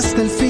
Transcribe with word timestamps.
hasta 0.00 0.22
el 0.22 0.30
fin 0.30 0.49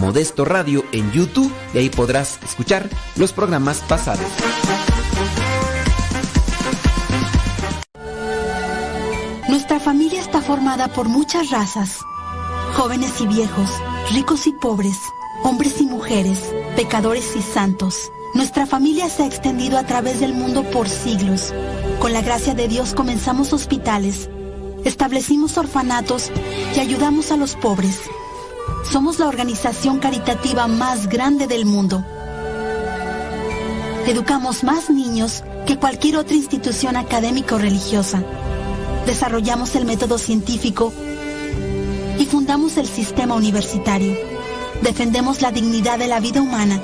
Modesto 0.00 0.44
Radio 0.44 0.84
en 0.92 1.10
YouTube 1.12 1.52
y 1.72 1.78
ahí 1.78 1.88
podrás 1.88 2.38
escuchar 2.44 2.88
los 3.16 3.32
programas 3.32 3.78
pasados. 3.88 4.26
Nuestra 9.48 9.80
familia 9.80 10.20
está 10.20 10.42
formada 10.42 10.88
por 10.88 11.08
muchas 11.08 11.50
razas, 11.50 11.98
jóvenes 12.74 13.20
y 13.20 13.26
viejos, 13.26 13.70
ricos 14.12 14.46
y 14.46 14.52
pobres, 14.52 14.98
hombres 15.44 15.80
y 15.80 15.86
mujeres, 15.86 16.40
pecadores 16.76 17.34
y 17.36 17.42
santos. 17.42 18.10
Nuestra 18.34 18.66
familia 18.66 19.08
se 19.08 19.22
ha 19.22 19.26
extendido 19.26 19.78
a 19.78 19.84
través 19.84 20.20
del 20.20 20.34
mundo 20.34 20.62
por 20.64 20.88
siglos. 20.88 21.54
Con 22.00 22.12
la 22.12 22.20
gracia 22.20 22.54
de 22.54 22.68
Dios 22.68 22.92
comenzamos 22.92 23.54
hospitales, 23.54 24.28
establecimos 24.84 25.56
orfanatos 25.56 26.30
y 26.76 26.80
ayudamos 26.80 27.32
a 27.32 27.36
los 27.38 27.56
pobres. 27.56 28.00
Somos 28.90 29.18
la 29.18 29.26
organización 29.26 29.98
caritativa 29.98 30.66
más 30.66 31.08
grande 31.08 31.46
del 31.46 31.66
mundo. 31.66 32.04
Educamos 34.06 34.62
más 34.62 34.88
niños 34.88 35.42
que 35.66 35.76
cualquier 35.76 36.16
otra 36.16 36.36
institución 36.36 36.96
académica 36.96 37.56
o 37.56 37.58
religiosa. 37.58 38.22
Desarrollamos 39.04 39.74
el 39.74 39.84
método 39.84 40.18
científico 40.18 40.92
y 42.18 42.24
fundamos 42.26 42.76
el 42.76 42.86
sistema 42.86 43.34
universitario. 43.34 44.16
Defendemos 44.82 45.42
la 45.42 45.50
dignidad 45.50 45.98
de 45.98 46.06
la 46.06 46.20
vida 46.20 46.40
humana, 46.40 46.80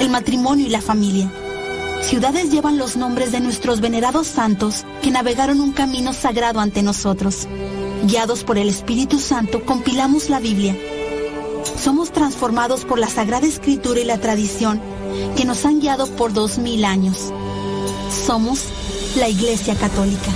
el 0.00 0.10
matrimonio 0.10 0.66
y 0.66 0.70
la 0.70 0.80
familia. 0.80 1.30
Ciudades 2.02 2.50
llevan 2.50 2.78
los 2.78 2.96
nombres 2.96 3.32
de 3.32 3.40
nuestros 3.40 3.80
venerados 3.80 4.26
santos 4.26 4.84
que 5.02 5.10
navegaron 5.10 5.60
un 5.60 5.72
camino 5.72 6.12
sagrado 6.12 6.60
ante 6.60 6.82
nosotros. 6.82 7.46
Guiados 8.04 8.44
por 8.44 8.58
el 8.58 8.68
Espíritu 8.68 9.18
Santo, 9.18 9.64
compilamos 9.64 10.30
la 10.30 10.40
Biblia. 10.40 10.76
Somos 11.80 12.10
transformados 12.10 12.84
por 12.84 12.98
la 12.98 13.08
Sagrada 13.08 13.46
Escritura 13.46 14.00
y 14.00 14.04
la 14.04 14.18
tradición 14.18 14.80
que 15.36 15.44
nos 15.44 15.64
han 15.64 15.80
guiado 15.80 16.08
por 16.08 16.32
dos 16.32 16.58
mil 16.58 16.84
años. 16.84 17.32
Somos 18.26 18.64
la 19.16 19.28
Iglesia 19.28 19.76
Católica. 19.76 20.30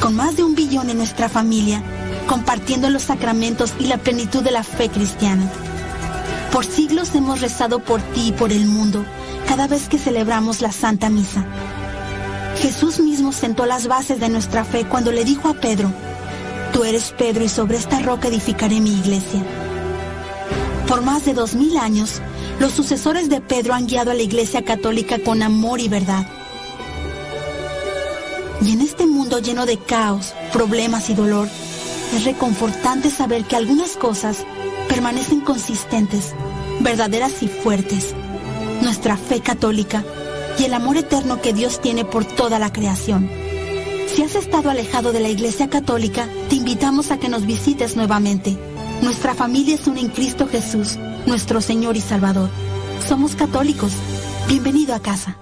Con 0.00 0.14
más 0.14 0.36
de 0.36 0.42
un 0.42 0.54
billón 0.54 0.90
en 0.90 0.98
nuestra 0.98 1.30
familia, 1.30 1.82
compartiendo 2.28 2.90
los 2.90 3.04
sacramentos 3.04 3.72
y 3.80 3.86
la 3.86 3.96
plenitud 3.96 4.42
de 4.42 4.50
la 4.50 4.62
fe 4.62 4.90
cristiana. 4.90 5.50
Por 6.52 6.66
siglos 6.66 7.14
hemos 7.14 7.40
rezado 7.40 7.78
por 7.78 8.02
ti 8.02 8.28
y 8.28 8.32
por 8.32 8.52
el 8.52 8.66
mundo 8.66 9.04
cada 9.48 9.66
vez 9.66 9.88
que 9.88 9.98
celebramos 9.98 10.60
la 10.60 10.72
Santa 10.72 11.08
Misa. 11.08 11.44
Jesús 12.58 13.00
mismo 13.00 13.32
sentó 13.32 13.66
las 13.66 13.86
bases 13.86 14.20
de 14.20 14.28
nuestra 14.28 14.64
fe 14.64 14.84
cuando 14.84 15.10
le 15.10 15.24
dijo 15.24 15.48
a 15.48 15.54
Pedro, 15.54 15.90
Tú 16.72 16.84
eres 16.84 17.14
Pedro 17.16 17.44
y 17.44 17.48
sobre 17.48 17.76
esta 17.78 18.00
roca 18.00 18.28
edificaré 18.28 18.80
mi 18.80 18.92
iglesia. 18.92 19.42
Por 20.88 21.02
más 21.02 21.24
de 21.24 21.32
dos 21.32 21.54
mil 21.54 21.76
años, 21.78 22.20
los 22.60 22.72
sucesores 22.72 23.28
de 23.28 23.40
Pedro 23.40 23.74
han 23.74 23.86
guiado 23.86 24.10
a 24.10 24.14
la 24.14 24.22
Iglesia 24.22 24.64
Católica 24.64 25.18
con 25.18 25.42
amor 25.42 25.80
y 25.80 25.88
verdad. 25.88 26.26
Y 28.60 28.72
en 28.72 28.80
este 28.82 29.06
mundo 29.06 29.38
lleno 29.38 29.66
de 29.66 29.78
caos, 29.78 30.34
problemas 30.52 31.10
y 31.10 31.14
dolor, 31.14 31.48
es 32.14 32.24
reconfortante 32.24 33.10
saber 33.10 33.44
que 33.44 33.56
algunas 33.56 33.96
cosas 33.96 34.44
permanecen 34.88 35.40
consistentes, 35.40 36.34
verdaderas 36.80 37.42
y 37.42 37.48
fuertes. 37.48 38.14
Nuestra 38.82 39.16
fe 39.16 39.40
católica 39.40 40.04
y 40.58 40.64
el 40.64 40.74
amor 40.74 40.96
eterno 40.98 41.40
que 41.40 41.52
Dios 41.52 41.80
tiene 41.80 42.04
por 42.04 42.24
toda 42.24 42.58
la 42.58 42.72
creación. 42.72 43.28
Si 44.14 44.22
has 44.22 44.34
estado 44.36 44.70
alejado 44.70 45.12
de 45.12 45.20
la 45.20 45.28
Iglesia 45.28 45.68
Católica, 45.68 46.28
te 46.48 46.56
invitamos 46.56 47.10
a 47.10 47.18
que 47.18 47.28
nos 47.28 47.46
visites 47.46 47.96
nuevamente. 47.96 48.56
Nuestra 49.04 49.34
familia 49.34 49.74
es 49.74 49.86
una 49.86 50.00
en 50.00 50.08
Cristo 50.08 50.48
Jesús, 50.48 50.96
nuestro 51.26 51.60
Señor 51.60 51.94
y 51.94 52.00
Salvador. 52.00 52.48
Somos 53.06 53.36
católicos. 53.36 53.92
Bienvenido 54.48 54.94
a 54.94 55.02
casa. 55.02 55.36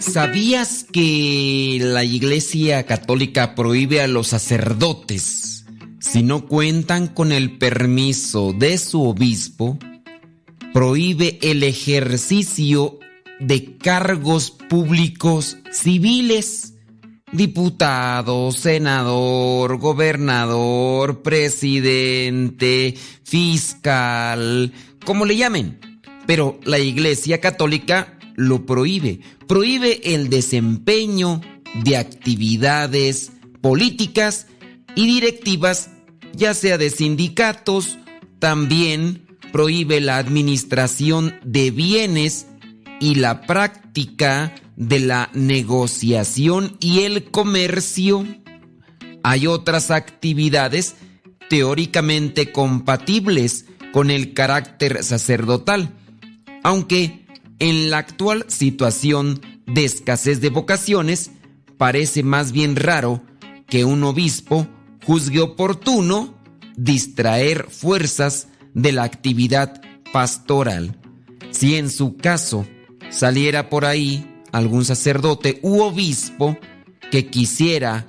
¿Sabías 0.00 0.84
que 0.92 1.78
la 1.80 2.02
Iglesia 2.02 2.86
Católica 2.86 3.54
prohíbe 3.54 4.02
a 4.02 4.08
los 4.08 4.26
sacerdotes, 4.26 5.64
si 6.00 6.24
no 6.24 6.48
cuentan 6.48 7.06
con 7.06 7.30
el 7.30 7.56
permiso 7.56 8.52
de 8.52 8.78
su 8.78 9.04
obispo, 9.04 9.78
prohíbe 10.72 11.38
el 11.42 11.62
ejercicio 11.62 12.98
de 13.38 13.76
cargos 13.76 14.50
públicos 14.50 15.56
civiles? 15.70 16.74
Diputado, 17.32 18.52
senador, 18.52 19.78
gobernador, 19.78 21.22
presidente, 21.22 22.94
fiscal, 23.22 24.72
como 25.04 25.26
le 25.26 25.36
llamen. 25.36 25.78
Pero 26.26 26.58
la 26.64 26.78
Iglesia 26.78 27.40
Católica 27.40 28.18
lo 28.34 28.64
prohíbe. 28.64 29.20
Prohíbe 29.46 30.14
el 30.14 30.30
desempeño 30.30 31.40
de 31.84 31.96
actividades 31.96 33.32
políticas 33.60 34.46
y 34.94 35.06
directivas, 35.06 35.90
ya 36.32 36.54
sea 36.54 36.78
de 36.78 36.90
sindicatos, 36.90 37.98
también 38.38 39.26
prohíbe 39.52 40.00
la 40.00 40.18
administración 40.18 41.34
de 41.44 41.70
bienes 41.70 42.46
y 43.00 43.16
la 43.16 43.42
práctica 43.42 43.87
de 44.76 45.00
la 45.00 45.30
negociación 45.34 46.76
y 46.80 47.00
el 47.00 47.30
comercio. 47.30 48.24
Hay 49.22 49.46
otras 49.46 49.90
actividades 49.90 50.94
teóricamente 51.50 52.52
compatibles 52.52 53.66
con 53.92 54.10
el 54.10 54.34
carácter 54.34 55.02
sacerdotal, 55.02 55.94
aunque 56.62 57.26
en 57.58 57.90
la 57.90 57.98
actual 57.98 58.44
situación 58.48 59.40
de 59.66 59.84
escasez 59.84 60.40
de 60.40 60.50
vocaciones, 60.50 61.30
parece 61.76 62.22
más 62.22 62.52
bien 62.52 62.76
raro 62.76 63.22
que 63.66 63.84
un 63.84 64.04
obispo 64.04 64.68
juzgue 65.04 65.40
oportuno 65.40 66.34
distraer 66.76 67.66
fuerzas 67.68 68.48
de 68.74 68.92
la 68.92 69.02
actividad 69.02 69.80
pastoral. 70.12 70.96
Si 71.50 71.76
en 71.76 71.90
su 71.90 72.16
caso 72.16 72.66
saliera 73.10 73.68
por 73.68 73.84
ahí 73.84 74.26
algún 74.52 74.84
sacerdote 74.84 75.58
u 75.62 75.80
obispo 75.80 76.58
que 77.10 77.26
quisiera, 77.26 78.06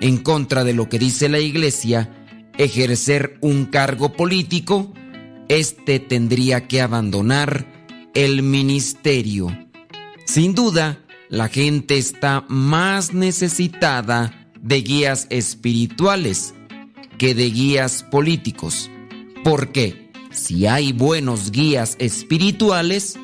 en 0.00 0.18
contra 0.18 0.64
de 0.64 0.74
lo 0.74 0.88
que 0.88 0.98
dice 0.98 1.28
la 1.28 1.38
iglesia, 1.38 2.10
ejercer 2.58 3.38
un 3.40 3.66
cargo 3.66 4.12
político, 4.12 4.92
éste 5.48 6.00
tendría 6.00 6.66
que 6.66 6.80
abandonar 6.80 7.66
el 8.14 8.42
ministerio. 8.42 9.56
Sin 10.24 10.54
duda, 10.54 10.98
la 11.28 11.48
gente 11.48 11.98
está 11.98 12.44
más 12.48 13.12
necesitada 13.12 14.50
de 14.60 14.82
guías 14.82 15.26
espirituales 15.30 16.54
que 17.18 17.34
de 17.34 17.50
guías 17.50 18.02
políticos. 18.02 18.90
Porque 19.44 20.10
si 20.30 20.66
hay 20.66 20.92
buenos 20.92 21.50
guías 21.50 21.96
espirituales, 21.98 23.18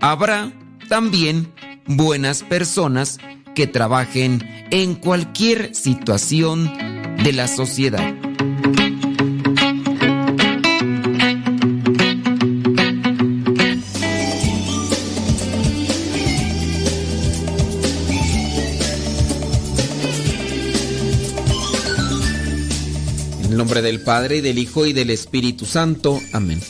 habrá 0.00 0.52
también 0.88 1.52
buenas 1.86 2.42
personas 2.42 3.18
que 3.54 3.66
trabajen 3.66 4.46
en 4.70 4.94
cualquier 4.94 5.74
situación 5.74 6.70
de 7.22 7.32
la 7.32 7.48
sociedad. 7.48 8.14
En 23.42 23.56
nombre 23.56 23.80
del 23.80 24.00
Padre, 24.00 24.36
y 24.36 24.40
del 24.42 24.58
Hijo, 24.58 24.84
y 24.84 24.92
del 24.92 25.10
Espíritu 25.10 25.64
Santo. 25.64 26.20
Amén. 26.32 26.60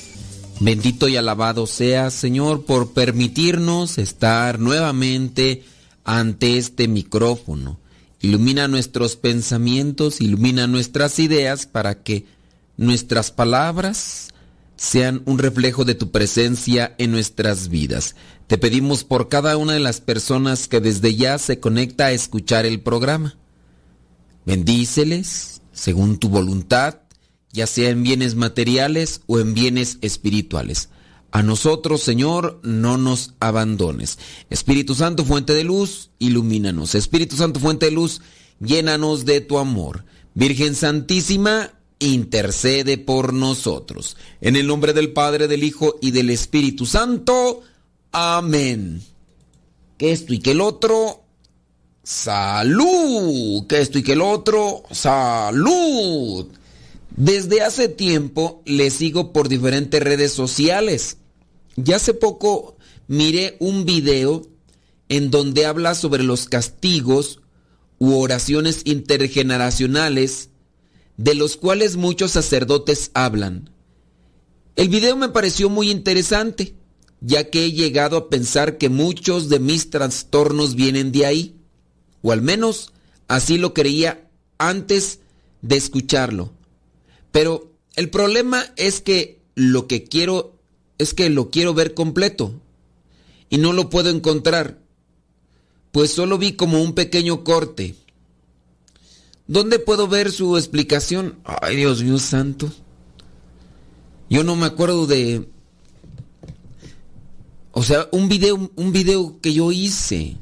Bendito 0.59 1.07
y 1.09 1.17
alabado 1.17 1.67
sea, 1.67 2.11
Señor, 2.11 2.65
por 2.65 2.93
permitirnos 2.93 3.99
estar 3.99 4.59
nuevamente 4.59 5.65
ante 6.05 6.57
este 6.57 6.89
micrófono. 6.89 7.79
Ilumina 8.23 8.67
nuestros 8.67 9.17
pensamientos, 9.17 10.21
ilumina 10.23 10.67
nuestras 10.67 11.19
ideas 11.19 11.67
para 11.67 12.03
que 12.03 12.25
nuestras 12.79 13.31
palabras 13.31 14.29
sean 14.77 15.23
un 15.27 15.39
reflejo 15.39 15.85
de 15.85 15.95
tu 15.95 16.11
presencia 16.11 16.95
en 16.97 17.11
nuestras 17.11 17.69
vidas. 17.69 18.17
Te 18.47 18.57
pedimos 18.57 19.05
por 19.05 19.29
cada 19.29 19.57
una 19.59 19.75
de 19.75 19.81
las 19.81 20.01
personas 20.01 20.69
que 20.69 20.81
desde 20.81 21.15
ya 21.15 21.39
se 21.39 21.61
conecta 21.61 22.07
a 22.07 22.13
escuchar 22.13 22.65
el 22.65 22.81
programa. 22.81 23.37
Bendíceles 24.47 25.61
según 25.73 26.19
tu 26.19 26.31
voluntad, 26.31 27.01
ya 27.57 27.67
sea 27.67 27.89
en 27.89 28.03
bienes 28.03 28.35
materiales 28.35 29.23
o 29.27 29.41
en 29.41 29.55
bienes 29.55 29.99
espirituales. 30.03 30.91
A 31.33 31.43
nosotros, 31.43 32.03
Señor, 32.03 32.61
no 32.63 32.99
nos 32.99 33.35
abandones. 33.41 34.19
Espíritu 34.51 34.95
Santo, 34.95 35.25
fuente 35.25 35.55
de 35.55 35.65
luz, 35.65 36.11
ilumínanos. 36.19 36.95
Espíritu 36.95 37.37
Santo, 37.37 37.59
fuente 37.59 37.87
de 37.87 37.93
luz, 37.93 38.21
llénanos 38.61 39.25
de 39.25 39.41
tu 39.41 39.59
amor. 39.59 40.05
Virgen 40.35 40.75
Santísima, 40.75 41.73
intercede 41.99 42.99
por 42.99 43.33
nosotros. 43.33 44.17
En 44.41 44.55
el 44.55 44.67
nombre 44.67 44.93
del 44.93 45.13
Padre, 45.13 45.49
del 45.49 45.65
Hijo 45.65 45.97
y 46.03 46.11
del 46.11 46.31
Espíritu 46.31 46.85
Santo. 46.85 47.63
Amén. 48.13 49.03
Que 49.97 50.13
esto 50.13 50.35
y 50.35 50.41
que 50.41 50.51
el 50.51 50.61
otro. 50.61 51.23
Salud. 52.03 53.67
Que 53.67 53.81
esto 53.81 53.99
y 53.99 54.03
que 54.03 54.13
el 54.13 54.21
otro. 54.21 54.83
Salud. 54.91 56.47
Desde 57.16 57.62
hace 57.62 57.88
tiempo 57.88 58.62
le 58.66 58.90
sigo 58.90 59.32
por 59.32 59.49
diferentes 59.49 60.02
redes 60.02 60.32
sociales. 60.32 61.16
Ya 61.76 61.96
hace 61.96 62.12
poco 62.12 62.76
miré 63.08 63.56
un 63.58 63.87
video 63.87 64.46
en 65.08 65.30
donde 65.30 65.64
habla 65.64 65.94
sobre 65.94 66.23
los 66.23 66.46
castigos 66.46 67.40
u 67.99 68.14
oraciones 68.18 68.82
intergeneracionales 68.85 70.50
de 71.16 71.35
los 71.35 71.56
cuales 71.56 71.96
muchos 71.96 72.32
sacerdotes 72.32 73.11
hablan. 73.14 73.70
El 74.75 74.90
video 74.90 75.16
me 75.16 75.30
pareció 75.30 75.70
muy 75.70 75.90
interesante, 75.90 76.75
ya 77.23 77.49
que 77.49 77.64
he 77.64 77.73
llegado 77.73 78.18
a 78.18 78.28
pensar 78.28 78.76
que 78.76 78.90
muchos 78.90 79.49
de 79.49 79.58
mis 79.58 79.88
trastornos 79.88 80.75
vienen 80.75 81.12
de 81.12 81.25
ahí, 81.25 81.56
o 82.20 82.32
al 82.32 82.42
menos 82.42 82.92
así 83.26 83.56
lo 83.56 83.73
creía 83.73 84.28
antes 84.58 85.20
de 85.62 85.76
escucharlo. 85.76 86.56
Pero 87.37 87.71
el 87.97 88.09
problema 88.09 88.64
es 88.76 89.02
que 89.02 89.43
lo 89.55 89.87
que 89.87 90.05
quiero 90.05 90.57
es 90.97 91.12
que 91.12 91.28
lo 91.28 91.50
quiero 91.50 91.75
ver 91.75 91.93
completo 91.93 92.55
y 93.50 93.59
no 93.59 93.75
lo 93.75 93.90
puedo 93.90 94.09
encontrar, 94.09 94.78
pues 95.93 96.11
solo 96.11 96.38
vi 96.38 96.52
como 96.52 96.83
un 96.83 96.95
pequeño 96.95 97.45
corte. 97.45 97.95
¿Dónde 99.47 99.78
puedo 99.78 100.09
ver 100.09 100.33
su 100.33 100.57
explicación? 100.57 101.38
Ay, 101.45 101.76
Dios 101.76 102.02
mío 102.02 102.19
santo. 102.19 102.73
Yo 104.31 104.43
no 104.43 104.57
me 104.57 104.64
acuerdo 104.64 105.07
de 105.07 105.47
o 107.73 107.83
sea, 107.83 108.09
un 108.12 108.31
video 108.31 108.71
un 108.76 108.93
video 108.93 109.43
que 109.43 109.52
yo 109.52 109.73
hice. 109.73 110.38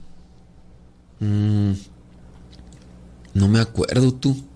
Mm, 1.19 1.73
no 3.35 3.49
me 3.49 3.59
acuerdo 3.59 4.15
tú. 4.15 4.54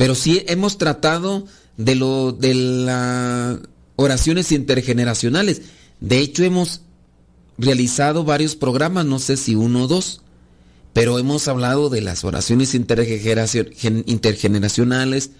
Pero 0.00 0.14
sí 0.14 0.42
hemos 0.46 0.78
tratado 0.78 1.44
de 1.76 1.94
lo 1.94 2.32
de 2.32 2.54
las 2.54 3.58
oraciones 3.96 4.50
intergeneracionales. 4.50 5.60
De 6.00 6.20
hecho, 6.20 6.42
hemos 6.42 6.80
realizado 7.58 8.24
varios 8.24 8.56
programas, 8.56 9.04
no 9.04 9.18
sé 9.18 9.36
si 9.36 9.54
uno 9.54 9.82
o 9.82 9.88
dos, 9.88 10.22
pero 10.94 11.18
hemos 11.18 11.48
hablado 11.48 11.90
de 11.90 12.00
las 12.00 12.24
oraciones 12.24 12.74
intergeneracionales, 12.74 15.32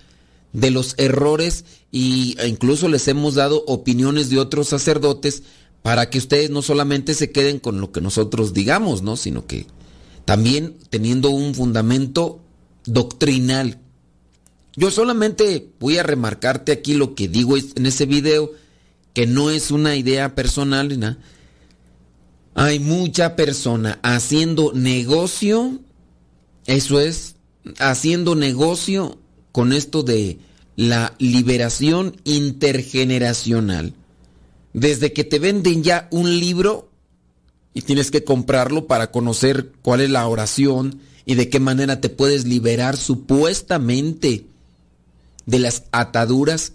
de 0.52 0.70
los 0.70 0.94
errores 0.98 1.64
y 1.90 2.36
e 2.38 2.46
incluso 2.46 2.90
les 2.90 3.08
hemos 3.08 3.36
dado 3.36 3.64
opiniones 3.66 4.28
de 4.28 4.40
otros 4.40 4.68
sacerdotes 4.68 5.42
para 5.80 6.10
que 6.10 6.18
ustedes 6.18 6.50
no 6.50 6.60
solamente 6.60 7.14
se 7.14 7.32
queden 7.32 7.60
con 7.60 7.80
lo 7.80 7.92
que 7.92 8.02
nosotros 8.02 8.52
digamos, 8.52 9.00
¿no? 9.00 9.16
sino 9.16 9.46
que 9.46 9.64
también 10.26 10.76
teniendo 10.90 11.30
un 11.30 11.54
fundamento 11.54 12.42
doctrinal. 12.84 13.78
Yo 14.80 14.90
solamente 14.90 15.68
voy 15.78 15.98
a 15.98 16.02
remarcarte 16.02 16.72
aquí 16.72 16.94
lo 16.94 17.14
que 17.14 17.28
digo 17.28 17.58
en 17.58 17.84
ese 17.84 18.06
video, 18.06 18.52
que 19.12 19.26
no 19.26 19.50
es 19.50 19.70
una 19.70 19.94
idea 19.94 20.34
personal. 20.34 21.18
Hay 22.54 22.78
mucha 22.78 23.36
persona 23.36 23.98
haciendo 24.02 24.72
negocio, 24.72 25.80
eso 26.64 26.98
es, 26.98 27.36
haciendo 27.78 28.34
negocio 28.34 29.18
con 29.52 29.74
esto 29.74 30.02
de 30.02 30.38
la 30.76 31.14
liberación 31.18 32.16
intergeneracional. 32.24 33.92
Desde 34.72 35.12
que 35.12 35.24
te 35.24 35.38
venden 35.38 35.82
ya 35.82 36.08
un 36.10 36.40
libro 36.40 36.88
y 37.74 37.82
tienes 37.82 38.10
que 38.10 38.24
comprarlo 38.24 38.86
para 38.86 39.10
conocer 39.10 39.72
cuál 39.82 40.00
es 40.00 40.08
la 40.08 40.26
oración 40.26 41.00
y 41.26 41.34
de 41.34 41.50
qué 41.50 41.60
manera 41.60 42.00
te 42.00 42.08
puedes 42.08 42.46
liberar 42.46 42.96
supuestamente 42.96 44.46
de 45.46 45.58
las 45.58 45.84
ataduras, 45.92 46.72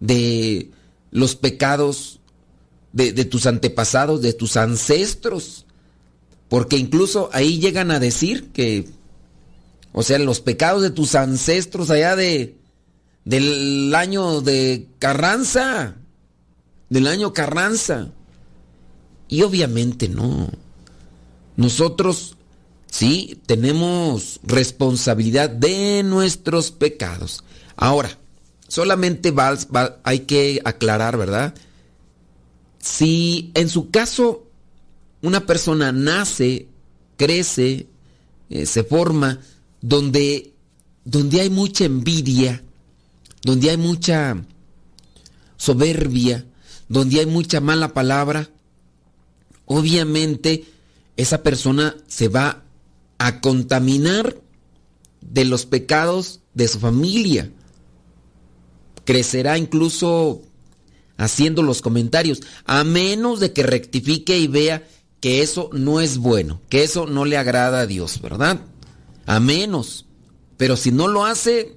de 0.00 0.70
los 1.10 1.36
pecados 1.36 2.20
de, 2.96 3.24
tus 3.26 3.46
antepasados, 3.46 4.22
de 4.22 4.32
tus 4.32 4.56
ancestros. 4.56 5.66
Porque 6.48 6.78
incluso 6.78 7.28
ahí 7.32 7.58
llegan 7.58 7.90
a 7.90 8.00
decir 8.00 8.50
que, 8.52 8.88
o 9.92 10.02
sea, 10.02 10.18
los 10.18 10.40
pecados 10.40 10.82
de 10.82 10.90
tus 10.90 11.14
ancestros 11.14 11.90
allá 11.90 12.16
de, 12.16 12.56
del 13.24 13.94
año 13.94 14.40
de 14.40 14.88
Carranza, 14.98 15.96
del 16.88 17.06
año 17.06 17.32
Carranza. 17.34 18.12
Y 19.28 19.42
obviamente 19.42 20.08
no. 20.08 20.50
Nosotros 21.56 22.36
sí 22.86 23.40
tenemos 23.44 24.40
responsabilidad 24.42 25.50
de 25.50 26.02
nuestros 26.02 26.70
pecados. 26.70 27.42
Ahora, 27.76 28.10
solamente 28.68 29.32
hay 30.02 30.20
que 30.20 30.60
aclarar, 30.64 31.16
¿verdad? 31.16 31.54
Si 32.78 33.50
en 33.54 33.68
su 33.68 33.90
caso 33.90 34.46
una 35.22 35.46
persona 35.46 35.92
nace, 35.92 36.68
crece, 37.16 37.86
eh, 38.48 38.66
se 38.66 38.84
forma, 38.84 39.40
donde, 39.80 40.52
donde 41.04 41.40
hay 41.42 41.50
mucha 41.50 41.84
envidia, 41.84 42.62
donde 43.42 43.70
hay 43.70 43.76
mucha 43.76 44.36
soberbia, 45.56 46.46
donde 46.88 47.20
hay 47.20 47.26
mucha 47.26 47.60
mala 47.60 47.92
palabra, 47.92 48.48
obviamente 49.66 50.64
esa 51.16 51.42
persona 51.42 51.96
se 52.06 52.28
va 52.28 52.62
a 53.18 53.40
contaminar 53.40 54.36
de 55.20 55.44
los 55.44 55.66
pecados 55.66 56.40
de 56.54 56.68
su 56.68 56.78
familia 56.78 57.50
crecerá 59.06 59.56
incluso 59.56 60.42
haciendo 61.16 61.62
los 61.62 61.80
comentarios, 61.80 62.42
a 62.66 62.84
menos 62.84 63.40
de 63.40 63.54
que 63.54 63.62
rectifique 63.62 64.38
y 64.38 64.48
vea 64.48 64.86
que 65.20 65.40
eso 65.40 65.70
no 65.72 66.02
es 66.02 66.18
bueno, 66.18 66.60
que 66.68 66.84
eso 66.84 67.06
no 67.06 67.24
le 67.24 67.38
agrada 67.38 67.80
a 67.80 67.86
Dios, 67.86 68.20
¿verdad? 68.20 68.60
A 69.24 69.40
menos. 69.40 70.04
Pero 70.58 70.76
si 70.76 70.92
no 70.92 71.08
lo 71.08 71.24
hace, 71.24 71.76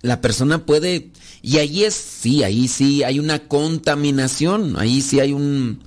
la 0.00 0.20
persona 0.20 0.64
puede... 0.64 1.12
Y 1.42 1.58
ahí 1.58 1.84
es, 1.84 1.94
sí, 1.94 2.42
ahí 2.42 2.68
sí 2.68 3.02
hay 3.02 3.18
una 3.18 3.48
contaminación, 3.48 4.78
ahí 4.78 5.02
sí 5.02 5.20
hay 5.20 5.34
un... 5.34 5.82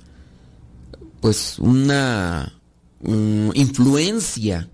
pues 1.20 1.58
una 1.58 2.60
um, 3.02 3.50
influencia. 3.54 4.68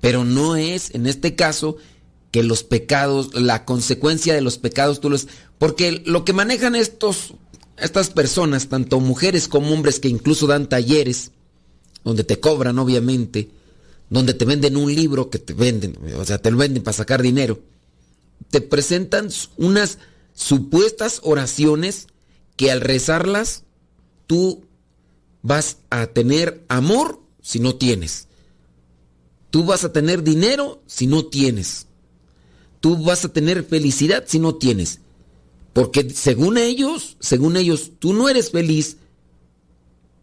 Pero 0.00 0.24
no 0.24 0.54
es, 0.54 0.94
en 0.94 1.06
este 1.06 1.34
caso, 1.34 1.76
que 2.30 2.42
los 2.42 2.62
pecados, 2.62 3.34
la 3.34 3.64
consecuencia 3.64 4.34
de 4.34 4.40
los 4.40 4.58
pecados, 4.58 5.00
tú 5.00 5.10
los... 5.10 5.26
Porque 5.58 6.02
lo 6.06 6.24
que 6.24 6.32
manejan 6.32 6.76
estos, 6.76 7.34
estas 7.76 8.10
personas, 8.10 8.68
tanto 8.68 9.00
mujeres 9.00 9.48
como 9.48 9.72
hombres 9.72 9.98
que 9.98 10.08
incluso 10.08 10.46
dan 10.46 10.68
talleres, 10.68 11.32
donde 12.04 12.24
te 12.24 12.38
cobran 12.38 12.78
obviamente, 12.78 13.50
donde 14.08 14.34
te 14.34 14.44
venden 14.44 14.76
un 14.76 14.94
libro 14.94 15.28
que 15.28 15.38
te 15.38 15.52
venden, 15.52 15.98
o 16.16 16.24
sea, 16.24 16.38
te 16.38 16.50
lo 16.50 16.56
venden 16.56 16.82
para 16.82 16.96
sacar 16.96 17.20
dinero, 17.20 17.60
te 18.50 18.60
presentan 18.60 19.28
unas 19.56 19.98
supuestas 20.32 21.20
oraciones 21.24 22.06
que 22.56 22.70
al 22.70 22.80
rezarlas 22.80 23.64
tú 24.26 24.64
vas 25.42 25.78
a 25.90 26.06
tener 26.06 26.64
amor 26.68 27.20
si 27.42 27.58
no 27.58 27.74
tienes. 27.76 28.28
Tú 29.50 29.64
vas 29.64 29.84
a 29.84 29.92
tener 29.92 30.22
dinero 30.22 30.80
si 30.86 31.06
no 31.06 31.26
tienes 31.26 31.86
tú 32.80 32.96
vas 33.02 33.24
a 33.24 33.32
tener 33.32 33.64
felicidad 33.64 34.24
si 34.26 34.38
no 34.38 34.56
tienes. 34.56 35.00
Porque 35.72 36.10
según 36.10 36.58
ellos, 36.58 37.16
según 37.20 37.56
ellos, 37.56 37.92
tú 37.98 38.12
no 38.12 38.28
eres 38.28 38.50
feliz 38.50 38.96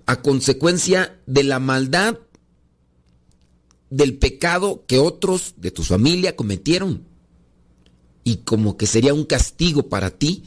a 0.06 0.22
consecuencia 0.22 1.20
de 1.26 1.44
la 1.44 1.60
maldad, 1.60 2.18
del 3.90 4.18
pecado 4.18 4.84
que 4.86 5.00
otros 5.00 5.54
de 5.58 5.72
tu 5.72 5.84
familia 5.84 6.36
cometieron. 6.36 7.06
Y 8.24 8.38
como 8.38 8.76
que 8.76 8.88
sería 8.88 9.14
un 9.14 9.24
castigo 9.24 9.88
para 9.88 10.10
ti. 10.10 10.44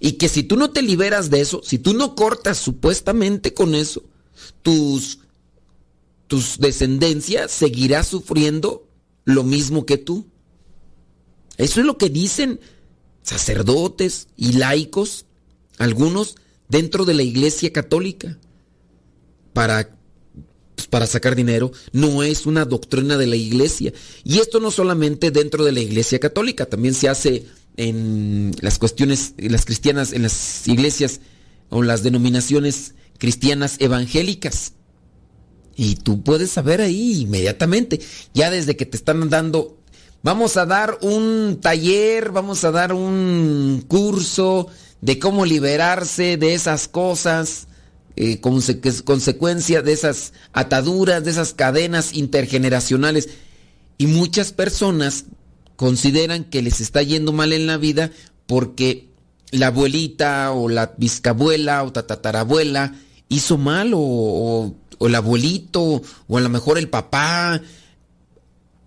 Y 0.00 0.12
que 0.12 0.28
si 0.28 0.42
tú 0.42 0.56
no 0.56 0.70
te 0.70 0.82
liberas 0.82 1.30
de 1.30 1.40
eso, 1.40 1.62
si 1.64 1.78
tú 1.78 1.94
no 1.94 2.14
cortas 2.14 2.58
supuestamente 2.58 3.54
con 3.54 3.74
eso, 3.74 4.02
tus, 4.62 5.20
tus 6.26 6.58
descendencias 6.58 7.50
seguirá 7.50 8.02
sufriendo 8.04 8.86
lo 9.24 9.44
mismo 9.44 9.86
que 9.86 9.96
tú. 9.96 10.26
Eso 11.62 11.78
es 11.78 11.86
lo 11.86 11.96
que 11.96 12.10
dicen 12.10 12.58
sacerdotes 13.22 14.26
y 14.36 14.54
laicos, 14.54 15.26
algunos 15.78 16.34
dentro 16.68 17.04
de 17.04 17.14
la 17.14 17.22
iglesia 17.22 17.72
católica, 17.72 18.36
para, 19.52 19.96
pues, 20.74 20.88
para 20.88 21.06
sacar 21.06 21.36
dinero. 21.36 21.70
No 21.92 22.24
es 22.24 22.46
una 22.46 22.64
doctrina 22.64 23.16
de 23.16 23.28
la 23.28 23.36
iglesia. 23.36 23.92
Y 24.24 24.40
esto 24.40 24.58
no 24.58 24.72
solamente 24.72 25.30
dentro 25.30 25.64
de 25.64 25.70
la 25.70 25.78
iglesia 25.78 26.18
católica, 26.18 26.66
también 26.66 26.94
se 26.94 27.08
hace 27.08 27.46
en 27.76 28.56
las 28.60 28.78
cuestiones, 28.80 29.34
en 29.36 29.52
las 29.52 29.64
cristianas, 29.64 30.12
en 30.12 30.22
las 30.22 30.66
iglesias 30.66 31.20
o 31.68 31.84
las 31.84 32.02
denominaciones 32.02 32.94
cristianas 33.18 33.76
evangélicas. 33.78 34.72
Y 35.76 35.94
tú 35.94 36.24
puedes 36.24 36.50
saber 36.50 36.80
ahí 36.80 37.20
inmediatamente, 37.20 38.00
ya 38.34 38.50
desde 38.50 38.76
que 38.76 38.84
te 38.84 38.96
están 38.96 39.30
dando 39.30 39.78
Vamos 40.22 40.56
a 40.56 40.66
dar 40.66 40.98
un 41.02 41.58
taller, 41.60 42.30
vamos 42.30 42.62
a 42.64 42.70
dar 42.70 42.92
un 42.92 43.84
curso 43.88 44.68
de 45.00 45.18
cómo 45.18 45.44
liberarse 45.44 46.36
de 46.36 46.54
esas 46.54 46.86
cosas, 46.86 47.66
eh, 48.14 48.40
conse 48.40 48.80
consecuencia 49.04 49.82
de 49.82 49.92
esas 49.92 50.32
ataduras, 50.52 51.24
de 51.24 51.32
esas 51.32 51.54
cadenas 51.54 52.14
intergeneracionales. 52.14 53.30
Y 53.98 54.06
muchas 54.06 54.52
personas 54.52 55.24
consideran 55.74 56.44
que 56.44 56.62
les 56.62 56.80
está 56.80 57.02
yendo 57.02 57.32
mal 57.32 57.52
en 57.52 57.66
la 57.66 57.76
vida 57.76 58.12
porque 58.46 59.08
la 59.50 59.68
abuelita 59.68 60.52
o 60.52 60.68
la 60.68 60.94
bisabuela 60.98 61.82
o 61.82 61.92
tatarabuela 61.92 62.94
hizo 63.28 63.58
mal 63.58 63.92
o, 63.92 63.98
o- 63.98 64.74
o 64.98 65.06
el 65.08 65.14
abuelito 65.16 66.00
o 66.28 66.38
a 66.38 66.40
lo 66.40 66.48
mejor 66.48 66.78
el 66.78 66.88
papá. 66.88 67.60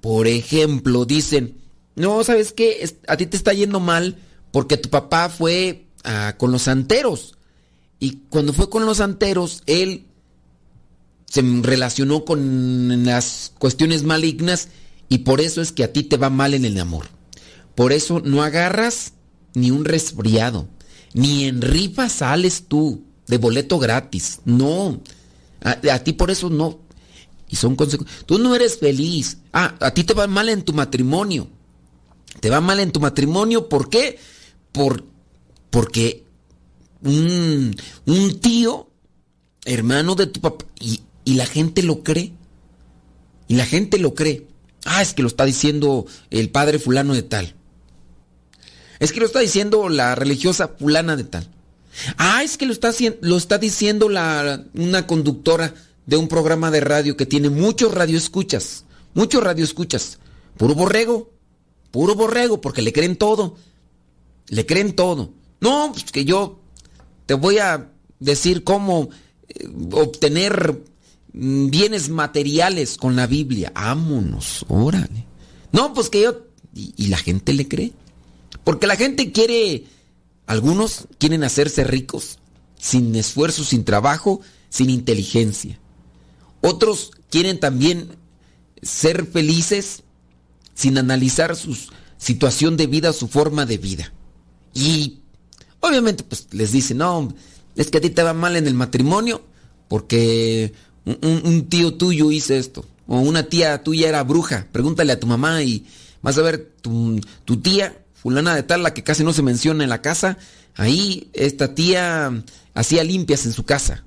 Por 0.05 0.27
ejemplo, 0.27 1.03
dicen, 1.05 1.57
no, 1.95 2.23
¿sabes 2.23 2.53
qué? 2.53 2.87
A 3.07 3.17
ti 3.17 3.25
te 3.25 3.35
está 3.35 3.53
yendo 3.53 3.79
mal 3.79 4.17
porque 4.51 4.77
tu 4.77 4.91
papá 4.91 5.29
fue 5.29 5.87
ah, 6.03 6.35
con 6.37 6.51
los 6.51 6.61
santeros. 6.61 7.39
Y 7.99 8.19
cuando 8.29 8.53
fue 8.53 8.69
con 8.69 8.85
los 8.85 8.97
santeros, 8.97 9.63
él 9.65 10.05
se 11.25 11.41
relacionó 11.41 12.23
con 12.23 13.03
las 13.03 13.51
cuestiones 13.57 14.03
malignas 14.03 14.67
y 15.09 15.17
por 15.17 15.41
eso 15.41 15.59
es 15.59 15.71
que 15.71 15.83
a 15.83 15.91
ti 15.91 16.03
te 16.03 16.17
va 16.17 16.29
mal 16.29 16.53
en 16.53 16.65
el 16.65 16.79
amor. 16.79 17.07
Por 17.73 17.91
eso 17.91 18.21
no 18.23 18.43
agarras 18.43 19.13
ni 19.55 19.71
un 19.71 19.85
resfriado, 19.85 20.67
ni 21.15 21.45
en 21.45 21.63
rifa 21.63 22.09
sales 22.09 22.65
tú 22.67 23.01
de 23.25 23.39
boleto 23.39 23.79
gratis. 23.79 24.39
No, 24.45 25.01
a 25.63 25.99
ti 26.03 26.13
por 26.13 26.29
eso 26.29 26.51
no. 26.51 26.84
Son. 27.55 27.75
Tú 28.25 28.37
no 28.37 28.55
eres 28.55 28.79
feliz. 28.79 29.37
Ah, 29.53 29.75
a 29.79 29.91
ti 29.91 30.03
te 30.03 30.13
va 30.13 30.27
mal 30.27 30.49
en 30.49 30.63
tu 30.63 30.73
matrimonio. 30.73 31.47
Te 32.39 32.49
va 32.49 32.61
mal 32.61 32.79
en 32.79 32.91
tu 32.91 32.99
matrimonio, 32.99 33.69
¿por 33.69 33.89
qué? 33.89 34.19
Por, 34.71 35.05
porque 35.69 36.25
un, 37.01 37.75
un 38.05 38.39
tío, 38.39 38.89
hermano 39.63 40.15
de 40.15 40.27
tu 40.27 40.41
papá, 40.41 40.65
y, 40.79 41.01
y 41.23 41.35
la 41.35 41.45
gente 41.45 41.81
lo 41.81 42.03
cree. 42.03 42.33
Y 43.47 43.55
la 43.55 43.65
gente 43.65 43.97
lo 43.99 44.13
cree. 44.15 44.47
Ah, 44.85 45.01
es 45.01 45.13
que 45.13 45.21
lo 45.21 45.27
está 45.27 45.45
diciendo 45.45 46.05
el 46.29 46.49
padre 46.49 46.79
fulano 46.79 47.13
de 47.13 47.23
tal. 47.23 47.55
Es 48.99 49.11
que 49.11 49.19
lo 49.19 49.25
está 49.25 49.39
diciendo 49.39 49.89
la 49.89 50.15
religiosa 50.15 50.69
fulana 50.79 51.15
de 51.15 51.23
tal. 51.23 51.47
Ah, 52.17 52.43
es 52.43 52.57
que 52.57 52.65
lo 52.65 52.73
está, 52.73 52.91
lo 53.21 53.37
está 53.37 53.57
diciendo 53.57 54.09
la, 54.09 54.63
una 54.73 55.07
conductora 55.07 55.73
de 56.05 56.17
un 56.17 56.27
programa 56.27 56.71
de 56.71 56.81
radio 56.81 57.17
que 57.17 57.25
tiene 57.25 57.49
muchos 57.49 57.93
radioescuchas. 57.93 58.85
Muchos 59.13 59.43
radioescuchas. 59.43 60.19
Puro 60.57 60.75
borrego. 60.75 61.31
Puro 61.91 62.15
borrego, 62.15 62.61
porque 62.61 62.81
le 62.81 62.93
creen 62.93 63.15
todo. 63.15 63.55
Le 64.47 64.65
creen 64.65 64.93
todo. 64.95 65.31
No, 65.61 65.91
pues 65.93 66.11
que 66.11 66.25
yo 66.25 66.59
te 67.25 67.33
voy 67.33 67.57
a 67.57 67.91
decir 68.19 68.63
cómo 68.63 69.09
eh, 69.47 69.67
obtener 69.91 70.83
mm, 71.33 71.69
bienes 71.69 72.09
materiales 72.09 72.97
con 72.97 73.15
la 73.15 73.27
Biblia. 73.27 73.71
Ámonos, 73.73 74.65
órale. 74.67 75.25
No, 75.71 75.93
pues 75.93 76.09
que 76.09 76.21
yo... 76.21 76.45
Y, 76.73 76.93
y 76.97 77.07
la 77.07 77.17
gente 77.17 77.53
le 77.53 77.67
cree. 77.67 77.93
Porque 78.63 78.87
la 78.87 78.95
gente 78.95 79.31
quiere... 79.31 79.85
Algunos 80.45 81.07
quieren 81.17 81.43
hacerse 81.43 81.83
ricos 81.83 82.37
sin 82.77 83.15
esfuerzo, 83.15 83.63
sin 83.63 83.83
trabajo, 83.83 84.41
sin 84.69 84.91
inteligencia. 84.91 85.79
Otros 86.65 87.11
quieren 87.29 87.59
también 87.59 88.15
ser 88.81 89.27
felices 89.27 90.01
sin 90.73 90.97
analizar 90.97 91.55
su 91.55 91.77
situación 92.17 92.75
de 92.75 92.87
vida, 92.87 93.13
su 93.13 93.27
forma 93.27 93.67
de 93.67 93.77
vida. 93.77 94.11
Y 94.73 95.19
obviamente 95.79 96.23
pues 96.23 96.47
les 96.53 96.71
dicen, 96.71 96.97
no, 96.97 97.31
es 97.75 97.91
que 97.91 97.99
a 97.99 98.01
ti 98.01 98.09
te 98.09 98.23
va 98.23 98.33
mal 98.33 98.55
en 98.55 98.65
el 98.65 98.73
matrimonio 98.73 99.43
porque 99.87 100.73
un, 101.05 101.67
tío 101.69 101.93
tuyo 101.93 102.31
hizo 102.31 102.55
esto. 102.55 102.83
O 103.05 103.19
una 103.19 103.43
tía 103.43 103.83
tuya 103.83 104.09
era 104.09 104.23
bruja. 104.23 104.67
Pregúntale 104.71 105.11
a 105.11 105.19
tu 105.19 105.27
mamá 105.27 105.61
y 105.61 105.85
vas 106.23 106.35
a 106.39 106.41
ver 106.41 106.73
tu, 106.81 107.21
tu 107.45 107.57
tía, 107.57 108.03
fulana 108.15 108.55
de 108.55 108.63
tal, 108.63 108.81
la 108.81 108.95
que 108.95 109.03
casi 109.03 109.23
no 109.23 109.33
se 109.33 109.43
menciona 109.43 109.83
en 109.83 109.91
la 109.91 110.01
casa. 110.01 110.39
Ahí 110.73 111.29
esta 111.33 111.75
tía 111.75 112.43
hacía 112.73 113.03
limpias 113.03 113.45
en 113.45 113.53
su 113.53 113.65
casa. 113.65 114.03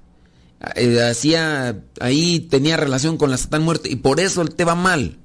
Eh, 0.74 1.00
hacía, 1.02 1.84
ahí 2.00 2.40
tenía 2.40 2.76
relación 2.76 3.16
con 3.16 3.30
la 3.30 3.36
Satán 3.36 3.62
muerte 3.62 3.88
y 3.90 3.96
por 3.96 4.20
eso 4.20 4.44
te 4.44 4.64
va 4.64 4.74
mal. 4.74 5.18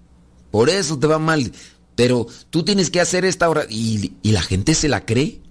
Por 0.52 0.70
eso 0.70 1.00
te 1.00 1.08
va 1.08 1.20
mal. 1.20 1.52
Pero 1.96 2.28
tú 2.50 2.64
tienes 2.64 2.90
que 2.90 3.02
hacer 3.02 3.26
esta 3.26 3.50
hora. 3.50 3.66
Y, 3.70 4.14
y 4.22 4.32
la 4.32 4.42
gente 4.42 4.76
se 4.76 4.88
la 4.88 5.06
cree. 5.06 5.42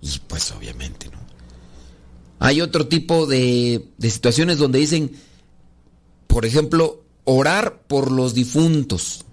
Y 0.00 0.20
pues 0.26 0.50
obviamente 0.52 1.08
no. 1.10 1.18
Hay 2.38 2.60
otro 2.60 2.88
tipo 2.88 3.26
de, 3.26 3.88
de 3.98 4.10
situaciones 4.10 4.58
donde 4.58 4.80
dicen, 4.80 5.12
por 6.26 6.44
ejemplo, 6.44 7.04
orar 7.24 7.82
por 7.86 8.10
los 8.10 8.34
difuntos 8.34 9.24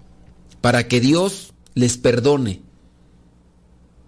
para 0.61 0.87
que 0.87 0.99
Dios 0.99 1.53
les 1.73 1.97
perdone. 1.97 2.61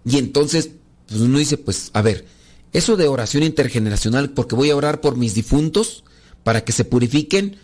Y 0.04 0.18
entonces 0.18 0.70
pues 1.12 1.20
uno 1.20 1.38
dice, 1.38 1.58
pues 1.58 1.90
a 1.92 2.00
ver, 2.00 2.24
eso 2.72 2.96
de 2.96 3.08
oración 3.08 3.42
intergeneracional, 3.42 4.30
porque 4.30 4.54
voy 4.54 4.70
a 4.70 4.76
orar 4.76 5.00
por 5.00 5.16
mis 5.16 5.34
difuntos 5.34 6.04
para 6.42 6.64
que 6.64 6.72
se 6.72 6.84
purifiquen, 6.84 7.56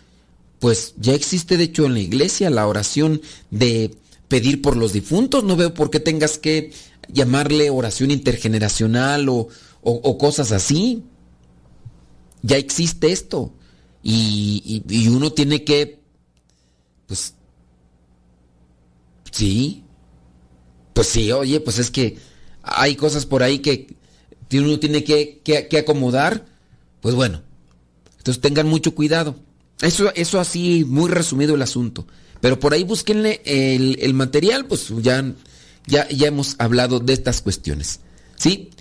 pues 0.59 0.93
ya 0.97 1.13
existe 1.13 1.57
de 1.57 1.63
hecho 1.65 1.85
en 1.85 1.93
la 1.93 1.99
iglesia 1.99 2.49
la 2.49 2.67
oración 2.67 3.21
de 3.49 3.95
pedir 4.27 4.61
por 4.61 4.77
los 4.77 4.93
difuntos. 4.93 5.43
No 5.43 5.55
veo 5.55 5.73
por 5.73 5.89
qué 5.89 5.99
tengas 5.99 6.37
que 6.37 6.71
llamarle 7.11 7.69
oración 7.69 8.11
intergeneracional 8.11 9.27
o, 9.29 9.47
cosas 10.17 10.51
así. 10.51 11.03
Ya 12.41 12.57
existe 12.57 13.11
esto. 13.11 13.53
Y- 14.03 14.83
y 14.87 15.07
uno 15.07 15.31
tiene 15.33 15.63
que, 15.63 15.99
pues, 17.07 17.33
sí, 19.31 19.83
pues 20.93 21.07
sí, 21.07 21.31
oye, 21.31 21.59
pues 21.59 21.79
es 21.79 21.91
que 21.91 22.17
hay 22.61 22.95
cosas 22.95 23.25
por 23.25 23.43
ahí 23.43 23.59
que 23.59 23.95
uno 24.57 24.79
tiene 24.79 25.03
que, 25.03 25.41
que- 25.43 25.77
acomodar. 25.77 26.45
Pues 27.01 27.15
bueno, 27.15 27.41
entonces 28.17 28.41
tengan 28.41 28.67
mucho 28.67 28.95
cuidado. 28.95 29.35
Eso, 29.81 30.11
eso 30.15 30.39
así, 30.39 30.83
muy 30.85 31.09
resumido 31.09 31.55
el 31.55 31.61
asunto. 31.61 32.07
Pero 32.41 32.59
por 32.59 32.73
ahí 32.73 32.83
búsquenle 32.83 33.41
el, 33.45 33.97
el 34.01 34.13
material, 34.13 34.65
pues 34.65 34.87
ya, 35.01 35.23
ya, 35.87 36.07
ya 36.09 36.27
hemos 36.27 36.55
hablado 36.57 36.99
de 36.99 37.13
estas 37.13 37.41
cuestiones. 37.41 37.99
¿Sí? 38.35 38.71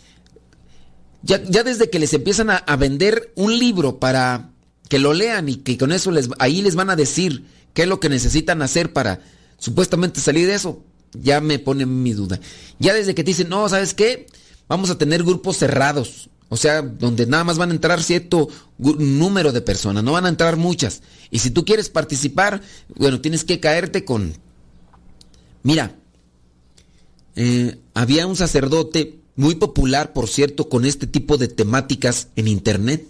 Ya, 1.23 1.43
ya 1.45 1.65
desde 1.65 1.91
que 1.91 1.99
les 1.99 2.15
empiezan 2.15 2.51
a, 2.51 2.57
a 2.57 2.77
vender 2.77 3.33
un 3.35 3.59
libro 3.59 3.99
para 3.99 4.51
que 4.89 4.99
lo 4.99 5.13
lean 5.13 5.49
y 5.49 5.57
que 5.57 5.77
con 5.77 5.93
eso 5.93 6.11
les, 6.11 6.29
ahí 6.39 6.63
les 6.63 6.75
van 6.77 6.91
a 6.91 6.97
decir 6.97 7.45
qué 7.75 7.83
es 7.83 7.89
lo 7.89 8.01
que 8.01 8.09
necesitan 8.09 8.63
hacer 8.63 8.93
para 8.93 9.21
supuestamente 9.59 10.21
salir 10.21 10.47
de 10.47 10.55
eso, 10.55 10.83
ya 11.13 11.41
me 11.41 11.59
pone 11.59 11.85
mi 11.87 12.13
duda. 12.13 12.41
Ya 12.79 12.95
desde 12.95 13.15
que 13.15 13.25
te 13.25 13.33
dicen, 13.33 13.49
no, 13.49 13.69
¿sabes 13.69 13.95
qué? 13.95 14.27
Vamos 14.69 14.91
a 14.91 14.99
tener 14.99 15.23
grupos 15.23 15.57
cerrados. 15.57 16.31
O 16.51 16.57
sea, 16.57 16.81
donde 16.81 17.27
nada 17.27 17.45
más 17.45 17.59
van 17.59 17.71
a 17.71 17.75
entrar 17.75 18.03
cierto 18.03 18.49
número 18.79 19.53
de 19.53 19.61
personas, 19.61 20.03
no 20.03 20.13
van 20.13 20.25
a 20.25 20.31
entrar 20.31 20.57
muchas. 20.57 21.03
Y 21.31 21.41
si 21.41 21.51
tú 21.51 21.65
quieres 21.65 21.91
participar, 21.91 22.63
bueno, 22.97 23.21
tienes 23.21 23.45
que 23.45 23.61
caerte 23.61 24.05
con... 24.05 24.35
Mira, 25.63 25.95
eh, 27.37 27.79
había 27.93 28.27
un 28.27 28.37
sacerdote 28.37 29.19
muy 29.37 29.57
popular, 29.57 30.13
por 30.15 30.29
cierto, 30.29 30.71
con 30.71 30.87
este 30.87 31.07
tipo 31.07 31.37
de 31.37 31.49
temáticas 31.49 32.29
en 32.35 32.49
internet. 32.49 33.07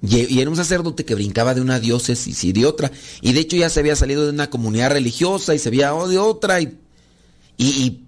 Y, 0.00 0.40
era 0.40 0.48
un 0.48 0.56
sacerdote 0.56 1.04
que 1.04 1.14
brincaba 1.16 1.54
de 1.54 1.60
una 1.60 1.80
diócesis 1.80 2.44
y 2.44 2.52
de 2.52 2.66
otra. 2.66 2.92
Y 3.20 3.32
de 3.32 3.40
hecho 3.40 3.56
ya 3.56 3.68
se 3.68 3.80
había 3.80 3.96
salido 3.96 4.24
de 4.24 4.30
una 4.30 4.48
comunidad 4.48 4.92
religiosa 4.92 5.54
y 5.54 5.58
se 5.58 5.68
había 5.68 5.92
de 5.92 6.18
otra. 6.18 6.60
Y, 6.60 6.78
y- 7.58 8.05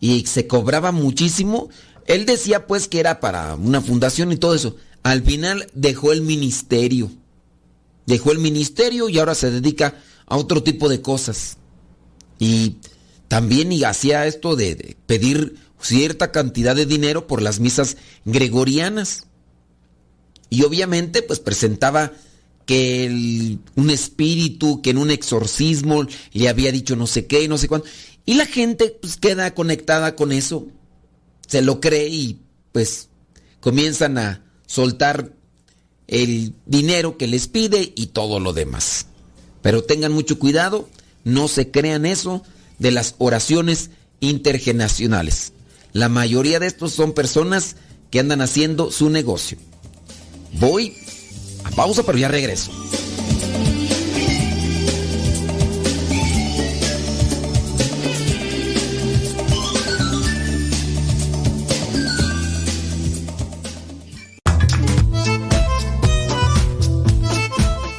y 0.00 0.26
se 0.26 0.46
cobraba 0.46 0.92
muchísimo. 0.92 1.68
Él 2.06 2.26
decía 2.26 2.66
pues 2.66 2.88
que 2.88 3.00
era 3.00 3.20
para 3.20 3.54
una 3.54 3.80
fundación 3.80 4.32
y 4.32 4.36
todo 4.36 4.54
eso. 4.54 4.76
Al 5.02 5.22
final 5.22 5.68
dejó 5.74 6.12
el 6.12 6.22
ministerio. 6.22 7.10
Dejó 8.06 8.32
el 8.32 8.38
ministerio 8.38 9.08
y 9.08 9.18
ahora 9.18 9.34
se 9.34 9.50
dedica 9.50 9.96
a 10.26 10.36
otro 10.36 10.62
tipo 10.62 10.88
de 10.88 11.02
cosas. 11.02 11.56
Y 12.38 12.76
también 13.28 13.72
y 13.72 13.84
hacía 13.84 14.26
esto 14.26 14.56
de, 14.56 14.96
pedir 15.06 15.56
cierta 15.80 16.32
cantidad 16.32 16.74
de 16.74 16.86
dinero 16.86 17.26
por 17.26 17.42
las 17.42 17.60
misas 17.60 17.96
gregorianas. 18.24 19.26
Y 20.50 20.62
obviamente 20.62 21.22
pues 21.22 21.40
presentaba 21.40 22.12
que 22.64 23.58
un 23.76 23.90
espíritu, 23.90 24.82
que 24.82 24.90
en 24.90 24.98
un 24.98 25.10
exorcismo 25.10 26.06
le 26.32 26.48
había 26.48 26.72
dicho 26.72 26.96
no 26.96 27.06
sé 27.06 27.26
qué 27.26 27.42
y 27.42 27.48
no 27.48 27.58
sé 27.58 27.68
cuánto. 27.68 27.88
Y 28.28 28.34
la 28.34 28.44
gente 28.44 28.94
pues 29.00 29.16
queda 29.16 29.54
conectada 29.54 30.14
con 30.14 30.32
eso, 30.32 30.66
se 31.46 31.62
lo 31.62 31.80
cree 31.80 32.08
y 32.08 32.38
pues 32.72 33.08
comienzan 33.60 34.18
a 34.18 34.44
soltar 34.66 35.32
el 36.08 36.52
dinero 36.66 37.16
que 37.16 37.26
les 37.26 37.48
pide 37.48 37.90
y 37.96 38.08
todo 38.08 38.38
lo 38.38 38.52
demás. 38.52 39.06
Pero 39.62 39.82
tengan 39.82 40.12
mucho 40.12 40.38
cuidado, 40.38 40.90
no 41.24 41.48
se 41.48 41.70
crean 41.70 42.04
eso 42.04 42.42
de 42.78 42.90
las 42.90 43.14
oraciones 43.16 43.88
intergeneracionales. 44.20 45.54
La 45.94 46.10
mayoría 46.10 46.60
de 46.60 46.66
estos 46.66 46.92
son 46.92 47.14
personas 47.14 47.76
que 48.10 48.20
andan 48.20 48.42
haciendo 48.42 48.90
su 48.90 49.08
negocio. 49.08 49.56
Voy 50.60 50.94
a 51.64 51.70
pausa, 51.70 52.02
pero 52.02 52.18
ya 52.18 52.28
regreso. 52.28 52.72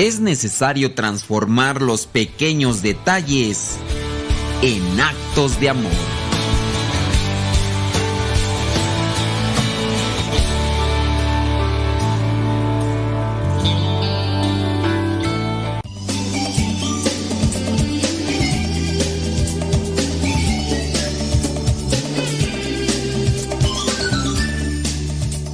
Es 0.00 0.18
necesario 0.18 0.94
transformar 0.94 1.82
los 1.82 2.06
pequeños 2.06 2.80
detalles 2.80 3.76
en 4.62 4.98
actos 4.98 5.60
de 5.60 5.68
amor. 5.68 5.92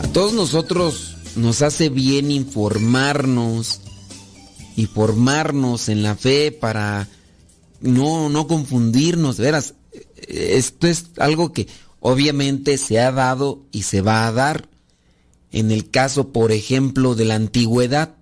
A 0.05 0.13
todos 0.13 0.35
nosotros 0.35 1.17
nos 1.35 1.63
hace 1.63 1.89
bien 1.89 2.31
informarnos 2.31 3.81
y 4.77 4.87
formarnos 4.87 5.89
en 5.89 6.03
la 6.03 6.15
fe 6.15 6.53
para 6.53 7.09
no, 7.81 8.29
no 8.29 8.47
confundirnos. 8.47 9.39
Verás, 9.39 9.75
esto 10.29 10.87
es 10.87 11.07
algo 11.17 11.53
que 11.53 11.67
obviamente 12.01 12.79
se 12.79 13.01
ha 13.01 13.11
dado 13.11 13.65
y 13.73 13.83
se 13.83 14.03
va 14.03 14.27
a 14.27 14.33
dar. 14.33 14.69
En 15.51 15.71
el 15.71 15.91
caso, 15.91 16.29
por 16.33 16.53
ejemplo, 16.53 17.15
de 17.15 17.25
la 17.25 17.37
antigüedad, 17.37 18.15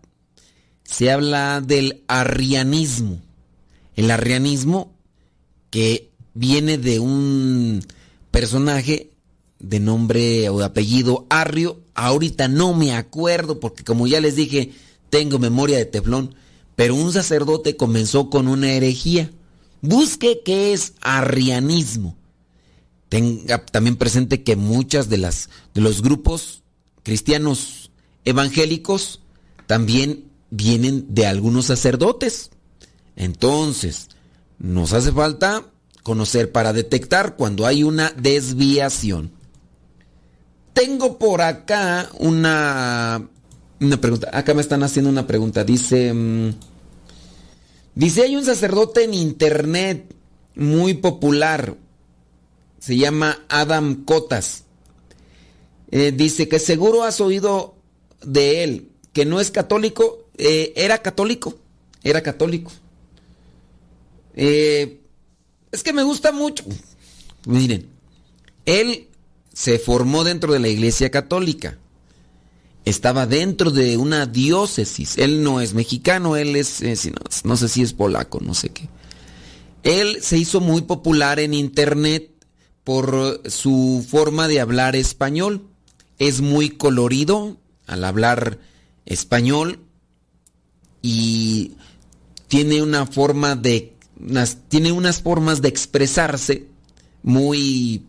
se 0.84 1.10
habla 1.10 1.60
del 1.60 2.04
arrianismo. 2.06 3.20
El 3.96 4.10
arrianismo 4.10 4.94
que 5.70 6.10
viene 6.34 6.78
de 6.78 7.00
un 7.00 7.84
personaje 8.30 9.10
de 9.58 9.80
nombre 9.80 10.48
o 10.50 10.58
de 10.58 10.64
apellido 10.64 11.26
Arrio. 11.30 11.80
Ahorita 11.94 12.48
no 12.48 12.74
me 12.74 12.94
acuerdo 12.94 13.60
porque 13.60 13.82
como 13.84 14.06
ya 14.06 14.20
les 14.20 14.36
dije, 14.36 14.72
tengo 15.10 15.38
memoria 15.38 15.78
de 15.78 15.86
teflón. 15.86 16.34
Pero 16.76 16.94
un 16.94 17.12
sacerdote 17.12 17.76
comenzó 17.76 18.30
con 18.30 18.48
una 18.48 18.72
herejía. 18.72 19.30
Busque 19.80 20.40
qué 20.44 20.72
es 20.72 20.94
arrianismo. 21.00 22.16
Tenga 23.08 23.64
también 23.64 23.96
presente 23.96 24.42
que 24.42 24.56
muchas 24.56 25.08
de 25.08 25.18
las 25.18 25.50
de 25.74 25.80
los 25.80 26.02
grupos 26.02 26.62
cristianos 27.02 27.90
evangélicos 28.24 29.20
también 29.66 30.24
vienen 30.50 31.06
de 31.14 31.26
algunos 31.26 31.66
sacerdotes. 31.66 32.50
Entonces, 33.16 34.08
nos 34.58 34.92
hace 34.92 35.12
falta 35.12 35.66
conocer 36.02 36.52
para 36.52 36.72
detectar 36.72 37.36
cuando 37.36 37.66
hay 37.66 37.82
una 37.82 38.10
desviación. 38.10 39.32
Tengo 40.72 41.18
por 41.18 41.40
acá 41.40 42.08
una 42.18 43.28
una 43.86 44.00
pregunta. 44.00 44.30
Acá 44.32 44.54
me 44.54 44.60
están 44.60 44.82
haciendo 44.82 45.10
una 45.10 45.26
pregunta. 45.26 45.64
Dice. 45.64 46.12
mm, 46.12 46.54
dice: 47.94 48.22
hay 48.22 48.36
un 48.36 48.44
sacerdote 48.44 49.04
en 49.04 49.14
internet 49.14 50.14
muy 50.54 50.94
popular. 50.94 51.76
Se 52.78 52.96
llama 52.96 53.44
Adam 53.48 54.04
Cotas. 54.04 54.64
Eh, 55.90 56.12
dice 56.12 56.48
que 56.48 56.58
seguro 56.58 57.04
has 57.04 57.20
oído 57.20 57.76
de 58.24 58.64
él. 58.64 58.90
Que 59.12 59.24
no 59.24 59.40
es 59.40 59.50
católico. 59.50 60.26
Eh, 60.36 60.72
era 60.76 60.98
católico. 60.98 61.56
Era 62.02 62.22
católico. 62.22 62.72
Eh, 64.34 65.00
es 65.72 65.82
que 65.82 65.92
me 65.92 66.02
gusta 66.02 66.32
mucho. 66.32 66.64
Miren. 67.46 67.88
Él 68.66 69.08
se 69.52 69.78
formó 69.78 70.24
dentro 70.24 70.52
de 70.52 70.58
la 70.58 70.68
iglesia 70.68 71.10
católica 71.10 71.78
estaba 72.84 73.26
dentro 73.26 73.70
de 73.70 73.96
una 73.96 74.26
diócesis. 74.26 75.16
Él 75.18 75.42
no 75.42 75.60
es 75.60 75.74
mexicano, 75.74 76.36
él 76.36 76.56
es, 76.56 76.82
eh, 76.82 77.12
no, 77.44 77.56
sé 77.56 77.68
si 77.68 77.82
es 77.82 77.92
polaco, 77.92 78.40
no 78.40 78.54
sé 78.54 78.70
qué. 78.70 78.88
Él 79.82 80.18
se 80.22 80.38
hizo 80.38 80.60
muy 80.60 80.82
popular 80.82 81.40
en 81.40 81.54
internet 81.54 82.30
por 82.84 83.42
su 83.48 84.04
forma 84.08 84.48
de 84.48 84.60
hablar 84.60 84.96
español. 84.96 85.66
Es 86.18 86.40
muy 86.40 86.70
colorido 86.70 87.56
al 87.86 88.04
hablar 88.04 88.58
español 89.06 89.80
y 91.02 91.72
tiene 92.48 92.82
una 92.82 93.06
forma 93.06 93.56
de 93.56 93.90
tiene 94.68 94.92
unas 94.92 95.20
formas 95.20 95.60
de 95.60 95.68
expresarse 95.68 96.68
muy 97.24 98.04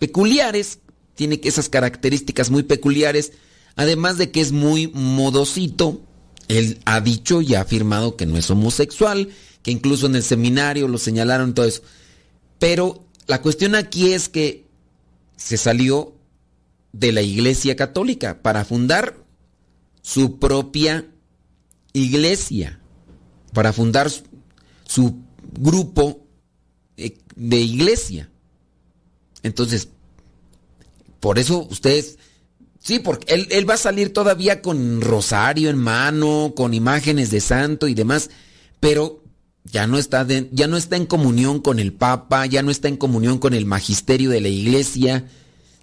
peculiares, 0.00 0.80
tiene 1.14 1.40
esas 1.44 1.68
características 1.68 2.50
muy 2.50 2.64
peculiares 2.64 3.32
Además 3.76 4.18
de 4.18 4.30
que 4.30 4.40
es 4.40 4.52
muy 4.52 4.88
modosito, 4.88 6.00
él 6.48 6.80
ha 6.84 7.00
dicho 7.00 7.40
y 7.40 7.54
ha 7.54 7.62
afirmado 7.62 8.16
que 8.16 8.26
no 8.26 8.36
es 8.36 8.50
homosexual, 8.50 9.30
que 9.62 9.70
incluso 9.70 10.06
en 10.06 10.16
el 10.16 10.22
seminario 10.22 10.88
lo 10.88 10.98
señalaron 10.98 11.54
todo 11.54 11.66
eso. 11.66 11.82
Pero 12.58 13.04
la 13.26 13.40
cuestión 13.40 13.74
aquí 13.74 14.12
es 14.12 14.28
que 14.28 14.64
se 15.36 15.56
salió 15.56 16.14
de 16.92 17.12
la 17.12 17.22
iglesia 17.22 17.74
católica 17.74 18.40
para 18.42 18.64
fundar 18.64 19.16
su 20.02 20.38
propia 20.38 21.06
iglesia, 21.92 22.78
para 23.52 23.72
fundar 23.72 24.10
su, 24.10 24.22
su 24.86 25.16
grupo 25.58 26.24
eh, 26.96 27.16
de 27.34 27.56
iglesia. 27.58 28.30
Entonces, 29.42 29.88
por 31.20 31.38
eso 31.38 31.66
ustedes 31.70 32.18
Sí, 32.84 32.98
porque 32.98 33.32
él, 33.32 33.48
él, 33.50 33.68
va 33.68 33.74
a 33.74 33.78
salir 33.78 34.12
todavía 34.12 34.60
con 34.60 35.00
rosario 35.00 35.70
en 35.70 35.78
mano, 35.78 36.52
con 36.54 36.74
imágenes 36.74 37.30
de 37.30 37.40
santo 37.40 37.88
y 37.88 37.94
demás, 37.94 38.28
pero 38.78 39.22
ya 39.64 39.86
no 39.86 39.96
está 39.96 40.26
ya 40.50 40.68
no 40.68 40.76
está 40.76 40.96
en 40.96 41.06
comunión 41.06 41.60
con 41.60 41.78
el 41.78 41.94
Papa, 41.94 42.44
ya 42.44 42.62
no 42.62 42.70
está 42.70 42.88
en 42.88 42.98
comunión 42.98 43.38
con 43.38 43.54
el 43.54 43.64
magisterio 43.64 44.28
de 44.28 44.42
la 44.42 44.48
Iglesia. 44.48 45.26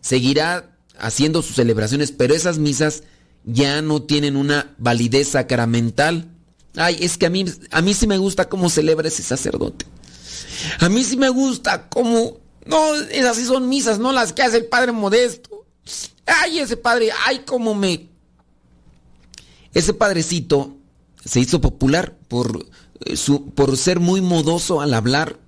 Seguirá 0.02 0.78
haciendo 1.00 1.42
sus 1.42 1.56
celebraciones, 1.56 2.12
pero 2.12 2.36
esas 2.36 2.60
misas 2.60 3.02
ya 3.46 3.82
no 3.82 4.04
tienen 4.04 4.36
una 4.36 4.76
validez 4.78 5.30
sacramental. 5.30 6.30
Ay, 6.76 7.00
es 7.02 7.18
que 7.18 7.26
a 7.26 7.32
mí 7.32 7.46
a 7.72 7.82
mí 7.82 7.96
sí 7.96 8.06
me 8.06 8.20
gusta 8.20 8.48
cómo 8.48 8.70
celebra 8.70 9.08
ese 9.08 9.24
sacerdote. 9.24 9.88
A 10.80 10.88
mí 10.88 11.04
sí 11.04 11.18
me 11.18 11.30
gusta 11.30 11.90
cómo 11.90 12.40
no, 12.68 12.96
esas 13.10 13.38
sí 13.38 13.46
son 13.46 13.70
misas, 13.70 13.98
no 13.98 14.12
las 14.12 14.34
que 14.34 14.44
hace 14.44 14.58
el 14.58 14.66
Padre 14.66 14.92
Modesto. 14.92 15.66
Ay, 16.41 16.60
ese 16.60 16.78
padre, 16.78 17.10
ay, 17.26 17.41
cómo 17.46 17.76
me... 17.76 18.10
Ese 19.74 19.94
padrecito 19.94 20.78
se 21.24 21.39
hizo 21.39 21.62
popular 21.62 22.17
por, 22.28 22.65
eh, 23.06 23.15
su, 23.15 23.52
por 23.52 23.78
ser 23.78 24.00
muy 24.00 24.22
modoso 24.22 24.82
al 24.82 24.94
hablar. 24.94 25.39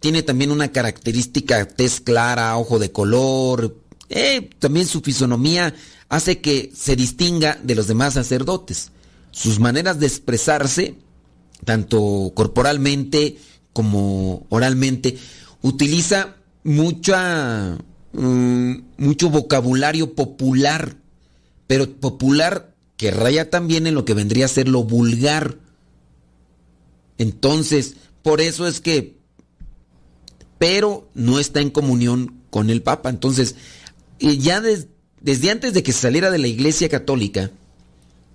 Tiene 0.00 0.22
también 0.22 0.50
una 0.50 0.72
característica 0.72 1.66
tez 1.66 2.00
clara, 2.00 2.56
ojo 2.56 2.78
de 2.78 2.92
color. 2.92 3.76
Eh, 4.08 4.50
también 4.58 4.86
su 4.86 5.00
fisonomía 5.00 5.74
hace 6.08 6.40
que 6.40 6.72
se 6.74 6.96
distinga 6.96 7.58
de 7.62 7.74
los 7.74 7.86
demás 7.86 8.14
sacerdotes. 8.14 8.92
Sus 9.30 9.58
maneras 9.58 9.98
de 9.98 10.06
expresarse, 10.06 10.96
tanto 11.64 12.32
corporalmente 12.34 13.38
como 13.72 14.46
oralmente, 14.48 15.18
utiliza 15.62 16.36
mucha, 16.64 17.76
mm, 18.16 18.74
mucho 18.98 19.30
vocabulario 19.30 20.14
popular, 20.14 20.96
pero 21.66 21.90
popular 21.90 22.74
que 22.96 23.10
raya 23.10 23.50
también 23.50 23.86
en 23.86 23.94
lo 23.94 24.04
que 24.04 24.14
vendría 24.14 24.46
a 24.46 24.48
ser 24.48 24.68
lo 24.68 24.84
vulgar. 24.84 25.58
Entonces, 27.18 27.96
por 28.22 28.40
eso 28.40 28.66
es 28.66 28.80
que, 28.80 29.16
pero 30.58 31.08
no 31.14 31.38
está 31.38 31.60
en 31.60 31.70
comunión 31.70 32.40
con 32.50 32.70
el 32.70 32.82
Papa. 32.82 33.10
Entonces, 33.10 33.54
eh, 34.18 34.38
ya 34.38 34.60
desde 34.60 35.50
antes 35.50 35.74
de 35.74 35.82
que 35.82 35.92
saliera 35.92 36.30
de 36.30 36.38
la 36.38 36.46
Iglesia 36.46 36.88
Católica, 36.88 37.50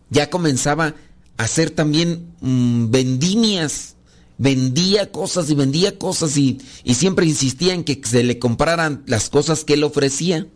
ya 0.10 0.30
comenzaba 0.30 0.96
a 1.38 1.44
hacer 1.44 1.72
también 1.72 2.34
mm, 2.42 2.92
vendimias. 2.92 3.96
Vendía 4.42 5.12
cosas 5.12 5.52
y 5.52 5.54
vendía 5.54 6.00
cosas 6.00 6.36
y, 6.36 6.60
y 6.84 6.96
siempre 6.96 7.28
insistía 7.28 7.76
en 7.76 7.84
que 7.84 8.02
se 8.04 8.24
le 8.24 8.40
compraran 8.40 9.04
las 9.06 9.30
cosas 9.30 9.64
que 9.64 9.76
él 9.76 9.84
ofrecía. 9.84 10.48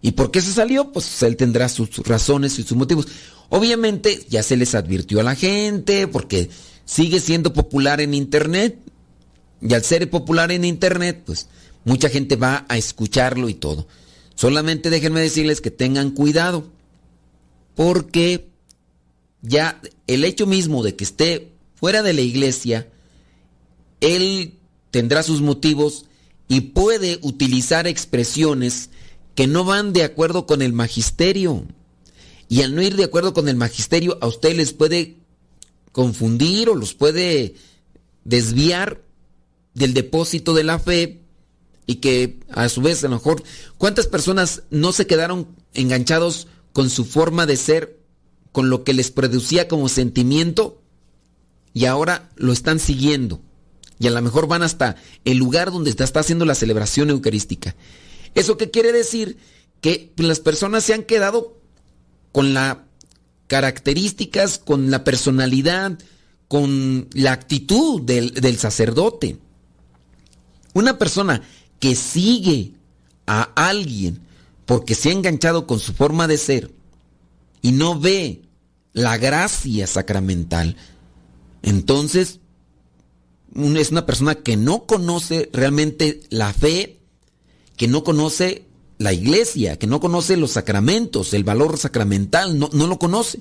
¿Y 0.00 0.12
por 0.12 0.30
qué 0.30 0.40
se 0.40 0.52
salió? 0.52 0.92
Pues 0.92 1.20
él 1.24 1.36
tendrá 1.36 1.68
sus 1.68 1.96
razones 2.06 2.56
y 2.60 2.62
sus 2.62 2.76
motivos. 2.76 3.08
Obviamente 3.48 4.24
ya 4.28 4.44
se 4.44 4.56
les 4.56 4.76
advirtió 4.76 5.18
a 5.18 5.24
la 5.24 5.34
gente 5.34 6.06
porque 6.06 6.48
sigue 6.84 7.18
siendo 7.18 7.52
popular 7.52 8.00
en 8.00 8.14
Internet. 8.14 8.78
Y 9.60 9.74
al 9.74 9.82
ser 9.82 10.08
popular 10.08 10.52
en 10.52 10.64
Internet, 10.64 11.24
pues 11.26 11.48
mucha 11.84 12.08
gente 12.08 12.36
va 12.36 12.66
a 12.68 12.76
escucharlo 12.76 13.48
y 13.48 13.54
todo. 13.54 13.88
Solamente 14.36 14.90
déjenme 14.90 15.18
decirles 15.18 15.60
que 15.60 15.72
tengan 15.72 16.12
cuidado. 16.12 16.70
Porque 17.74 18.48
ya 19.42 19.80
el 20.06 20.24
hecho 20.24 20.46
mismo 20.46 20.84
de 20.84 20.94
que 20.94 21.02
esté 21.02 21.53
fuera 21.74 22.02
de 22.02 22.12
la 22.12 22.20
iglesia, 22.20 22.88
él 24.00 24.54
tendrá 24.90 25.22
sus 25.22 25.40
motivos 25.40 26.06
y 26.48 26.60
puede 26.60 27.18
utilizar 27.22 27.86
expresiones 27.86 28.90
que 29.34 29.46
no 29.46 29.64
van 29.64 29.92
de 29.92 30.04
acuerdo 30.04 30.46
con 30.46 30.62
el 30.62 30.72
magisterio. 30.72 31.64
Y 32.48 32.62
al 32.62 32.74
no 32.74 32.82
ir 32.82 32.96
de 32.96 33.04
acuerdo 33.04 33.34
con 33.34 33.48
el 33.48 33.56
magisterio, 33.56 34.18
a 34.20 34.26
usted 34.26 34.54
les 34.56 34.72
puede 34.72 35.16
confundir 35.92 36.68
o 36.68 36.74
los 36.74 36.94
puede 36.94 37.54
desviar 38.24 39.02
del 39.74 39.94
depósito 39.94 40.54
de 40.54 40.64
la 40.64 40.78
fe 40.78 41.22
y 41.86 41.96
que 41.96 42.40
a 42.50 42.68
su 42.68 42.80
vez 42.80 43.02
a 43.04 43.08
lo 43.08 43.16
mejor 43.16 43.42
cuántas 43.78 44.06
personas 44.06 44.62
no 44.70 44.92
se 44.92 45.06
quedaron 45.06 45.48
enganchados 45.74 46.46
con 46.72 46.90
su 46.90 47.04
forma 47.04 47.46
de 47.46 47.56
ser, 47.56 47.98
con 48.52 48.70
lo 48.70 48.84
que 48.84 48.94
les 48.94 49.10
producía 49.10 49.68
como 49.68 49.88
sentimiento 49.88 50.80
y 51.74 51.84
ahora 51.84 52.30
lo 52.36 52.52
están 52.52 52.78
siguiendo 52.78 53.42
y 53.98 54.06
a 54.06 54.10
lo 54.10 54.22
mejor 54.22 54.46
van 54.46 54.62
hasta 54.62 54.96
el 55.24 55.38
lugar 55.38 55.70
donde 55.70 55.90
está, 55.90 56.20
haciendo 56.20 56.44
la 56.44 56.54
celebración 56.54 57.10
eucarística. 57.10 57.74
¿Eso 58.34 58.56
qué 58.56 58.70
quiere 58.70 58.92
decir? 58.92 59.38
Que 59.80 60.12
las 60.16 60.40
personas 60.40 60.84
se 60.84 60.94
han 60.94 61.04
quedado 61.04 61.58
con 62.32 62.54
las 62.54 62.78
características, 63.46 64.58
con 64.58 64.90
la 64.90 65.04
personalidad, 65.04 65.98
con 66.48 67.08
la 67.12 67.32
actitud 67.32 68.02
del, 68.02 68.34
del 68.34 68.58
sacerdote. 68.58 69.38
Una 70.72 70.98
persona 70.98 71.42
que 71.78 71.94
sigue 71.94 72.72
a 73.26 73.42
alguien 73.54 74.20
porque 74.66 74.94
se 74.94 75.10
ha 75.10 75.12
enganchado 75.12 75.66
con 75.66 75.78
su 75.78 75.92
forma 75.92 76.26
de 76.26 76.38
ser 76.38 76.72
y 77.62 77.72
no 77.72 77.98
ve 77.98 78.42
la 78.92 79.18
gracia 79.18 79.86
sacramental, 79.86 80.76
entonces 81.64 82.40
es 83.76 83.90
una 83.90 84.06
persona 84.06 84.36
que 84.36 84.56
no 84.56 84.86
conoce 84.86 85.50
realmente 85.52 86.20
la 86.30 86.52
fe 86.52 87.00
que 87.76 87.88
no 87.88 88.04
conoce 88.04 88.64
la 88.98 89.12
iglesia, 89.12 89.78
que 89.78 89.86
no 89.86 90.00
conoce 90.00 90.36
los 90.36 90.52
sacramentos, 90.52 91.34
el 91.34 91.44
valor 91.44 91.78
sacramental, 91.78 92.58
no, 92.58 92.70
no 92.72 92.86
lo 92.86 92.98
conoce. 92.98 93.40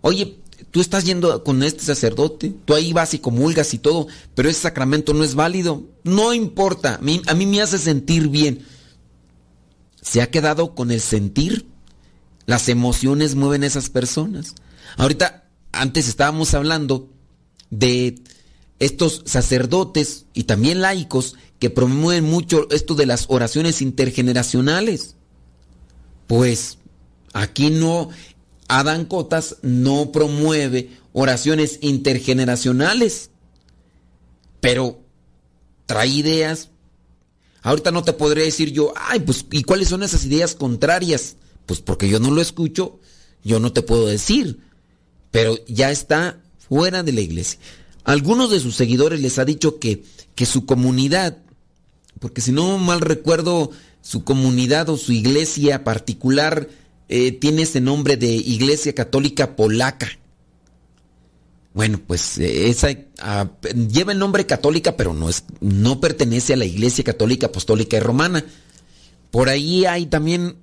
Oye, 0.00 0.38
tú 0.70 0.80
estás 0.80 1.04
yendo 1.04 1.44
con 1.44 1.62
este 1.62 1.82
sacerdote, 1.82 2.54
tú 2.64 2.74
ahí 2.74 2.92
vas 2.92 3.14
y 3.14 3.18
comulgas 3.18 3.74
y 3.74 3.78
todo, 3.78 4.06
pero 4.34 4.48
ese 4.48 4.60
sacramento 4.60 5.12
no 5.12 5.24
es 5.24 5.34
válido. 5.34 5.84
No 6.04 6.32
importa, 6.32 6.94
a 6.94 6.98
mí, 6.98 7.20
a 7.26 7.34
mí 7.34 7.46
me 7.46 7.60
hace 7.60 7.78
sentir 7.78 8.28
bien. 8.28 8.64
Se 10.00 10.22
ha 10.22 10.30
quedado 10.30 10.74
con 10.74 10.90
el 10.90 11.00
sentir. 11.00 11.66
Las 12.46 12.70
emociones 12.70 13.34
mueven 13.34 13.62
a 13.62 13.66
esas 13.66 13.90
personas. 13.90 14.54
Ahorita, 14.96 15.47
antes 15.78 16.08
estábamos 16.08 16.54
hablando 16.54 17.08
de 17.70 18.20
estos 18.78 19.22
sacerdotes 19.26 20.26
y 20.34 20.44
también 20.44 20.80
laicos 20.80 21.36
que 21.58 21.70
promueven 21.70 22.24
mucho 22.24 22.68
esto 22.70 22.94
de 22.94 23.06
las 23.06 23.26
oraciones 23.28 23.82
intergeneracionales. 23.82 25.16
Pues 26.26 26.78
aquí 27.32 27.70
no, 27.70 28.10
Adán 28.68 29.04
Cotas 29.04 29.56
no 29.62 30.12
promueve 30.12 30.90
oraciones 31.12 31.78
intergeneracionales, 31.80 33.30
pero 34.60 35.00
trae 35.86 36.08
ideas. 36.08 36.70
Ahorita 37.62 37.90
no 37.90 38.04
te 38.04 38.12
podré 38.12 38.42
decir 38.42 38.72
yo, 38.72 38.92
ay, 38.96 39.20
pues, 39.20 39.44
¿y 39.50 39.64
cuáles 39.64 39.88
son 39.88 40.02
esas 40.02 40.24
ideas 40.24 40.54
contrarias? 40.54 41.36
Pues 41.66 41.80
porque 41.80 42.08
yo 42.08 42.20
no 42.20 42.30
lo 42.30 42.40
escucho, 42.40 43.00
yo 43.42 43.58
no 43.58 43.72
te 43.72 43.82
puedo 43.82 44.06
decir, 44.06 44.60
pero 45.30 45.58
ya 45.66 45.90
está 45.90 46.40
fuera 46.58 47.02
de 47.02 47.12
la 47.12 47.20
iglesia. 47.20 47.58
Algunos 48.04 48.50
de 48.50 48.60
sus 48.60 48.74
seguidores 48.74 49.20
les 49.20 49.38
ha 49.38 49.44
dicho 49.44 49.78
que, 49.78 50.02
que 50.34 50.46
su 50.46 50.64
comunidad 50.66 51.38
porque 52.18 52.40
si 52.40 52.52
no 52.52 52.78
mal 52.78 53.00
recuerdo, 53.00 53.70
su 54.00 54.24
comunidad 54.24 54.88
o 54.88 54.96
su 54.96 55.12
iglesia 55.12 55.84
particular 55.84 56.68
eh, 57.08 57.32
tiene 57.32 57.62
ese 57.62 57.80
nombre 57.80 58.16
de 58.16 58.28
Iglesia 58.28 58.94
Católica 58.94 59.56
Polaca. 59.56 60.08
Bueno, 61.74 62.00
pues 62.04 62.38
eh, 62.38 62.68
esa 62.68 62.88
ah, 63.20 63.50
lleva 63.72 64.12
el 64.12 64.18
nombre 64.18 64.46
católica, 64.46 64.96
pero 64.96 65.14
no, 65.14 65.28
es, 65.28 65.44
no 65.60 66.00
pertenece 66.00 66.54
a 66.54 66.56
la 66.56 66.64
Iglesia 66.64 67.04
Católica 67.04 67.46
Apostólica 67.46 67.96
y 67.96 68.00
Romana. 68.00 68.44
Por 69.30 69.48
ahí 69.48 69.84
hay 69.84 70.06
también 70.06 70.56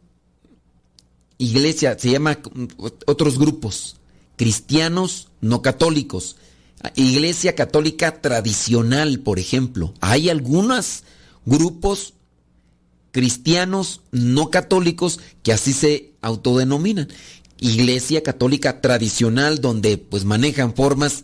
iglesia, 1.37 1.97
se 1.99 2.09
llama 2.09 2.39
otros 3.05 3.37
grupos, 3.37 3.97
cristianos 4.35 5.29
no 5.41 5.61
católicos. 5.61 6.37
Iglesia 6.95 7.55
católica 7.55 8.21
tradicional, 8.21 9.19
por 9.19 9.39
ejemplo. 9.39 9.93
Hay 10.01 10.29
algunas 10.29 11.03
grupos 11.45 12.13
cristianos 13.11 14.01
no 14.11 14.51
católicos 14.51 15.19
que 15.41 15.53
así 15.53 15.73
se 15.73 16.13
autodenominan. 16.21 17.07
Iglesia 17.59 18.21
católica 18.23 18.81
tradicional 18.81 19.61
donde 19.61 19.97
pues 19.97 20.25
manejan 20.25 20.75
formas 20.75 21.23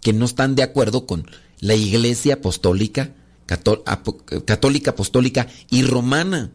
que 0.00 0.12
no 0.12 0.24
están 0.24 0.54
de 0.54 0.62
acuerdo 0.62 1.06
con 1.06 1.28
la 1.60 1.74
iglesia 1.74 2.34
apostólica, 2.34 3.12
católica 3.46 4.90
apostólica 4.92 5.48
y 5.70 5.82
romana. 5.82 6.52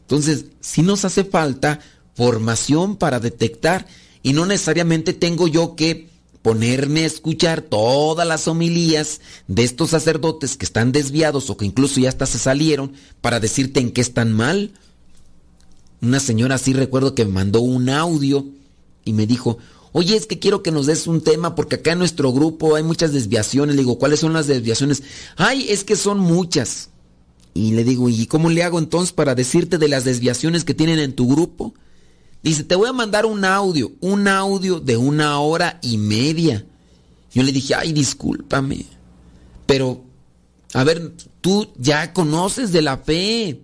Entonces, 0.00 0.46
si 0.60 0.82
nos 0.82 1.04
hace 1.04 1.22
falta 1.22 1.78
formación 2.14 2.96
para 2.96 3.20
detectar 3.20 3.86
y 4.22 4.32
no 4.32 4.46
necesariamente 4.46 5.12
tengo 5.12 5.48
yo 5.48 5.76
que 5.76 6.10
ponerme 6.42 7.02
a 7.02 7.06
escuchar 7.06 7.60
todas 7.60 8.26
las 8.26 8.48
homilías 8.48 9.20
de 9.46 9.62
estos 9.62 9.90
sacerdotes 9.90 10.56
que 10.56 10.64
están 10.64 10.92
desviados 10.92 11.50
o 11.50 11.56
que 11.56 11.66
incluso 11.66 12.00
ya 12.00 12.08
hasta 12.08 12.26
se 12.26 12.38
salieron 12.38 12.92
para 13.20 13.40
decirte 13.40 13.80
en 13.80 13.90
qué 13.90 14.00
están 14.00 14.32
mal. 14.32 14.72
Una 16.00 16.20
señora 16.20 16.54
así 16.54 16.72
recuerdo 16.72 17.14
que 17.14 17.26
me 17.26 17.32
mandó 17.32 17.60
un 17.60 17.90
audio 17.90 18.46
y 19.04 19.12
me 19.12 19.26
dijo, 19.26 19.58
oye, 19.92 20.16
es 20.16 20.26
que 20.26 20.38
quiero 20.38 20.62
que 20.62 20.70
nos 20.70 20.86
des 20.86 21.06
un 21.06 21.20
tema 21.20 21.54
porque 21.54 21.76
acá 21.76 21.92
en 21.92 21.98
nuestro 21.98 22.32
grupo 22.32 22.74
hay 22.74 22.82
muchas 22.82 23.12
desviaciones. 23.12 23.76
Le 23.76 23.82
digo, 23.82 23.98
¿cuáles 23.98 24.20
son 24.20 24.32
las 24.32 24.46
desviaciones? 24.46 25.02
Ay, 25.36 25.66
es 25.68 25.84
que 25.84 25.96
son 25.96 26.18
muchas. 26.18 26.88
Y 27.52 27.72
le 27.72 27.84
digo, 27.84 28.08
¿y 28.08 28.26
cómo 28.26 28.48
le 28.48 28.62
hago 28.62 28.78
entonces 28.78 29.12
para 29.12 29.34
decirte 29.34 29.76
de 29.76 29.88
las 29.88 30.04
desviaciones 30.04 30.64
que 30.64 30.74
tienen 30.74 30.98
en 30.98 31.14
tu 31.14 31.28
grupo? 31.28 31.74
Dice, 32.42 32.64
te 32.64 32.74
voy 32.74 32.88
a 32.88 32.92
mandar 32.92 33.26
un 33.26 33.44
audio, 33.44 33.92
un 34.00 34.26
audio 34.26 34.80
de 34.80 34.96
una 34.96 35.40
hora 35.40 35.78
y 35.82 35.98
media. 35.98 36.64
Yo 37.32 37.42
le 37.42 37.52
dije, 37.52 37.74
ay, 37.74 37.92
discúlpame. 37.92 38.86
Pero, 39.66 40.02
a 40.72 40.84
ver, 40.84 41.12
tú 41.40 41.68
ya 41.76 42.12
conoces 42.12 42.72
de 42.72 42.82
la 42.82 42.96
fe. 42.96 43.60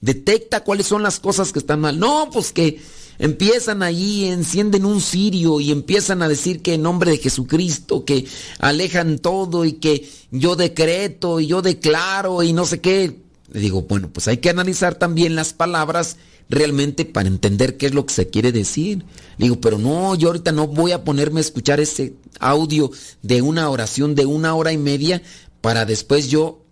Detecta 0.00 0.64
cuáles 0.64 0.86
son 0.86 1.02
las 1.02 1.18
cosas 1.18 1.50
que 1.50 1.58
están 1.58 1.80
mal. 1.80 1.98
No, 1.98 2.28
pues 2.30 2.52
que 2.52 2.80
empiezan 3.18 3.82
allí, 3.82 4.26
encienden 4.26 4.84
un 4.84 5.00
cirio 5.00 5.58
y 5.58 5.72
empiezan 5.72 6.22
a 6.22 6.28
decir 6.28 6.62
que 6.62 6.74
en 6.74 6.82
nombre 6.82 7.10
de 7.10 7.18
Jesucristo, 7.18 8.04
que 8.04 8.26
alejan 8.58 9.18
todo 9.18 9.64
y 9.64 9.72
que 9.72 10.08
yo 10.30 10.56
decreto 10.56 11.40
y 11.40 11.46
yo 11.48 11.62
declaro 11.62 12.42
y 12.42 12.52
no 12.52 12.64
sé 12.64 12.80
qué. 12.80 13.16
le 13.50 13.60
digo, 13.60 13.82
bueno, 13.82 14.10
pues 14.10 14.28
hay 14.28 14.36
que 14.36 14.50
analizar 14.50 14.94
también 14.94 15.34
las 15.34 15.52
palabras 15.52 16.16
realmente 16.48 17.04
para 17.04 17.28
entender 17.28 17.76
qué 17.76 17.86
es 17.86 17.94
lo 17.94 18.06
que 18.06 18.14
se 18.14 18.28
quiere 18.28 18.52
decir. 18.52 19.04
Digo, 19.38 19.60
pero 19.60 19.78
no, 19.78 20.14
yo 20.14 20.28
ahorita 20.28 20.52
no 20.52 20.66
voy 20.66 20.92
a 20.92 21.04
ponerme 21.04 21.40
a 21.40 21.42
escuchar 21.42 21.80
ese 21.80 22.14
audio 22.40 22.90
de 23.22 23.42
una 23.42 23.68
oración 23.68 24.14
de 24.14 24.26
una 24.26 24.54
hora 24.54 24.72
y 24.72 24.78
media 24.78 25.22
para 25.60 25.84
después 25.84 26.28
yo 26.28 26.64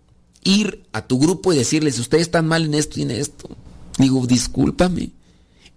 ir 0.43 0.83
a 0.93 1.05
tu 1.05 1.19
grupo 1.19 1.53
y 1.53 1.57
decirles, 1.57 1.99
ustedes 1.99 2.23
están 2.23 2.47
mal 2.47 2.65
en 2.65 2.73
esto 2.73 2.99
y 2.99 3.03
en 3.03 3.11
esto. 3.11 3.49
Digo, 3.97 4.25
discúlpame. 4.25 5.11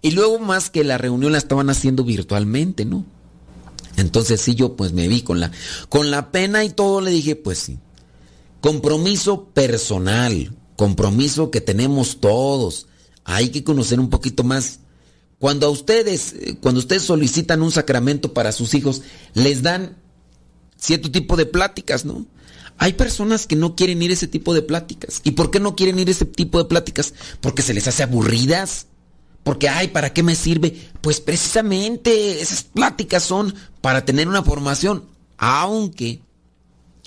Y 0.01 0.11
luego 0.11 0.39
más 0.39 0.69
que 0.69 0.83
la 0.83 0.97
reunión 0.97 1.31
la 1.31 1.37
estaban 1.37 1.69
haciendo 1.69 2.03
virtualmente, 2.03 2.85
¿no? 2.85 3.05
Entonces 3.97 4.41
sí, 4.41 4.55
yo 4.55 4.75
pues 4.75 4.93
me 4.93 5.07
vi 5.07 5.21
con 5.21 5.39
la, 5.39 5.51
con 5.89 6.09
la 6.09 6.31
pena 6.31 6.63
y 6.63 6.69
todo, 6.69 7.01
le 7.01 7.11
dije, 7.11 7.35
pues 7.35 7.59
sí. 7.59 7.77
Compromiso 8.61 9.45
personal, 9.49 10.55
compromiso 10.75 11.51
que 11.51 11.61
tenemos 11.61 12.19
todos. 12.19 12.87
Hay 13.23 13.49
que 13.49 13.63
conocer 13.63 13.99
un 13.99 14.09
poquito 14.09 14.43
más. 14.43 14.79
Cuando 15.39 15.67
a 15.67 15.69
ustedes, 15.69 16.35
cuando 16.61 16.79
ustedes 16.79 17.03
solicitan 17.03 17.61
un 17.61 17.71
sacramento 17.71 18.33
para 18.33 18.51
sus 18.51 18.73
hijos, 18.73 19.01
les 19.33 19.63
dan 19.63 19.97
cierto 20.77 21.11
tipo 21.11 21.35
de 21.35 21.45
pláticas, 21.45 22.05
¿no? 22.05 22.25
Hay 22.77 22.93
personas 22.93 23.45
que 23.45 23.55
no 23.55 23.75
quieren 23.75 24.01
ir 24.01 24.09
a 24.09 24.13
ese 24.13 24.27
tipo 24.27 24.53
de 24.53 24.63
pláticas. 24.63 25.21
¿Y 25.23 25.31
por 25.31 25.51
qué 25.51 25.59
no 25.59 25.75
quieren 25.75 25.99
ir 25.99 26.07
a 26.07 26.11
ese 26.11 26.25
tipo 26.25 26.57
de 26.57 26.65
pláticas? 26.65 27.13
Porque 27.39 27.61
se 27.61 27.73
les 27.75 27.87
hace 27.87 28.01
aburridas. 28.01 28.87
Porque, 29.43 29.69
ay, 29.69 29.89
¿para 29.89 30.13
qué 30.13 30.23
me 30.23 30.35
sirve? 30.35 30.89
Pues 31.01 31.19
precisamente 31.19 32.41
esas 32.41 32.63
pláticas 32.63 33.23
son 33.23 33.53
para 33.81 34.03
tener 34.05 34.27
una 34.27 34.43
formación. 34.43 35.05
Aunque 35.37 36.21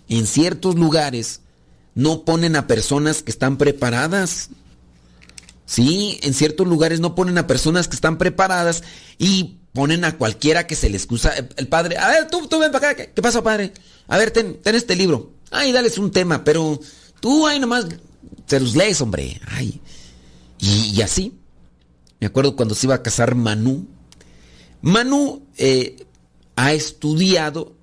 en 0.09 0.27
ciertos 0.27 0.77
lugares 0.77 1.40
no 1.94 2.24
ponen 2.24 2.57
a 2.57 2.66
personas 2.66 3.22
que 3.22 3.31
están 3.31 3.57
preparadas. 3.57 4.50
Sí, 5.66 6.18
en 6.22 6.35
ciertos 6.35 6.66
lugares 6.66 7.00
no 7.00 7.14
ponen 7.14 7.38
a 7.38 7.46
personas 7.46 7.88
que 7.88 7.94
están 7.94 8.18
preparadas 8.18 8.83
y 9.18 9.57
ponen 9.72 10.05
a 10.05 10.16
cualquiera 10.16 10.66
que 10.66 10.77
se 10.77 10.90
le 10.90 10.96
excusa. 10.96 11.33
El 11.57 11.68
padre, 11.68 11.96
a 11.98 12.09
ver, 12.09 12.29
tú, 12.29 12.46
tú 12.48 12.59
ven 12.59 12.70
para 12.70 12.90
acá. 12.90 13.07
¿Qué, 13.07 13.22
pasa, 13.22 13.42
padre? 13.42 13.72
A 14.09 14.18
ver, 14.18 14.31
ten, 14.31 14.61
ten 14.62 14.74
este 14.74 14.94
libro. 14.94 15.33
Ay, 15.50 15.72
dales 15.72 15.98
un 15.98 16.11
tema, 16.11 16.44
pero 16.44 16.81
tú 17.20 17.46
ahí 17.46 17.59
nomás 17.59 17.87
se 18.46 18.61
los 18.61 18.77
lees, 18.77 19.00
hombre. 19.00 19.40
Ay. 19.48 19.81
Y, 20.59 21.00
así. 21.03 21.35
Me 22.20 22.27
acuerdo 22.27 22.57
cuando 22.57 22.74
se 22.74 22.87
iba 22.87 22.94
a 22.94 23.03
casar 23.03 23.35
Manu. 23.35 23.87
Manu 24.83 25.46
eh, 25.57 26.07
ha 26.57 26.72
estudiado 26.72 27.74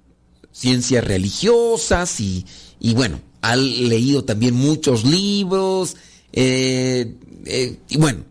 ciencias 0.51 1.03
religiosas 1.03 2.19
y, 2.19 2.45
y 2.79 2.93
bueno, 2.93 3.21
ha 3.41 3.55
leído 3.55 4.23
también 4.23 4.53
muchos 4.53 5.03
libros 5.03 5.97
eh, 6.33 7.15
eh, 7.45 7.79
y 7.89 7.97
bueno, 7.97 8.25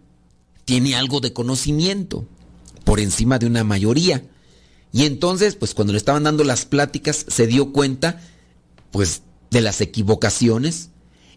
tiene 0.64 0.94
algo 0.94 1.20
de 1.20 1.32
conocimiento 1.32 2.26
por 2.84 3.00
encima 3.00 3.38
de 3.38 3.46
una 3.46 3.64
mayoría. 3.64 4.24
Y 4.92 5.04
entonces, 5.04 5.54
pues 5.54 5.74
cuando 5.74 5.92
le 5.92 5.98
estaban 5.98 6.24
dando 6.24 6.44
las 6.44 6.64
pláticas, 6.64 7.24
se 7.28 7.46
dio 7.46 7.72
cuenta, 7.72 8.20
pues, 8.90 9.22
de 9.50 9.60
las 9.60 9.80
equivocaciones. 9.80 10.90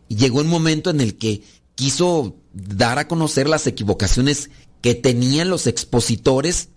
Y 0.10 0.16
llegó 0.16 0.42
un 0.42 0.48
momento 0.48 0.90
en 0.90 1.02
el 1.02 1.18
que 1.18 1.44
quiso 1.76 2.36
dar 2.54 3.00
a 3.00 3.08
conocer 3.08 3.48
las 3.48 3.68
equivocaciones 3.68 4.50
que 4.82 4.96
tenían 4.96 5.50
los 5.50 5.68
expositores 5.68 6.70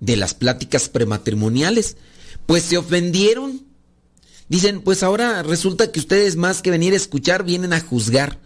de 0.00 0.16
las 0.16 0.34
pláticas 0.34 0.88
prematrimoniales. 0.88 1.96
Pues 2.46 2.64
se 2.64 2.76
ofendieron 2.76 3.64
Dicen, 4.48 4.82
pues 4.82 5.02
ahora 5.02 5.42
resulta 5.42 5.90
que 5.90 6.00
ustedes 6.00 6.36
más 6.36 6.60
que 6.60 6.70
venir 6.70 6.92
a 6.92 6.96
escuchar 6.96 7.44
vienen 7.44 7.72
a 7.72 7.80
juzgar. 7.80 8.40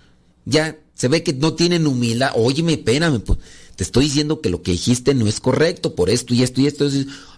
Ya 0.49 0.79
se 0.95 1.09
ve 1.09 1.23
que 1.23 1.35
no 1.35 1.53
tienen 1.53 1.87
humildad. 1.87 2.33
Óyeme, 2.35 2.73
espérame, 2.73 3.21
pues, 3.21 3.39
te 3.77 3.85
estoy 3.85 4.07
diciendo 4.07 4.41
que 4.41 4.49
lo 4.49 4.63
que 4.63 4.73
dijiste 4.73 5.15
no 5.15 5.27
es 5.27 5.41
correcto 5.41 5.95
por 5.95 6.09
esto 6.09 6.33
y 6.33 6.43
esto 6.43 6.63
y 6.63 6.67
esto. 6.67 6.89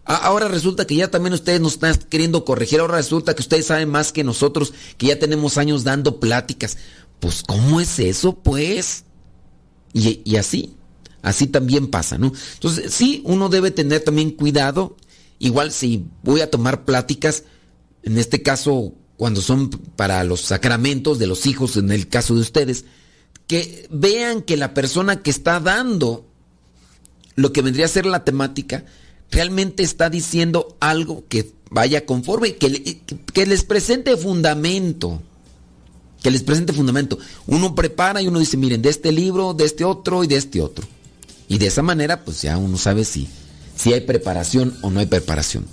Ahora 0.05 0.46
resulta 0.46 0.87
que 0.87 0.94
ya 0.94 1.11
también 1.11 1.35
ustedes 1.35 1.61
nos 1.61 1.75
están 1.75 1.96
queriendo 2.09 2.44
corregir. 2.44 2.79
Ahora 2.81 2.96
resulta 2.96 3.35
que 3.35 3.42
ustedes 3.42 3.66
saben 3.66 3.88
más 3.88 4.12
que 4.12 4.23
nosotros, 4.23 4.73
que 4.96 5.09
ya 5.09 5.18
tenemos 5.18 5.59
años 5.59 5.83
dando 5.83 6.20
pláticas. 6.20 6.79
Pues, 7.18 7.42
¿cómo 7.42 7.81
es 7.81 7.99
eso, 7.99 8.38
pues? 8.38 9.05
Y, 9.92 10.23
y 10.25 10.37
así, 10.37 10.77
así 11.20 11.49
también 11.49 11.88
pasa, 11.88 12.16
¿no? 12.16 12.33
Entonces, 12.55 12.94
sí, 12.94 13.23
uno 13.25 13.49
debe 13.49 13.73
tener 13.73 14.03
también 14.03 14.31
cuidado. 14.31 14.96
Igual 15.40 15.73
si 15.73 16.07
voy 16.23 16.42
a 16.42 16.51
tomar 16.51 16.85
pláticas, 16.85 17.42
en 18.05 18.18
este 18.18 18.40
caso 18.40 18.94
cuando 19.20 19.42
son 19.42 19.68
para 19.68 20.25
los 20.25 20.40
sacramentos 20.40 21.18
de 21.18 21.27
los 21.27 21.44
hijos, 21.44 21.77
en 21.77 21.92
el 21.92 22.09
caso 22.09 22.35
de 22.35 22.40
ustedes, 22.40 22.87
que 23.50 23.88
vean 23.90 24.42
que 24.42 24.56
la 24.56 24.74
persona 24.74 25.22
que 25.22 25.30
está 25.30 25.58
dando 25.58 26.24
lo 27.34 27.52
que 27.52 27.62
vendría 27.62 27.86
a 27.86 27.88
ser 27.88 28.06
la 28.06 28.22
temática, 28.22 28.84
realmente 29.28 29.82
está 29.82 30.08
diciendo 30.08 30.76
algo 30.78 31.24
que 31.28 31.50
vaya 31.68 32.06
conforme, 32.06 32.54
que, 32.54 33.46
les 33.46 33.64
presente 33.64 34.16
fundamento. 34.16 35.20
Que 36.22 36.30
les 36.30 36.44
presente 36.44 36.72
fundamento. 36.72 37.18
Uno 37.48 37.74
prepara 37.74 38.22
y 38.22 38.28
uno 38.28 38.38
dice, 38.38 38.56
miren, 38.56 38.82
de 38.82 38.90
este 38.90 39.10
libro, 39.10 39.52
de 39.52 39.64
este 39.64 39.84
otro 39.84 40.22
y 40.22 40.28
de 40.28 40.36
este 40.36 40.62
otro. 40.62 40.86
Y 41.48 41.58
de 41.58 41.66
esa 41.66 41.82
manera, 41.82 42.24
pues 42.24 42.42
ya 42.42 42.56
uno 42.56 42.78
sabe 42.78 43.04
si, 43.04 43.26
si 43.74 43.92
hay 43.92 44.02
preparación 44.02 44.78
o 44.82 44.90
no 44.90 45.00
hay 45.00 45.06
preparación. 45.06 45.66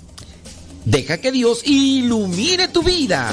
Deja 0.84 1.18
que 1.18 1.30
Dios 1.30 1.62
ilumine 1.64 2.66
tu 2.66 2.82
vida. 2.82 3.32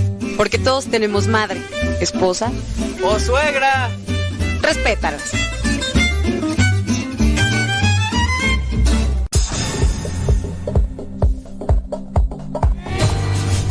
Porque 0.41 0.57
todos 0.57 0.87
tenemos 0.87 1.27
madre, 1.27 1.61
esposa 1.99 2.51
o 3.03 3.19
suegra. 3.19 3.91
Respétalas. 4.63 5.33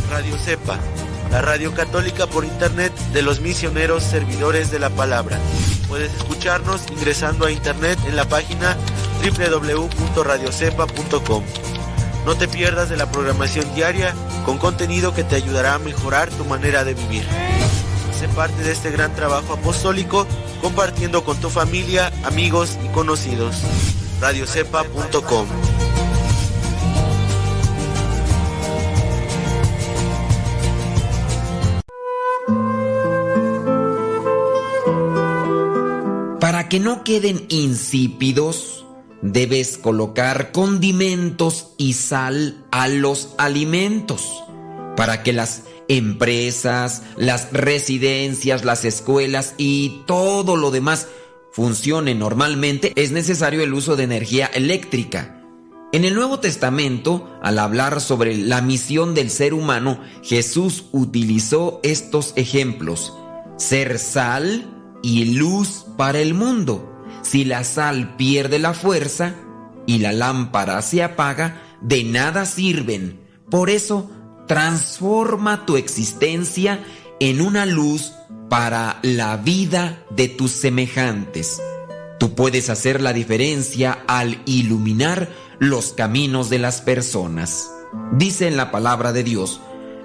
Radio 0.09 0.39
Cepa, 0.39 0.79
la 1.33 1.43
radio 1.43 1.75
católica 1.75 2.29
por 2.29 2.45
internet 2.45 2.93
de 3.13 3.23
los 3.23 3.41
misioneros 3.41 4.05
servidores 4.05 4.71
de 4.71 4.79
la 4.79 4.91
palabra. 4.91 5.41
Puedes 5.89 6.15
escucharnos 6.15 6.83
ingresando 6.93 7.47
a 7.47 7.51
internet 7.51 7.99
en 8.07 8.15
la 8.15 8.27
página 8.27 8.77
www.radiocepa.com. 9.25 11.43
No 12.25 12.37
te 12.37 12.47
pierdas 12.47 12.89
de 12.89 12.97
la 12.97 13.11
programación 13.11 13.75
diaria 13.75 14.15
con 14.45 14.59
contenido 14.59 15.15
que 15.15 15.25
te 15.25 15.37
ayudará 15.37 15.75
a 15.75 15.79
mejorar 15.79 16.31
tu 16.31 16.45
manera 16.45 16.85
de 16.85 16.95
vivir. 16.95 17.25
Sé 18.19 18.29
parte 18.29 18.63
de 18.63 18.73
este 18.73 18.91
gran 18.91 19.15
trabajo 19.15 19.55
apostólico 19.55 20.27
compartiendo 20.61 21.25
con 21.25 21.39
tu 21.39 21.49
familia, 21.51 22.13
amigos 22.25 22.79
y 22.85 22.89
conocidos. 22.89 23.57
radiocepa.com 24.21 25.47
Para 36.41 36.69
que 36.69 36.81
no 36.81 37.05
queden 37.05 37.47
insípidos, 37.49 38.85
debes 39.23 39.79
colocar 39.79 40.53
condimentos 40.53 41.75
y 41.77 41.95
sal 41.95 42.65
a 42.71 42.89
los 42.89 43.31
alimentos 43.39 44.43
para 44.97 45.23
que 45.23 45.33
las 45.33 45.65
empresas, 45.89 47.03
las 47.17 47.53
residencias, 47.53 48.65
las 48.65 48.85
escuelas 48.85 49.55
y 49.59 50.03
todo 50.07 50.57
lo 50.57 50.71
demás 50.71 51.09
funcionen 51.53 52.19
normalmente, 52.19 52.93
es 52.97 53.11
necesario 53.11 53.63
el 53.63 53.75
uso 53.75 53.97
de 53.97 54.05
energía 54.05 54.47
eléctrica. 54.47 55.37
En 55.93 56.05
el 56.05 56.15
Nuevo 56.15 56.39
Testamento, 56.39 57.29
al 57.43 57.59
hablar 57.59 58.01
sobre 58.01 58.37
la 58.37 58.63
misión 58.63 59.15
del 59.15 59.29
ser 59.29 59.53
humano, 59.53 60.01
Jesús 60.23 60.85
utilizó 60.93 61.81
estos 61.83 62.33
ejemplos. 62.37 63.13
Ser 63.57 63.99
sal 63.99 64.71
y 65.03 65.35
luz 65.35 65.87
para 65.97 66.21
el 66.21 66.35
mundo. 66.35 66.90
Si 67.23 67.45
la 67.45 67.65
sal 67.65 68.17
pierde 68.17 68.59
la 68.59 68.75
fuerza 68.75 69.35
y 69.87 69.99
la 69.99 70.13
lámpara 70.13 70.83
se 70.83 71.03
apaga, 71.03 71.63
de 71.81 72.05
nada 72.05 72.47
sirven. 72.47 73.21
Por 73.51 73.71
eso, 73.71 74.11
transforma 74.47 75.67
tu 75.67 75.77
existencia 75.77 76.85
en 77.21 77.41
una 77.41 77.67
luz 77.67 78.13
para 78.49 78.99
la 79.03 79.37
vida 79.37 80.05
de 80.11 80.29
tus 80.29 80.51
semejantes. 80.51 81.61
Tú 82.19 82.35
puedes 82.35 82.69
hacer 82.69 83.01
la 83.01 83.13
diferencia 83.13 84.05
al 84.07 84.43
iluminar 84.45 85.29
los 85.59 85.93
caminos 85.93 86.51
de 86.51 86.59
las 86.59 86.81
personas. 86.81 87.71
Dice 88.13 88.49
en 88.49 88.57
la 88.57 88.71
palabra 88.71 89.13
de 89.13 89.23
Dios, 89.23 89.61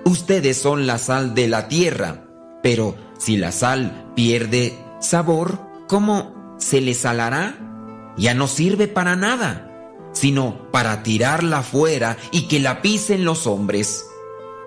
ustedes 0.05 0.57
son 0.57 0.86
la 0.88 0.97
sal 0.97 1.34
de 1.34 1.47
la 1.47 1.68
tierra, 1.68 2.26
pero 2.61 2.95
si 3.18 3.38
la 3.38 3.51
sal 3.51 4.11
pierde 4.16 4.78
sabor, 4.99 5.59
¿cómo 5.88 6.35
se 6.58 6.82
le 6.82 6.93
salará? 6.93 8.14
Ya 8.18 8.34
no 8.34 8.47
sirve 8.47 8.88
para 8.88 9.16
nada, 9.16 9.70
sino 10.14 10.72
para 10.72 11.03
tirarla 11.03 11.62
fuera 11.62 12.18
y 12.32 12.47
que 12.47 12.60
la 12.60 12.82
pisen 12.82 13.26
los 13.26 13.47
hombres. 13.47 14.06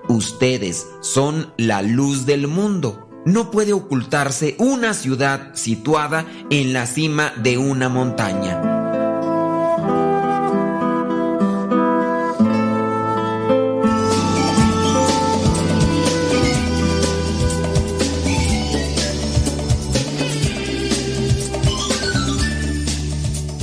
Ustedes 0.08 0.86
son 1.00 1.52
la 1.56 1.82
luz 1.82 2.26
del 2.26 2.46
mundo. 2.48 3.08
No 3.24 3.50
puede 3.50 3.72
ocultarse 3.72 4.56
una 4.58 4.94
ciudad 4.94 5.54
situada 5.54 6.26
en 6.50 6.72
la 6.72 6.86
cima 6.86 7.32
de 7.36 7.58
una 7.58 7.88
montaña. 7.88 8.77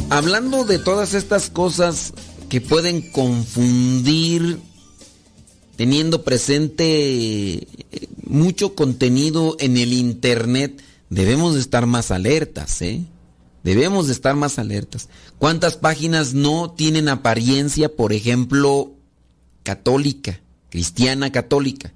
Hablando 0.09 0.65
de 0.65 0.77
todas 0.77 1.13
estas 1.13 1.49
cosas 1.49 2.13
que 2.47 2.61
pueden 2.61 3.01
confundir, 3.11 4.59
teniendo 5.75 6.23
presente 6.23 7.67
mucho 8.23 8.75
contenido 8.75 9.57
en 9.59 9.77
el 9.77 9.93
Internet, 9.93 10.81
debemos 11.09 11.55
de 11.55 11.59
estar 11.59 11.85
más 11.87 12.11
alertas, 12.11 12.81
¿eh? 12.81 13.03
Debemos 13.63 14.05
de 14.05 14.13
estar 14.13 14.35
más 14.35 14.59
alertas. 14.59 15.09
¿Cuántas 15.39 15.75
páginas 15.75 16.35
no 16.35 16.71
tienen 16.71 17.09
apariencia, 17.09 17.93
por 17.95 18.13
ejemplo, 18.13 18.91
católica, 19.63 20.39
cristiana 20.69 21.31
católica? 21.31 21.91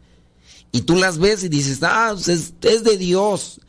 Y 0.72 0.82
tú 0.82 0.96
las 0.96 1.20
ves 1.20 1.44
y 1.44 1.50
dices, 1.50 1.80
ah, 1.84 2.10
pues 2.14 2.28
es, 2.28 2.54
es 2.64 2.84
de 2.84 2.98
Dios. 2.98 3.62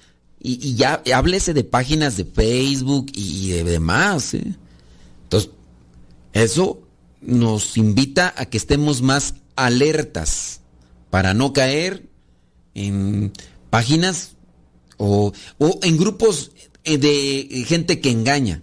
Y, 0.42 0.74
ya 0.74 1.02
háblese 1.14 1.52
de 1.52 1.64
páginas 1.64 2.16
de 2.16 2.24
Facebook 2.24 3.06
y 3.14 3.50
de 3.50 3.64
demás. 3.64 4.34
¿eh? 4.34 4.56
Entonces, 5.24 5.50
eso 6.32 6.80
nos 7.20 7.76
invita 7.76 8.34
a 8.36 8.46
que 8.46 8.56
estemos 8.56 9.02
más 9.02 9.34
alertas 9.56 10.62
para 11.10 11.34
no 11.34 11.52
caer 11.52 12.08
en 12.74 13.32
páginas 13.68 14.32
o, 14.96 15.32
o 15.58 15.80
en 15.82 15.98
grupos 15.98 16.52
de 16.84 17.64
gente 17.66 18.00
que 18.00 18.10
engaña. 18.10 18.62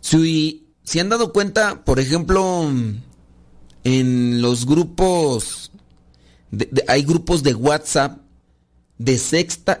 Si, 0.00 0.66
si 0.84 1.00
han 1.00 1.08
dado 1.08 1.32
cuenta, 1.32 1.84
por 1.84 1.98
ejemplo, 1.98 2.70
en 3.84 4.42
los 4.42 4.66
grupos, 4.66 5.70
de, 6.50 6.84
hay 6.88 7.02
grupos 7.02 7.42
de 7.42 7.54
WhatsApp 7.54 8.18
de, 8.98 9.20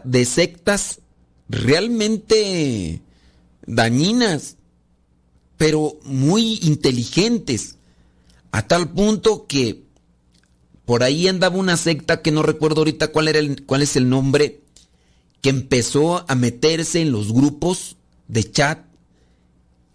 de 0.04 0.24
sectas 0.24 1.00
realmente 1.48 3.02
dañinas, 3.66 4.56
pero 5.56 5.98
muy 6.04 6.58
inteligentes, 6.62 7.76
a 8.52 8.66
tal 8.66 8.90
punto 8.92 9.46
que 9.46 9.82
por 10.84 11.02
ahí 11.02 11.28
andaba 11.28 11.56
una 11.56 11.76
secta 11.76 12.22
que 12.22 12.30
no 12.30 12.42
recuerdo 12.42 12.80
ahorita 12.80 13.08
cuál, 13.08 13.28
era 13.28 13.40
el, 13.40 13.66
cuál 13.66 13.82
es 13.82 13.96
el 13.96 14.08
nombre, 14.08 14.60
que 15.42 15.50
empezó 15.50 16.24
a 16.28 16.34
meterse 16.34 17.02
en 17.02 17.12
los 17.12 17.32
grupos 17.32 17.96
de 18.26 18.50
chat, 18.50 18.86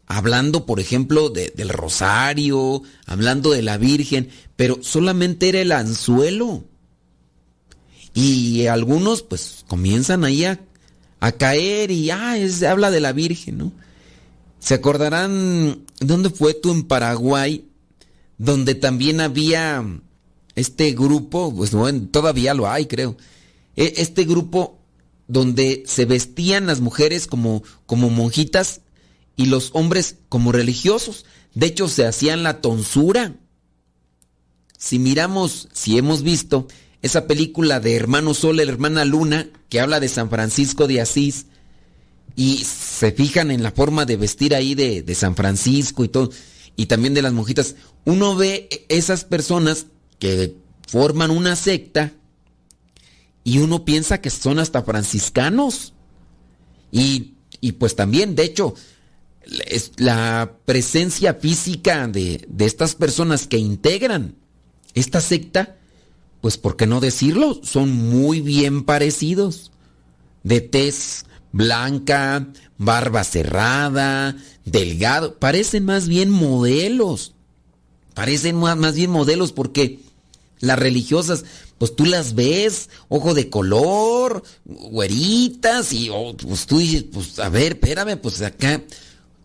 hablando, 0.06 0.66
por 0.66 0.80
ejemplo, 0.80 1.30
de, 1.30 1.52
del 1.56 1.70
rosario, 1.70 2.84
hablando 3.06 3.52
de 3.52 3.64
la 3.64 3.78
Virgen, 3.78 4.30
pero 4.56 4.80
solamente 4.82 5.50
era 5.50 5.62
el 5.62 5.72
anzuelo. 5.72 6.64
Y 8.14 8.68
algunos 8.68 9.24
pues 9.24 9.66
comienzan 9.68 10.24
ahí 10.24 10.46
a, 10.46 10.60
caer 11.38 11.90
y 11.90 12.12
ah, 12.12 12.36
habla 12.70 12.92
de 12.92 13.00
la 13.00 13.14
Virgen, 13.14 13.58
¿no? 13.58 13.72
Se 14.60 14.74
acordarán, 14.74 15.86
¿dónde 16.00 16.30
fue 16.30 16.54
tú 16.54 16.72
en 16.72 16.84
Paraguay? 16.84 17.66
Donde 18.38 18.76
también 18.76 19.22
había 19.22 19.84
este 20.56 20.92
grupo, 20.92 21.54
pues 21.56 21.72
bueno, 21.72 22.08
todavía 22.12 22.54
lo 22.54 22.70
hay, 22.70 22.86
creo. 22.86 23.18
Este 23.76 24.26
grupo 24.26 24.80
donde 25.28 25.84
se 25.88 26.06
vestían 26.06 26.68
las 26.68 26.80
mujeres 26.82 27.28
como, 27.28 27.64
como 27.86 28.10
monjitas 28.10 28.82
y 29.36 29.48
los 29.48 29.72
hombres 29.74 30.18
como 30.30 30.52
religiosos. 30.52 31.26
De 31.54 31.68
hecho, 31.68 31.88
se 31.88 32.06
hacían 32.06 32.44
la 32.44 32.62
tonsura. 32.62 33.36
Si 34.78 35.00
miramos, 35.00 35.70
si 35.74 35.98
hemos 35.98 36.24
visto 36.24 36.68
esa 37.04 37.28
película 37.28 37.80
de 37.80 37.96
Hermano 37.96 38.34
Sol, 38.34 38.58
la 38.58 38.64
hermana 38.64 39.06
Luna, 39.06 39.50
que 39.70 39.80
habla 39.80 40.00
de 40.00 40.08
San 40.08 40.30
Francisco 40.32 40.88
de 40.88 41.02
Asís, 41.02 41.46
y 42.36 42.64
se 42.64 43.12
fijan 43.12 43.52
en 43.52 43.62
la 43.62 43.72
forma 43.72 44.06
de 44.06 44.18
vestir 44.18 44.56
ahí 44.56 44.74
de, 44.74 45.04
de 45.04 45.14
San 45.14 45.36
Francisco 45.36 46.04
y 46.04 46.08
todo, 46.08 46.32
y 46.76 46.88
también 46.88 47.14
de 47.14 47.22
las 47.22 47.34
monjitas, 47.34 47.76
uno 48.06 48.36
ve 48.36 48.68
esas 48.90 49.26
personas 49.26 49.86
que 50.18 50.56
forman 50.88 51.30
una 51.30 51.56
secta 51.56 52.14
y 53.44 53.60
uno 53.60 53.86
piensa 53.86 54.22
que 54.22 54.30
son 54.30 54.60
hasta 54.60 54.84
franciscanos. 54.84 55.94
Y, 56.92 57.34
y 57.62 57.74
pues 57.74 57.96
también, 57.96 58.36
de 58.36 58.44
hecho, 58.44 58.76
la 59.98 60.58
presencia 60.66 61.34
física 61.34 62.08
de, 62.08 62.46
de 62.48 62.66
estas 62.66 62.96
personas 62.96 63.48
que 63.48 63.58
integran 63.58 64.36
esta 64.94 65.22
secta, 65.22 65.78
pues 66.44 66.58
¿por 66.58 66.76
qué 66.76 66.88
no 66.88 67.00
decirlo? 67.00 67.62
Son 67.64 67.90
muy 67.90 68.42
bien 68.42 68.84
parecidos. 68.84 69.72
De 70.44 70.60
tez 70.60 71.24
blanca, 71.54 72.50
barba 72.78 73.24
cerrada, 73.24 74.36
delgado. 74.66 75.40
Parecen 75.40 75.86
más 75.86 76.10
bien 76.10 76.30
modelos. 76.30 77.34
Parecen 78.14 78.58
más, 78.58 78.76
más 78.76 78.94
bien 78.94 79.10
modelos 79.10 79.54
porque 79.54 80.02
las 80.60 80.78
religiosas, 80.78 81.46
pues 81.78 81.96
tú 81.96 82.06
las 82.06 82.36
ves, 82.36 82.90
ojo 83.08 83.34
de 83.34 83.50
color, 83.50 84.44
güeritas, 84.66 85.94
y 85.94 86.10
oh, 86.12 86.36
pues 86.36 86.66
tú 86.66 86.80
dices, 86.80 87.06
pues 87.10 87.40
a 87.40 87.48
ver, 87.48 87.72
espérame, 87.72 88.18
pues 88.18 88.42
acá, 88.42 88.84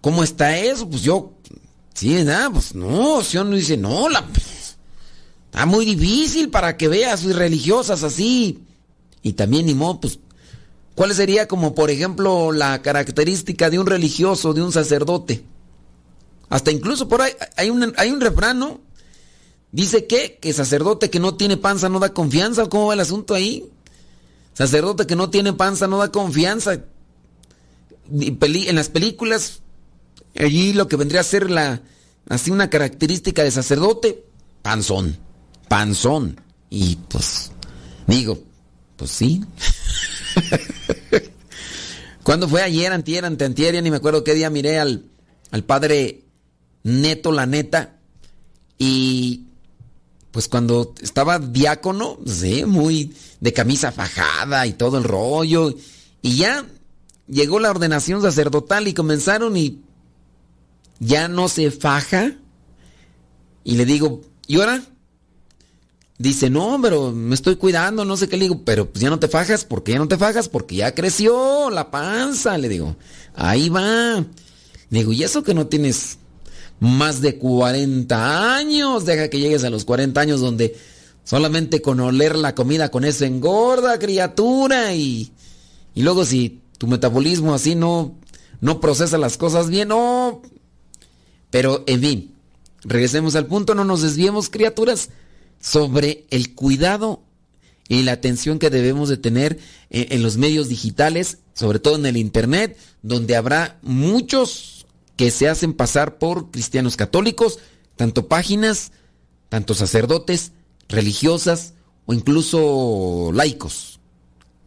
¿cómo 0.00 0.24
está 0.24 0.58
eso? 0.58 0.90
Pues 0.90 1.02
yo, 1.02 1.34
sí, 1.94 2.24
nada, 2.24 2.50
pues 2.50 2.74
no, 2.74 3.22
si 3.22 3.38
uno 3.38 3.54
dice, 3.54 3.76
no, 3.76 4.08
la, 4.08 4.26
está 5.50 5.66
muy 5.66 5.84
difícil 5.84 6.50
para 6.50 6.76
que 6.76 6.88
veas 6.88 7.24
religiosas 7.24 8.02
así. 8.02 8.60
Y 9.22 9.32
también, 9.32 9.66
ni 9.66 9.74
modo, 9.74 10.00
pues, 10.00 10.20
¿cuál 10.94 11.14
sería 11.14 11.48
como, 11.48 11.74
por 11.74 11.90
ejemplo, 11.90 12.52
la 12.52 12.82
característica 12.82 13.70
de 13.70 13.78
un 13.78 13.86
religioso, 13.86 14.54
de 14.54 14.62
un 14.62 14.72
sacerdote? 14.72 15.44
Hasta 16.48 16.70
incluso 16.70 17.08
por 17.08 17.22
ahí 17.22 17.32
hay 17.56 17.70
un, 17.70 17.92
hay 17.96 18.10
un 18.10 18.20
refrán. 18.20 18.80
Dice 19.70 20.06
que, 20.06 20.38
que 20.40 20.52
sacerdote 20.52 21.10
que 21.10 21.20
no 21.20 21.34
tiene 21.34 21.56
panza 21.56 21.88
no 21.88 21.98
da 21.98 22.14
confianza. 22.14 22.68
¿Cómo 22.68 22.86
va 22.86 22.94
el 22.94 23.00
asunto 23.00 23.34
ahí? 23.34 23.68
Sacerdote 24.54 25.06
que 25.06 25.16
no 25.16 25.30
tiene 25.30 25.52
panza 25.52 25.86
no 25.86 25.98
da 25.98 26.10
confianza. 26.10 26.80
En 28.10 28.76
las 28.76 28.88
películas, 28.88 29.60
allí 30.34 30.72
lo 30.72 30.88
que 30.88 30.96
vendría 30.96 31.20
a 31.20 31.24
ser 31.24 31.50
la, 31.50 31.82
así 32.28 32.50
una 32.50 32.70
característica 32.70 33.44
de 33.44 33.50
sacerdote, 33.50 34.24
panzón, 34.62 35.18
panzón. 35.68 36.40
Y 36.70 36.96
pues, 37.08 37.52
digo, 38.06 38.38
pues 38.96 39.10
sí. 39.10 39.42
Cuando 42.22 42.48
fue 42.48 42.62
ayer, 42.62 42.92
antier, 42.92 43.24
anteantier, 43.24 43.74
ya 43.74 43.80
ni 43.80 43.90
me 43.90 43.96
acuerdo 43.96 44.24
qué 44.24 44.34
día 44.34 44.50
miré 44.50 44.78
al, 44.78 45.04
al 45.50 45.64
padre 45.64 46.24
Neto, 46.82 47.32
la 47.32 47.46
neta, 47.46 47.98
y 48.78 49.44
pues 50.30 50.48
cuando 50.48 50.94
estaba 51.02 51.38
diácono, 51.38 52.18
sí, 52.24 52.64
muy 52.64 53.14
de 53.40 53.52
camisa 53.52 53.90
fajada 53.90 54.66
y 54.66 54.72
todo 54.72 54.98
el 54.98 55.04
rollo. 55.04 55.74
Y 56.22 56.36
ya 56.36 56.64
llegó 57.26 57.58
la 57.58 57.70
ordenación 57.70 58.22
sacerdotal 58.22 58.86
y 58.86 58.94
comenzaron 58.94 59.56
y 59.56 59.82
ya 61.00 61.28
no 61.28 61.48
se 61.48 61.70
faja. 61.70 62.36
Y 63.64 63.74
le 63.76 63.84
digo, 63.84 64.22
¿y 64.46 64.60
ahora? 64.60 64.82
Dice, 66.18 66.50
no, 66.50 66.80
pero 66.82 67.12
me 67.12 67.34
estoy 67.34 67.56
cuidando, 67.56 68.04
no 68.04 68.16
sé 68.16 68.28
qué 68.28 68.36
le 68.36 68.46
digo, 68.46 68.62
pero 68.64 68.90
pues 68.90 69.00
ya 69.00 69.08
no 69.08 69.20
te 69.20 69.28
fajas, 69.28 69.64
¿por 69.64 69.84
qué 69.84 69.92
ya 69.92 69.98
no 69.98 70.08
te 70.08 70.18
fajas? 70.18 70.48
Porque 70.48 70.74
ya 70.76 70.92
creció 70.92 71.70
la 71.70 71.92
panza, 71.92 72.58
le 72.58 72.68
digo, 72.68 72.96
ahí 73.34 73.68
va. 73.68 74.24
Le 74.90 74.98
digo, 74.98 75.12
¿y 75.12 75.22
eso 75.22 75.44
que 75.44 75.54
no 75.54 75.68
tienes 75.68 76.18
más 76.80 77.20
de 77.20 77.38
40 77.38 78.56
años. 78.56 79.04
Deja 79.04 79.28
que 79.28 79.40
llegues 79.40 79.64
a 79.64 79.70
los 79.70 79.84
40 79.84 80.20
años 80.20 80.40
donde 80.40 80.76
solamente 81.24 81.82
con 81.82 82.00
oler 82.00 82.36
la 82.36 82.54
comida 82.54 82.90
con 82.90 83.04
eso 83.04 83.24
engorda, 83.24 83.98
criatura. 83.98 84.94
Y, 84.94 85.32
y 85.94 86.02
luego 86.02 86.24
si 86.24 86.60
tu 86.78 86.86
metabolismo 86.86 87.54
así 87.54 87.74
no, 87.74 88.14
no 88.60 88.80
procesa 88.80 89.18
las 89.18 89.36
cosas 89.36 89.68
bien, 89.68 89.88
no. 89.88 90.42
Pero 91.50 91.82
en 91.86 92.00
fin, 92.00 92.34
regresemos 92.82 93.34
al 93.36 93.46
punto, 93.46 93.74
no 93.74 93.84
nos 93.84 94.02
desviemos, 94.02 94.50
criaturas, 94.50 95.10
sobre 95.60 96.26
el 96.30 96.54
cuidado 96.54 97.22
y 97.88 98.02
la 98.02 98.12
atención 98.12 98.58
que 98.58 98.70
debemos 98.70 99.08
de 99.08 99.16
tener 99.16 99.58
en, 99.90 100.12
en 100.12 100.22
los 100.22 100.36
medios 100.36 100.68
digitales, 100.68 101.38
sobre 101.54 101.78
todo 101.78 101.96
en 101.96 102.06
el 102.06 102.16
Internet, 102.16 102.76
donde 103.02 103.36
habrá 103.36 103.78
muchos 103.82 104.86
que 105.16 105.30
se 105.30 105.48
hacen 105.48 105.72
pasar 105.72 106.18
por 106.18 106.50
cristianos 106.50 106.96
católicos, 106.96 107.58
tanto 107.96 108.28
páginas, 108.28 108.92
tanto 109.48 109.74
sacerdotes, 109.74 110.52
religiosas 110.88 111.74
o 112.06 112.14
incluso 112.14 113.30
laicos. 113.34 114.00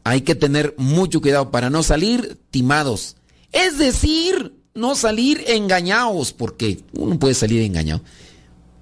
Hay 0.03 0.21
que 0.21 0.35
tener 0.35 0.75
mucho 0.77 1.21
cuidado 1.21 1.51
para 1.51 1.69
no 1.69 1.83
salir 1.83 2.37
timados. 2.49 3.15
Es 3.51 3.77
decir, 3.77 4.55
no 4.73 4.95
salir 4.95 5.43
engañados, 5.47 6.33
porque 6.33 6.83
uno 6.93 7.19
puede 7.19 7.33
salir 7.33 7.61
engañado. 7.61 8.01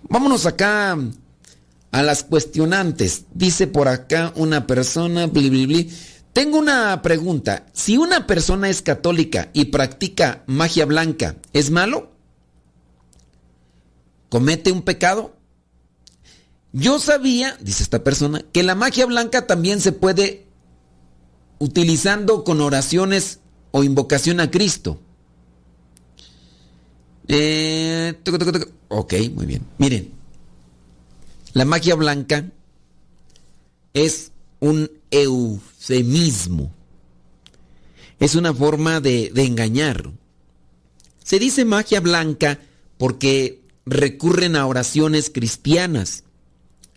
Vámonos 0.10 0.45
acá 0.45 0.97
a 1.92 2.04
las 2.04 2.24
cuestionantes. 2.24 3.26
Dice 3.34 3.68
por 3.68 3.88
acá 3.88 4.34
una 4.36 4.68
persona, 4.68 5.28
bli, 5.28 5.50
bli, 5.50 5.66
bli. 5.66 5.94
Tengo 6.34 6.60
una 6.60 7.02
pregunta. 7.02 7.66
Si 7.74 7.98
una 7.98 8.28
persona 8.28 8.70
es 8.70 8.82
católica 8.82 9.50
y 9.54 9.66
practica 9.66 10.44
magia 10.46 10.86
blanca, 10.86 11.36
¿es 11.54 11.72
malo? 11.72 12.12
¿Comete 14.30 14.72
un 14.72 14.84
pecado? 14.84 15.36
Yo 16.72 17.00
sabía, 17.00 17.58
dice 17.62 17.82
esta 17.82 18.04
persona, 18.04 18.44
que 18.52 18.62
la 18.62 18.76
magia 18.76 19.08
blanca 19.08 19.48
también 19.48 19.82
se 19.82 19.92
puede 19.92 20.46
utilizando 21.58 22.44
con 22.44 22.62
oraciones 22.62 23.40
o 23.72 23.84
invocación 23.84 24.40
a 24.40 24.52
Cristo. 24.52 25.00
Eh, 27.28 28.14
ok, 28.88 29.14
muy 29.34 29.46
bien. 29.48 29.66
Miren, 29.78 30.12
la 31.54 31.66
magia 31.66 31.95
blanca 31.95 32.45
es 33.93 34.32
un 34.60 34.91
eufemismo. 35.12 36.72
Es 38.20 38.36
una 38.36 38.54
forma 38.54 39.00
de, 39.00 39.32
engañar. 39.36 40.12
Se 41.24 41.39
dice 41.39 41.66
magia 41.66 42.02
blanca 42.02 42.60
porque 42.97 43.62
recurren 43.86 44.56
a 44.56 44.66
oraciones 44.66 45.30
cristianas, 45.30 46.24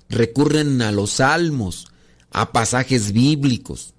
recurren 0.09 0.82
a 0.82 0.90
los 0.90 1.12
salmos, 1.12 1.86
a 2.30 2.50
pasajes 2.50 3.12
bíblicos, 3.12 3.94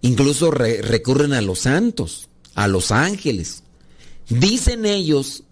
incluso 0.00 0.50
re 0.50 0.82
recurren 0.82 1.34
a 1.34 1.40
los 1.40 1.60
santos, 1.60 2.28
a 2.54 2.66
los 2.66 2.90
ángeles. 2.90 3.62
Dicen 4.28 4.86
ellos 4.86 5.44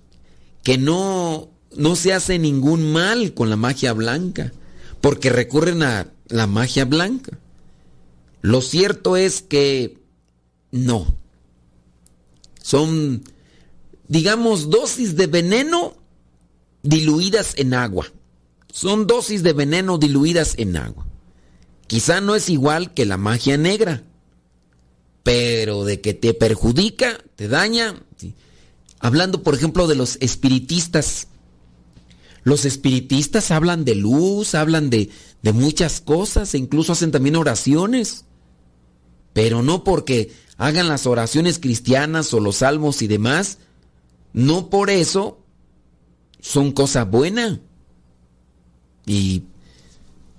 que 0.65 0.79
no, 0.79 1.49
no 1.77 1.97
se 1.97 2.13
hace 2.13 2.39
ningún 2.39 2.93
mal 2.93 3.35
con 3.35 3.51
la 3.51 3.57
magia 3.57 3.93
blanca, 3.93 4.53
porque 5.01 5.31
recurren 5.31 5.83
a 5.83 6.13
la 6.29 6.47
magia 6.47 6.85
blanca. 6.85 7.39
Lo 8.41 8.61
cierto 8.61 9.17
es 9.17 9.43
que 9.43 9.99
no. 10.71 11.17
Son, 12.63 13.23
digamos, 14.09 14.71
dosis 14.71 15.17
de 15.17 15.27
veneno 15.27 15.97
diluidas 16.83 17.55
en 17.57 17.75
agua. 17.75 18.07
Son 18.71 19.07
dosis 19.07 19.43
de 19.43 19.53
veneno 19.53 19.99
diluidas 19.99 20.55
en 20.59 20.77
agua. 20.77 21.07
Quizá 21.87 22.21
no 22.21 22.35
es 22.35 22.51
igual 22.51 22.93
que 22.93 23.07
la 23.07 23.17
magia 23.17 23.57
negra, 23.57 24.03
pero 25.23 25.85
de 25.85 26.01
que 26.01 26.15
te 26.15 26.35
perjudica, 26.35 27.19
te 27.35 27.49
daña. 27.49 27.95
Hablando, 29.01 29.43
por 29.43 29.55
ejemplo, 29.55 29.87
de 29.87 29.95
los 29.95 30.19
espiritistas. 30.21 31.29
Los 32.45 32.65
espiritistas 32.65 33.51
hablan 33.51 33.85
de 33.85 33.95
luz, 33.95 34.55
hablan 34.55 34.91
de, 34.91 35.11
de 35.43 35.53
muchas 35.53 36.01
cosas 36.01 36.55
e 36.55 36.59
incluso 36.59 36.93
hacen 36.93 37.11
también 37.11 37.37
oraciones. 37.37 38.25
Pero 39.33 39.63
no 39.63 39.85
porque 39.85 40.33
hagan 40.57 40.89
las 40.89 41.07
oraciones 41.07 41.59
cristianas 41.59 42.33
o 42.35 42.41
los 42.41 42.57
salmos 42.57 43.03
y 43.03 43.07
demás, 43.07 43.59
no 44.33 44.71
por 44.71 44.91
eso 44.91 45.39
son 46.41 46.73
cosa 46.73 47.05
buena. 47.05 47.61
Y 49.07 49.45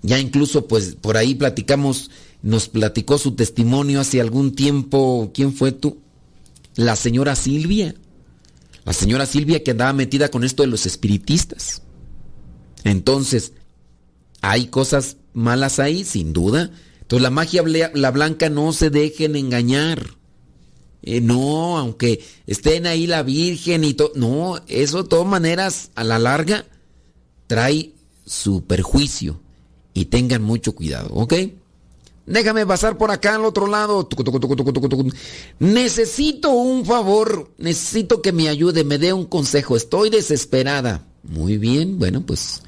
ya 0.02 0.20
incluso 0.20 0.68
pues 0.68 0.96
por 0.96 1.18
ahí 1.18 1.36
platicamos, 1.36 2.12
nos 2.42 2.70
platicó 2.70 3.18
su 3.18 3.36
testimonio 3.36 4.00
hace 4.00 4.22
algún 4.22 4.56
tiempo, 4.56 5.32
¿quién 5.34 5.54
fue 5.54 5.72
tú? 5.72 5.98
La 6.76 6.96
señora 6.96 7.36
Silvia. 7.36 7.96
La 8.86 8.94
señora 8.94 9.26
Silvia 9.26 9.64
que 9.64 9.72
andaba 9.72 9.94
metida 9.94 10.30
con 10.30 10.44
esto 10.44 10.64
de 10.64 10.68
los 10.68 10.86
espiritistas. 10.86 11.82
Entonces, 12.84 13.54
hay 14.42 14.68
cosas 14.68 15.18
malas 15.34 15.80
ahí, 15.80 16.04
sin 16.04 16.34
duda. 16.34 16.72
Entonces 17.02 17.24
la 17.24 17.30
magia 17.30 17.64
la 17.94 18.12
blanca 18.12 18.50
no 18.50 18.72
se 18.74 18.90
dejen 18.90 19.36
engañar. 19.36 20.16
Eh, 21.02 21.22
no, 21.22 21.78
aunque 21.78 22.24
estén 22.46 22.86
ahí 22.86 23.08
la 23.08 23.24
Virgen 23.24 23.84
y 23.84 23.94
todo. 23.94 24.12
No, 24.16 24.60
eso 24.68 25.04
de 25.04 25.10
todas 25.10 25.28
maneras, 25.28 25.92
a 25.96 26.04
la 26.04 26.20
larga, 26.20 26.66
trae 27.48 27.92
su 28.26 28.64
perjuicio. 28.64 29.40
Y 29.94 30.06
tengan 30.06 30.44
mucho 30.44 30.76
cuidado, 30.76 31.10
¿ok? 31.14 31.34
Déjame 32.26 32.66
pasar 32.66 32.98
por 32.98 33.10
acá 33.10 33.36
al 33.36 33.44
otro 33.44 33.66
lado. 33.66 34.08
Necesito 35.58 36.52
un 36.52 36.86
favor. 36.86 37.52
Necesito 37.58 38.22
que 38.22 38.32
me 38.32 38.50
ayude, 38.50 38.84
me 38.84 39.00
dé 39.00 39.14
un 39.14 39.26
consejo. 39.26 39.76
Estoy 39.76 40.12
desesperada. 40.12 41.08
Muy 41.24 41.58
bien, 41.58 41.98
bueno, 41.98 42.24
pues 42.24 42.62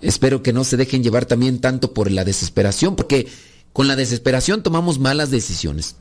Espero 0.00 0.42
que 0.42 0.52
no 0.52 0.64
se 0.64 0.76
dejen 0.76 1.02
llevar 1.02 1.26
también 1.26 1.60
tanto 1.60 1.92
por 1.92 2.10
la 2.10 2.24
desesperación, 2.24 2.96
porque 2.96 3.28
con 3.72 3.88
la 3.88 3.96
desesperación 3.96 4.62
tomamos 4.62 4.98
malas 4.98 5.30
decisiones. 5.30 5.96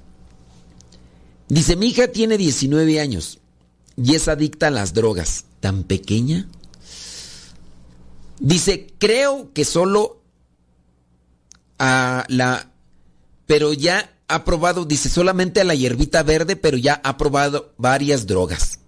Dice, 1.50 1.76
mi 1.76 1.88
hija 1.88 2.10
tiene 2.10 2.38
19 2.38 3.00
años 3.00 3.39
y 3.95 4.16
es 4.16 4.28
adicta 4.28 4.68
a 4.68 4.72
las 4.72 4.93
drogas. 4.93 5.45
¿Tan 5.60 5.84
pequeña? 5.84 6.48
Dice, 8.39 8.93
creo 9.00 9.52
que 9.54 9.66
solo 9.66 10.22
a 11.80 12.26
la... 12.28 12.72
Pero 13.48 13.74
ya 13.74 14.14
ha 14.28 14.43
probado, 14.43 14.86
dice, 14.86 15.10
solamente 15.10 15.62
a 15.62 15.64
la 15.64 15.74
hierbita 15.74 16.22
verde, 16.22 16.56
pero 16.56 16.78
ya 16.78 17.02
ha 17.04 17.18
probado 17.18 17.74
varias 17.78 18.28
drogas. 18.28 18.80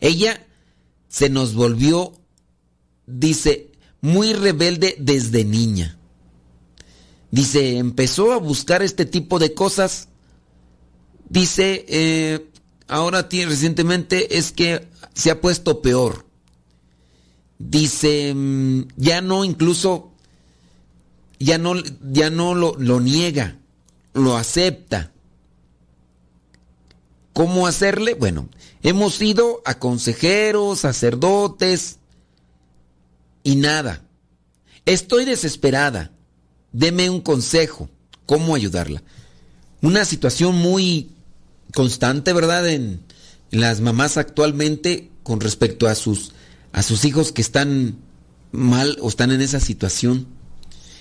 Ella 0.00 0.46
se 1.08 1.30
nos 1.30 1.54
volvió, 1.54 2.12
dice, 3.06 3.71
muy 4.02 4.34
rebelde 4.34 4.96
desde 4.98 5.44
niña. 5.44 5.96
Dice, 7.30 7.78
empezó 7.78 8.32
a 8.32 8.36
buscar 8.36 8.82
este 8.82 9.06
tipo 9.06 9.38
de 9.38 9.54
cosas. 9.54 10.08
Dice, 11.30 11.86
eh, 11.88 12.46
ahora 12.88 13.26
recientemente 13.30 14.36
es 14.36 14.52
que 14.52 14.86
se 15.14 15.30
ha 15.30 15.40
puesto 15.40 15.80
peor. 15.80 16.26
Dice, 17.58 18.34
mm, 18.34 18.88
ya 18.96 19.22
no 19.22 19.44
incluso, 19.44 20.10
ya 21.38 21.56
no, 21.56 21.74
ya 22.10 22.28
no 22.28 22.54
lo, 22.54 22.74
lo 22.78 23.00
niega, 23.00 23.56
lo 24.12 24.36
acepta. 24.36 25.12
¿Cómo 27.32 27.66
hacerle? 27.66 28.14
Bueno, 28.14 28.48
hemos 28.82 29.22
ido 29.22 29.62
a 29.64 29.78
consejeros, 29.78 30.80
sacerdotes 30.80 32.00
y 33.42 33.56
nada. 33.56 34.02
Estoy 34.86 35.24
desesperada. 35.24 36.12
Deme 36.72 37.10
un 37.10 37.20
consejo. 37.20 37.88
¿Cómo 38.26 38.54
ayudarla? 38.54 39.02
Una 39.80 40.04
situación 40.04 40.54
muy 40.56 41.10
constante, 41.74 42.32
¿verdad? 42.32 42.68
En, 42.68 43.00
en 43.50 43.60
las 43.60 43.80
mamás 43.80 44.16
actualmente 44.16 45.10
con 45.22 45.40
respecto 45.40 45.88
a 45.88 45.94
sus, 45.94 46.32
a 46.72 46.82
sus 46.82 47.04
hijos 47.04 47.32
que 47.32 47.42
están 47.42 47.98
mal 48.50 48.96
o 49.00 49.08
están 49.08 49.30
en 49.30 49.40
esa 49.40 49.60
situación. 49.60 50.26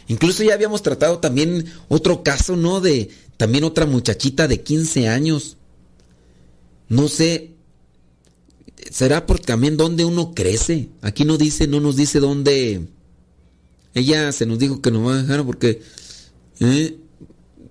Incluso 0.08 0.44
ya 0.44 0.54
habíamos 0.54 0.82
tratado 0.82 1.20
también 1.20 1.72
otro 1.88 2.24
caso, 2.24 2.56
¿no? 2.56 2.82
De 2.82 3.10
también 3.38 3.64
otra 3.64 3.86
muchachita 3.86 4.48
de 4.48 4.62
15 4.62 5.08
años. 5.08 5.58
No 6.90 7.08
sé, 7.08 7.51
será 8.90 9.26
porque 9.26 9.46
también 9.46 9.78
dónde 9.78 10.06
uno 10.06 10.34
crece. 10.34 10.90
Aquí 11.02 11.26
no 11.26 11.38
dice, 11.38 11.68
no 11.68 11.80
nos 11.80 11.96
dice 11.96 12.20
dónde. 12.20 12.88
Ella 13.94 14.32
se 14.32 14.46
nos 14.46 14.60
dijo 14.60 14.82
que 14.82 14.92
no 14.92 15.04
va 15.04 15.16
a 15.16 15.22
dejar 15.22 15.46
porque 15.46 15.82
¿eh? 16.60 16.98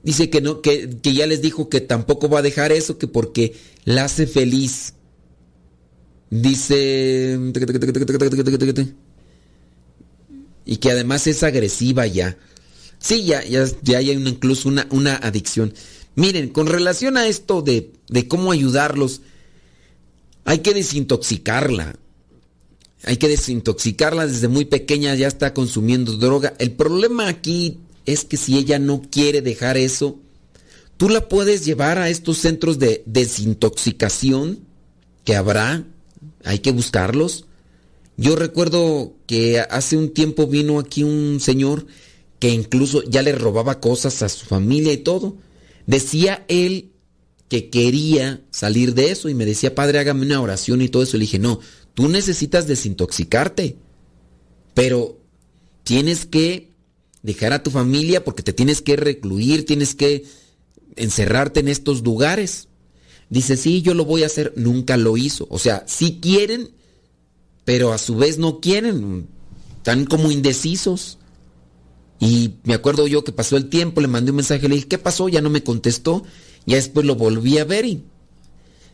dice 0.03 0.31
que 0.31 0.41
no, 0.41 0.61
que, 0.61 0.99
que 1.03 1.15
ya 1.15 1.27
les 1.27 1.41
dijo 1.41 1.69
que 1.69 1.81
tampoco 1.81 2.29
va 2.29 2.41
a 2.41 2.43
dejar 2.43 2.73
eso, 2.73 2.99
que 2.99 3.07
porque 3.07 3.55
la 3.85 4.05
hace 4.05 4.27
feliz. 4.27 4.95
Dice 6.31 7.37
y 10.65 10.77
que 10.77 10.91
además 10.91 11.27
es 11.27 11.43
agresiva 11.43 12.07
ya. 12.07 12.39
Sí, 13.01 13.25
ya, 13.25 13.43
ya, 13.45 13.65
ya 13.83 13.99
hay 13.99 14.15
una, 14.15 14.29
incluso 14.29 14.69
una, 14.69 14.87
una 14.91 15.17
adicción. 15.17 15.75
Miren, 16.15 16.49
con 16.51 16.69
relación 16.69 17.17
a 17.17 17.27
esto 17.27 17.63
de, 17.63 17.93
de 18.09 18.29
cómo 18.29 18.53
ayudarlos, 18.53 19.23
hay 20.45 20.59
que 20.59 20.75
desintoxicarla. 20.75 21.97
Hay 23.05 23.17
que 23.17 23.29
desintoxicarla 23.29 24.27
desde 24.27 24.49
muy 24.49 24.67
pequeña, 24.67 25.15
ya 25.15 25.27
está 25.27 25.55
consumiendo 25.55 26.17
droga. 26.17 26.55
El 26.59 26.73
problema 26.73 27.29
aquí 27.29 27.79
es 28.05 28.25
que 28.25 28.37
si 28.37 28.59
ella 28.59 28.79
no 28.79 29.03
quiere 29.11 29.41
dejar 29.41 29.77
eso, 29.77 30.19
tú 30.97 31.09
la 31.09 31.29
puedes 31.29 31.65
llevar 31.65 31.99
a 31.99 32.11
estos 32.11 32.39
centros 32.39 32.79
de 32.79 33.03
desintoxicación 33.07 34.61
que 35.25 35.35
habrá, 35.35 35.87
hay 36.45 36.59
que 36.59 36.73
buscarlos. 36.73 37.47
Yo 38.17 38.37
recuerdo 38.37 39.15
que 39.27 39.61
hace 39.61 39.97
un 39.97 40.11
tiempo 40.11 40.47
vino 40.47 40.79
aquí 40.79 41.03
un 41.03 41.41
señor 41.41 41.87
que 42.39 42.51
incluso 42.51 43.03
ya 43.05 43.23
le 43.23 43.33
robaba 43.33 43.81
cosas 43.81 44.23
a 44.23 44.29
su 44.29 44.45
familia 44.47 44.93
y 44.93 44.99
todo. 44.99 45.37
Decía 45.87 46.45
él 46.49 46.91
que 47.51 47.69
quería 47.69 48.41
salir 48.53 48.95
de 48.95 49.11
eso 49.11 49.29
y 49.29 49.35
me 49.35 49.45
decía, 49.45 49.75
padre, 49.75 49.99
hágame 49.99 50.25
una 50.25 50.41
oración 50.41 50.81
y 50.83 50.89
todo 50.89 51.03
eso. 51.03 51.17
Le 51.17 51.23
dije, 51.23 51.41
no, 51.41 51.59
tú 51.95 52.09
necesitas 52.09 52.69
desintoxicarte, 52.69 53.77
pero 54.73 55.19
tienes 55.83 56.27
que 56.27 56.71
dejar 57.25 57.53
a 57.53 57.65
tu 57.65 57.73
familia 57.73 58.25
porque 58.25 58.45
te 58.45 58.53
tienes 58.53 58.81
que 58.81 58.95
recluir, 58.95 59.67
tienes 59.67 59.97
que 59.97 60.25
encerrarte 60.95 61.59
en 61.59 61.67
estos 61.67 62.05
lugares. 62.05 62.69
Dice, 63.31 63.57
sí, 63.57 63.83
yo 63.83 63.95
lo 63.95 64.05
voy 64.05 64.23
a 64.23 64.27
hacer, 64.27 64.53
nunca 64.55 64.97
lo 64.97 65.17
hizo. 65.17 65.49
O 65.51 65.59
sea, 65.59 65.83
sí 65.89 66.21
quieren, 66.23 66.71
pero 67.65 67.93
a 67.93 67.99
su 67.99 68.15
vez 68.15 68.39
no 68.39 68.61
quieren, 68.61 69.27
están 69.79 70.05
como 70.05 70.31
indecisos. 70.31 71.19
Y 72.21 72.55
me 72.63 72.75
acuerdo 72.75 73.09
yo 73.09 73.25
que 73.25 73.33
pasó 73.33 73.57
el 73.57 73.69
tiempo, 73.69 74.01
le 74.01 74.07
mandé 74.07 74.31
un 74.31 74.37
mensaje, 74.37 74.69
le 74.69 74.77
dije, 74.77 74.87
¿qué 74.87 74.99
pasó? 74.99 75.29
Ya 75.29 75.41
no 75.41 75.51
me 75.51 75.65
contestó. 75.65 76.23
Ya 76.67 76.77
después 76.77 77.07
lo 77.07 77.17
volví 77.17 77.59
a 77.59 77.65
ver 77.65 77.85
y 77.85 78.05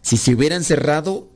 si 0.02 0.16
se 0.16 0.34
hubiera 0.34 0.56
encerrado, 0.56 1.28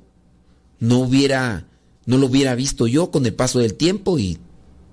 no 0.79 0.99
hubiera, 0.99 1.67
no 2.07 2.19
lo 2.19 2.27
hubiera 2.27 2.55
visto 2.55 2.87
yo 2.87 3.11
con 3.11 3.27
el 3.27 3.35
paso 3.35 3.59
del 3.59 3.75
tiempo 3.75 4.19
y, 4.19 4.39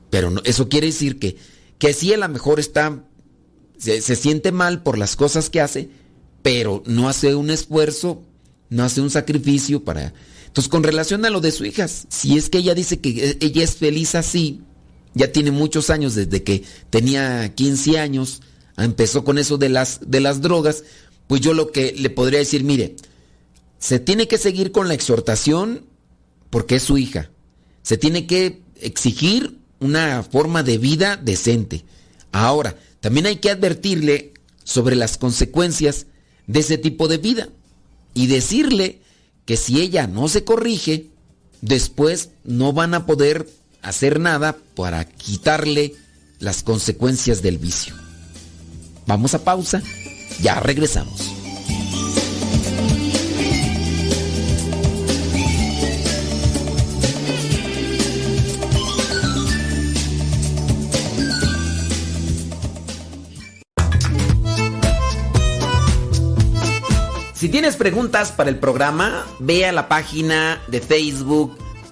pero 0.09 0.31
no, 0.31 0.41
eso 0.45 0.67
quiere 0.67 0.87
decir 0.87 1.19
que, 1.19 1.37
que 1.77 1.93
sí 1.93 2.13
a 2.13 2.17
lo 2.17 2.27
mejor 2.27 2.59
está, 2.59 3.03
se, 3.77 4.01
se 4.01 4.15
siente 4.15 4.51
mal 4.51 4.83
por 4.83 4.97
las 4.97 5.15
cosas 5.15 5.49
que 5.49 5.61
hace, 5.61 5.89
pero 6.41 6.83
no 6.85 7.09
hace 7.09 7.35
un 7.35 7.49
esfuerzo, 7.49 8.23
no 8.69 8.83
hace 8.83 9.01
un 9.01 9.09
sacrificio 9.09 9.83
para... 9.83 10.13
Entonces, 10.47 10.69
con 10.69 10.81
relación 10.81 11.23
a 11.25 11.29
lo 11.29 11.39
de 11.39 11.51
su 11.51 11.65
hija, 11.65 11.87
si 11.87 12.37
es 12.37 12.49
que 12.49 12.59
ella 12.59 12.73
dice 12.73 12.99
que 12.99 13.37
ella 13.39 13.63
es 13.63 13.75
feliz 13.75 14.15
así, 14.15 14.61
ya 15.13 15.31
tiene 15.31 15.51
muchos 15.51 15.89
años, 15.89 16.15
desde 16.15 16.41
que 16.43 16.63
tenía 16.89 17.53
15 17.53 17.99
años, 17.99 18.41
empezó 18.77 19.23
con 19.23 19.37
eso 19.37 19.57
de 19.57 19.69
las, 19.69 19.99
de 20.05 20.19
las 20.19 20.41
drogas, 20.41 20.83
pues 21.27 21.41
yo 21.41 21.53
lo 21.53 21.71
que 21.71 21.93
le 21.93 22.09
podría 22.09 22.39
decir, 22.39 22.63
mire, 22.63 22.95
se 23.79 23.99
tiene 23.99 24.27
que 24.27 24.37
seguir 24.37 24.71
con 24.71 24.87
la 24.87 24.93
exhortación 24.93 25.85
porque 26.49 26.77
es 26.77 26.83
su 26.83 26.97
hija. 26.97 27.29
Se 27.83 27.97
tiene 27.97 28.25
que 28.25 28.61
exigir 28.81 29.59
una 29.79 30.23
forma 30.23 30.63
de 30.63 30.77
vida 30.77 31.17
decente. 31.17 31.83
Ahora, 32.31 32.75
también 32.99 33.25
hay 33.25 33.37
que 33.37 33.51
advertirle 33.51 34.33
sobre 34.63 34.95
las 34.95 35.17
consecuencias 35.17 36.07
de 36.47 36.59
ese 36.59 36.77
tipo 36.77 37.07
de 37.07 37.17
vida 37.17 37.49
y 38.13 38.27
decirle 38.27 39.01
que 39.45 39.57
si 39.57 39.79
ella 39.79 40.07
no 40.07 40.27
se 40.27 40.43
corrige, 40.43 41.07
después 41.61 42.29
no 42.43 42.73
van 42.73 42.93
a 42.93 43.05
poder 43.05 43.49
hacer 43.81 44.19
nada 44.19 44.57
para 44.75 45.05
quitarle 45.05 45.95
las 46.39 46.63
consecuencias 46.63 47.41
del 47.41 47.57
vicio. 47.57 47.95
Vamos 49.05 49.33
a 49.33 49.43
pausa, 49.43 49.81
ya 50.41 50.59
regresamos. 50.59 51.33
Si 67.33 67.49
tienes 67.49 67.75
preguntas 67.75 68.31
para 68.31 68.49
el 68.49 68.57
programa, 68.57 69.23
ve 69.39 69.67
a 69.67 69.71
la 69.71 69.87
página 69.87 70.59
de 70.67 70.81
Facebook 70.81 71.55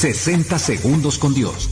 60 0.00 0.58
segundos 0.58 1.18
con 1.18 1.34
Dios. 1.34 1.68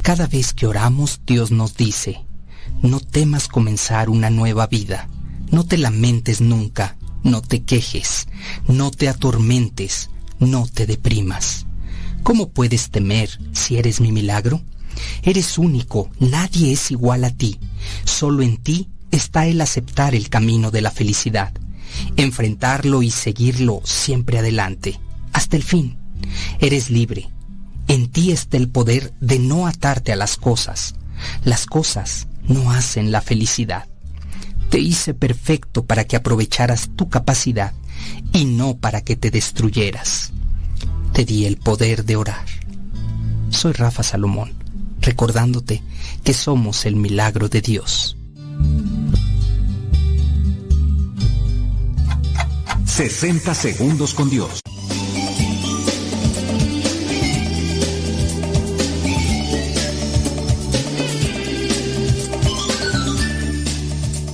Cada 0.00 0.26
vez 0.26 0.54
que 0.54 0.66
oramos, 0.66 1.20
Dios 1.26 1.50
nos 1.50 1.76
dice, 1.76 2.24
no 2.80 3.00
temas 3.00 3.46
comenzar 3.46 4.08
una 4.08 4.30
nueva 4.30 4.66
vida, 4.68 5.06
no 5.50 5.66
te 5.66 5.76
lamentes 5.76 6.40
nunca, 6.40 6.96
no 7.24 7.42
te 7.42 7.62
quejes, 7.62 8.26
no 8.66 8.90
te 8.90 9.06
atormentes, 9.06 10.08
no 10.38 10.66
te 10.66 10.86
deprimas. 10.86 11.66
¿Cómo 12.22 12.48
puedes 12.48 12.88
temer 12.88 13.28
si 13.52 13.76
eres 13.76 14.00
mi 14.00 14.12
milagro? 14.12 14.62
Eres 15.22 15.58
único, 15.58 16.08
nadie 16.18 16.72
es 16.72 16.90
igual 16.90 17.22
a 17.24 17.30
ti. 17.32 17.58
Solo 18.04 18.42
en 18.42 18.56
ti 18.56 18.88
está 19.10 19.46
el 19.46 19.60
aceptar 19.60 20.14
el 20.14 20.30
camino 20.30 20.70
de 20.70 20.80
la 20.80 20.90
felicidad, 20.90 21.52
enfrentarlo 22.16 23.02
y 23.02 23.10
seguirlo 23.10 23.80
siempre 23.84 24.38
adelante, 24.38 25.00
hasta 25.32 25.56
el 25.56 25.62
fin. 25.62 25.98
Eres 26.60 26.90
libre. 26.90 27.30
En 27.88 28.08
ti 28.08 28.30
está 28.30 28.56
el 28.56 28.68
poder 28.68 29.12
de 29.20 29.38
no 29.38 29.66
atarte 29.66 30.12
a 30.12 30.16
las 30.16 30.36
cosas. 30.36 30.94
Las 31.44 31.66
cosas 31.66 32.28
no 32.44 32.70
hacen 32.70 33.10
la 33.10 33.20
felicidad. 33.20 33.86
Te 34.70 34.78
hice 34.78 35.14
perfecto 35.14 35.84
para 35.84 36.04
que 36.04 36.16
aprovecharas 36.16 36.90
tu 36.94 37.08
capacidad 37.08 37.72
y 38.32 38.44
no 38.44 38.76
para 38.76 39.00
que 39.00 39.16
te 39.16 39.30
destruyeras. 39.30 40.32
Te 41.12 41.24
di 41.24 41.46
el 41.46 41.56
poder 41.56 42.04
de 42.04 42.16
orar. 42.16 42.46
Soy 43.50 43.72
Rafa 43.72 44.04
Salomón, 44.04 44.52
recordándote 45.00 45.82
que 46.22 46.34
somos 46.34 46.86
el 46.86 46.94
milagro 46.94 47.48
de 47.48 47.60
Dios. 47.60 48.16
60 53.00 53.54
segundos 53.54 54.12
con 54.12 54.28
Dios. 54.28 54.60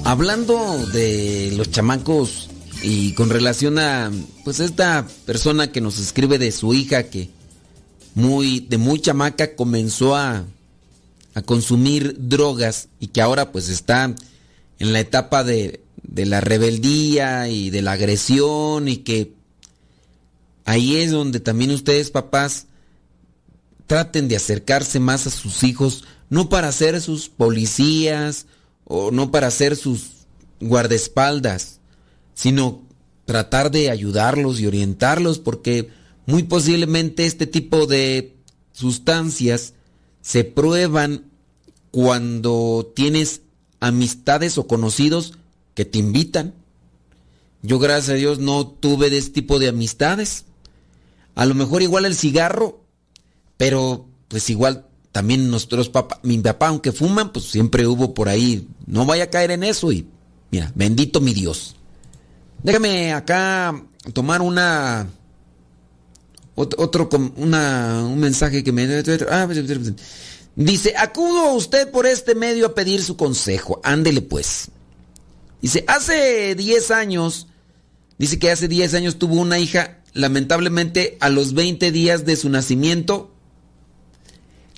Hablando 0.03 0.85
de 0.89 1.53
los 1.57 1.71
chamacos 1.71 2.51
y 2.83 3.13
con 3.13 3.31
relación 3.31 3.79
a 3.79 4.11
pues 4.43 4.59
esta 4.59 5.07
persona 5.27 5.71
que 5.71 5.81
nos 5.81 6.01
escribe 6.01 6.39
de 6.39 6.51
su 6.51 6.75
hija 6.75 7.05
que 7.05 7.31
muy 8.17 8.59
de 8.59 8.79
muy 8.79 8.99
chamaca 8.99 9.55
comenzó 9.55 10.17
a 10.17 10.45
a 11.35 11.43
consumir 11.43 12.17
drogas 12.19 12.89
y 12.99 13.07
que 13.07 13.23
ahora 13.23 13.53
pues 13.53 13.69
está 13.69 14.13
en 14.81 14.93
la 14.93 14.99
etapa 14.99 15.45
de, 15.45 15.86
de 16.09 16.27
la 16.27 16.41
rebeldía 16.41 17.49
y 17.49 17.71
de 17.71 17.83
la 17.83 17.93
agresión 17.93 18.89
y 18.89 18.99
que 18.99 19.35
ahí 20.65 20.97
es 20.97 21.11
donde 21.11 21.41
también 21.41 21.71
ustedes 21.71 22.11
papás 22.11 22.67
traten 23.87 24.29
de 24.29 24.37
acercarse 24.37 25.01
más 25.01 25.27
a 25.27 25.31
sus 25.31 25.63
hijos, 25.63 26.05
no 26.29 26.49
para 26.49 26.73
ser 26.73 27.01
sus 27.01 27.29
policías 27.29 28.47
o 28.85 29.11
no 29.11 29.31
para 29.31 29.51
ser 29.51 29.77
sus 29.77 30.27
guardaespaldas, 30.61 31.81
sino 32.35 32.83
tratar 33.25 33.71
de 33.71 33.91
ayudarlos 33.91 34.61
y 34.61 34.67
orientarlos 34.67 35.39
porque 35.39 35.91
muy 36.27 36.45
posiblemente 36.45 37.27
este 37.27 37.47
tipo 37.47 37.87
de 37.87 38.35
sustancias 38.73 39.75
se 40.21 40.45
prueban 40.45 41.25
cuando 41.91 42.93
tienes 42.95 43.43
amistades 43.81 44.59
o 44.59 44.67
conocidos 44.67 45.35
que 45.77 45.85
te 45.85 45.99
invitan. 45.99 46.55
Yo 47.63 47.79
gracias 47.79 48.09
a 48.09 48.15
Dios 48.15 48.41
no 48.41 48.67
tuve 48.67 49.11
de 49.11 49.19
este 49.19 49.31
tipo 49.31 49.61
de 49.61 49.69
amistades. 49.69 50.47
A 51.37 51.45
lo 51.47 51.55
mejor 51.55 51.83
igual 51.83 52.07
el 52.07 52.17
cigarro, 52.17 52.81
pero 53.57 54.09
pues 54.27 54.51
igual 54.51 54.87
también 55.13 55.51
nuestros 55.51 55.89
papás, 55.89 56.19
mi 56.23 56.39
papá 56.39 56.69
aunque 56.69 56.93
fuman, 56.93 57.33
pues 57.33 57.45
siempre 57.45 57.87
hubo 57.87 58.15
por 58.15 58.29
ahí, 58.29 58.67
no 58.87 59.07
vaya 59.07 59.25
a 59.25 59.31
caer 59.31 59.51
en 59.51 59.63
eso 59.63 59.93
y 59.93 60.07
mira, 60.51 60.73
bendito 60.75 61.21
mi 61.21 61.35
Dios. 61.35 61.77
Déjame 62.63 63.13
acá 63.13 63.85
tomar 64.13 64.41
una 64.41 65.09
otro, 66.55 67.11
una, 67.37 68.03
un 68.03 68.19
mensaje 68.19 68.65
que 68.65 68.73
me... 68.73 69.05
Ah, 69.31 69.47
dice, 70.57 70.95
acudo 70.97 71.41
a 71.41 71.53
usted 71.53 71.91
por 71.91 72.07
este 72.07 72.35
medio 72.35 72.67
a 72.67 72.75
pedir 72.75 73.03
su 73.03 73.15
consejo. 73.17 73.79
Ándele 73.85 74.23
pues. 74.23 74.71
Dice, 75.61 75.85
hace 75.89 76.55
10 76.55 76.91
años, 76.91 77.49
dice 78.19 78.39
que 78.39 78.51
hace 78.51 78.69
10 78.69 78.95
años 78.95 79.19
tuvo 79.19 79.37
una 79.37 79.59
hija, 79.59 80.03
lamentablemente 80.13 81.17
a 81.21 81.29
los 81.29 81.55
20 81.55 81.93
días 81.93 82.25
de 82.25 82.37
su 82.37 82.49
nacimiento, 82.49 83.33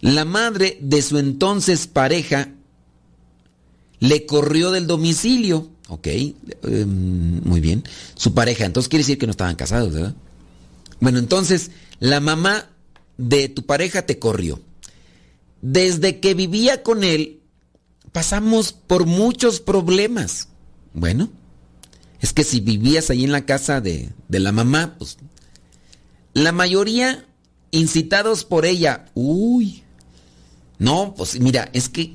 la 0.00 0.24
madre 0.24 0.78
de 0.80 1.02
su 1.02 1.18
entonces 1.18 1.86
pareja 1.86 2.50
le 4.00 4.26
corrió 4.26 4.70
del 4.70 4.86
domicilio. 4.86 5.70
Ok, 5.88 6.06
em, 6.06 7.40
muy 7.44 7.60
bien. 7.60 7.82
Su 8.14 8.34
pareja, 8.34 8.64
entonces 8.64 8.88
quiere 8.88 9.02
decir 9.02 9.18
que 9.18 9.26
no 9.26 9.32
estaban 9.32 9.56
casados, 9.56 9.92
¿verdad? 9.92 10.14
Bueno, 11.00 11.18
entonces, 11.18 11.70
la 11.98 12.20
mamá 12.20 12.70
de 13.16 13.48
tu 13.48 13.64
pareja 13.64 14.02
te 14.02 14.18
corrió. 14.18 14.60
Desde 15.62 16.20
que 16.20 16.34
vivía 16.34 16.82
con 16.82 17.02
él, 17.04 17.40
pasamos 18.12 18.72
por 18.72 19.06
muchos 19.06 19.60
problemas. 19.60 20.48
Bueno, 20.94 21.30
es 22.20 22.32
que 22.32 22.44
si 22.44 22.60
vivías 22.60 23.10
ahí 23.10 23.24
en 23.24 23.32
la 23.32 23.46
casa 23.46 23.80
de, 23.80 24.10
de 24.28 24.40
la 24.40 24.52
mamá, 24.52 24.96
pues 24.98 25.18
la 26.32 26.52
mayoría 26.52 27.24
incitados 27.70 28.44
por 28.44 28.64
ella. 28.64 29.06
Uy, 29.14 29.82
no, 30.78 31.14
pues 31.16 31.40
mira, 31.40 31.68
es 31.72 31.88
que 31.88 32.14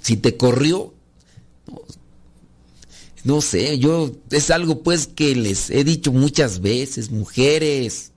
si 0.00 0.16
te 0.16 0.36
corrió, 0.36 0.94
no 3.24 3.40
sé, 3.40 3.78
yo 3.78 4.10
es 4.30 4.50
algo 4.50 4.82
pues 4.82 5.06
que 5.06 5.36
les 5.36 5.70
he 5.70 5.84
dicho 5.84 6.12
muchas 6.12 6.60
veces, 6.60 7.10
mujeres. 7.10 8.12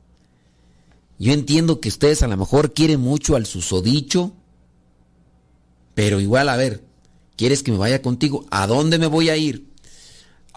Yo 1.19 1.31
entiendo 1.31 1.79
que 1.79 1.89
ustedes 1.89 2.23
a 2.23 2.27
lo 2.27 2.35
mejor 2.35 2.73
quieren 2.73 2.99
mucho 2.99 3.35
al 3.35 3.45
susodicho, 3.45 4.33
pero 5.93 6.19
igual, 6.19 6.49
a 6.49 6.57
ver, 6.57 6.83
¿quieres 7.37 7.63
que 7.63 7.71
me 7.71 7.77
vaya 7.77 8.01
contigo? 8.01 8.45
¿A 8.49 8.67
dónde 8.67 8.97
me 8.97 9.07
voy 9.07 9.29
a 9.29 9.37
ir? 9.37 9.67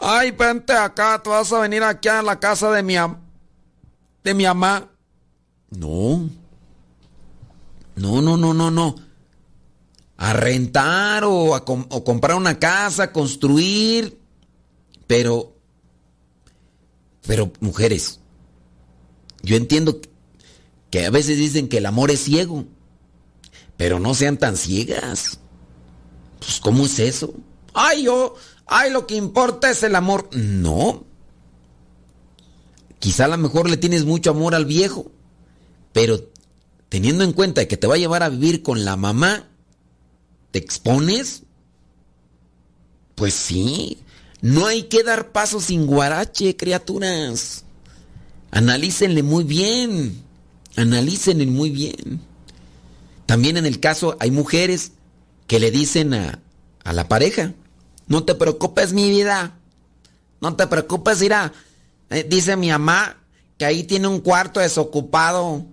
Ay, 0.01 0.31
vente 0.31 0.73
acá, 0.73 1.21
tú 1.23 1.31
vas 1.31 1.53
a 1.53 1.61
venir 1.61 1.83
aquí 1.83 2.09
a 2.09 2.23
la 2.23 2.39
casa 2.39 2.71
de 2.71 2.83
mi 2.83 2.95
de 4.25 4.35
mi 4.35 4.45
mamá. 4.45 4.89
No. 5.71 6.29
No, 7.97 8.23
no, 8.23 8.37
no, 8.37 8.55
no, 8.55 8.71
no. 8.71 8.95
A 10.17 10.33
rentar 10.33 11.25
o 11.25 11.55
a 11.55 11.65
o 11.67 12.05
comprar 12.05 12.37
una 12.37 12.59
casa, 12.59 13.13
construir. 13.13 14.19
Pero, 15.07 15.57
pero 17.27 17.53
mujeres, 17.61 18.21
yo 19.43 19.57
entiendo 19.57 20.01
que 20.91 21.07
a 21.07 21.11
veces 21.11 21.39
dicen 21.39 21.69
que 21.69 21.79
el 21.79 21.87
amor 21.87 22.11
es 22.11 22.21
ciego, 22.21 22.65
pero 23.77 23.99
no 23.99 24.15
sean 24.15 24.37
tan 24.37 24.57
ciegas. 24.57 25.41
Pues, 26.39 26.61
¿cómo 26.61 26.87
es 26.87 26.99
eso? 26.99 27.35
Ay, 27.75 28.05
yo, 28.05 28.35
ay, 28.69 28.91
lo 28.91 29.07
que 29.07 29.17
importa 29.17 29.71
es 29.71 29.83
el 29.83 29.97
amor. 29.97 30.29
No. 30.33 31.05
Quizá 32.99 33.25
a 33.25 33.29
lo 33.29 33.39
mejor 33.39 33.69
le 33.69 33.77
tienes 33.77 34.05
mucho 34.05 34.31
amor 34.31 34.55
al 34.55 34.67
viejo, 34.67 35.11
pero 35.93 36.21
teniendo 36.89 37.25
en 37.25 37.33
cuenta 37.33 37.67
que 37.69 37.77
te 37.77 37.87
va 37.87 37.95
a 37.95 37.99
llevar 37.99 38.23
a 38.23 38.29
vivir 38.29 38.63
con 38.63 38.85
la 38.85 38.97
mamá, 38.97 39.49
¿te 40.51 40.59
expones? 40.59 41.43
Pues 43.15 43.35
sí, 43.35 43.99
no 44.41 44.67
hay 44.67 44.85
que 44.85 45.03
dar 45.03 45.33
paso 45.33 45.61
sin 45.61 45.87
guarache, 45.87 46.57
criaturas. 46.57 47.65
Analícenle 48.51 49.23
muy 49.23 49.45
bien. 49.45 50.23
Analícenle 50.77 51.47
muy 51.47 51.71
bien. 51.71 52.21
También 53.27 53.57
en 53.57 53.67
el 53.67 53.81
caso 53.81 54.17
hay 54.21 54.31
mujeres 54.31 54.93
que 55.47 55.61
le 55.61 55.71
dicen 55.71 56.15
a, 56.15 56.41
a 56.85 56.93
la 56.93 57.09
pareja, 57.09 57.55
no 58.09 58.25
te 58.25 58.35
preocupes 58.35 58.93
mi 58.93 59.11
vida, 59.11 59.59
no 60.41 60.57
te 60.57 60.67
preocupes, 60.67 61.23
irá. 61.23 61.53
Eh, 62.11 62.27
dice 62.29 62.57
mi 62.57 62.71
mamá 62.71 63.19
que 63.59 63.67
ahí 63.67 63.85
tiene 63.85 64.09
un 64.09 64.21
cuarto 64.21 64.61
desocupado, 64.61 65.67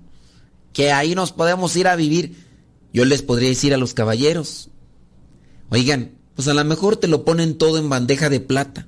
que 0.73 0.91
ahí 0.91 1.15
nos 1.15 1.31
podemos 1.31 1.75
ir 1.75 1.87
a 1.87 1.95
vivir. 1.95 2.45
Yo 2.93 3.05
les 3.05 3.21
podría 3.21 3.49
decir 3.49 3.73
a 3.73 3.77
los 3.77 3.93
caballeros, 3.93 4.69
oigan, 5.69 6.11
pues 6.35 6.47
a 6.47 6.53
lo 6.53 6.63
mejor 6.65 6.97
te 6.97 7.07
lo 7.07 7.23
ponen 7.23 7.57
todo 7.57 7.77
en 7.77 7.89
bandeja 7.89 8.29
de 8.29 8.39
plata. 8.39 8.87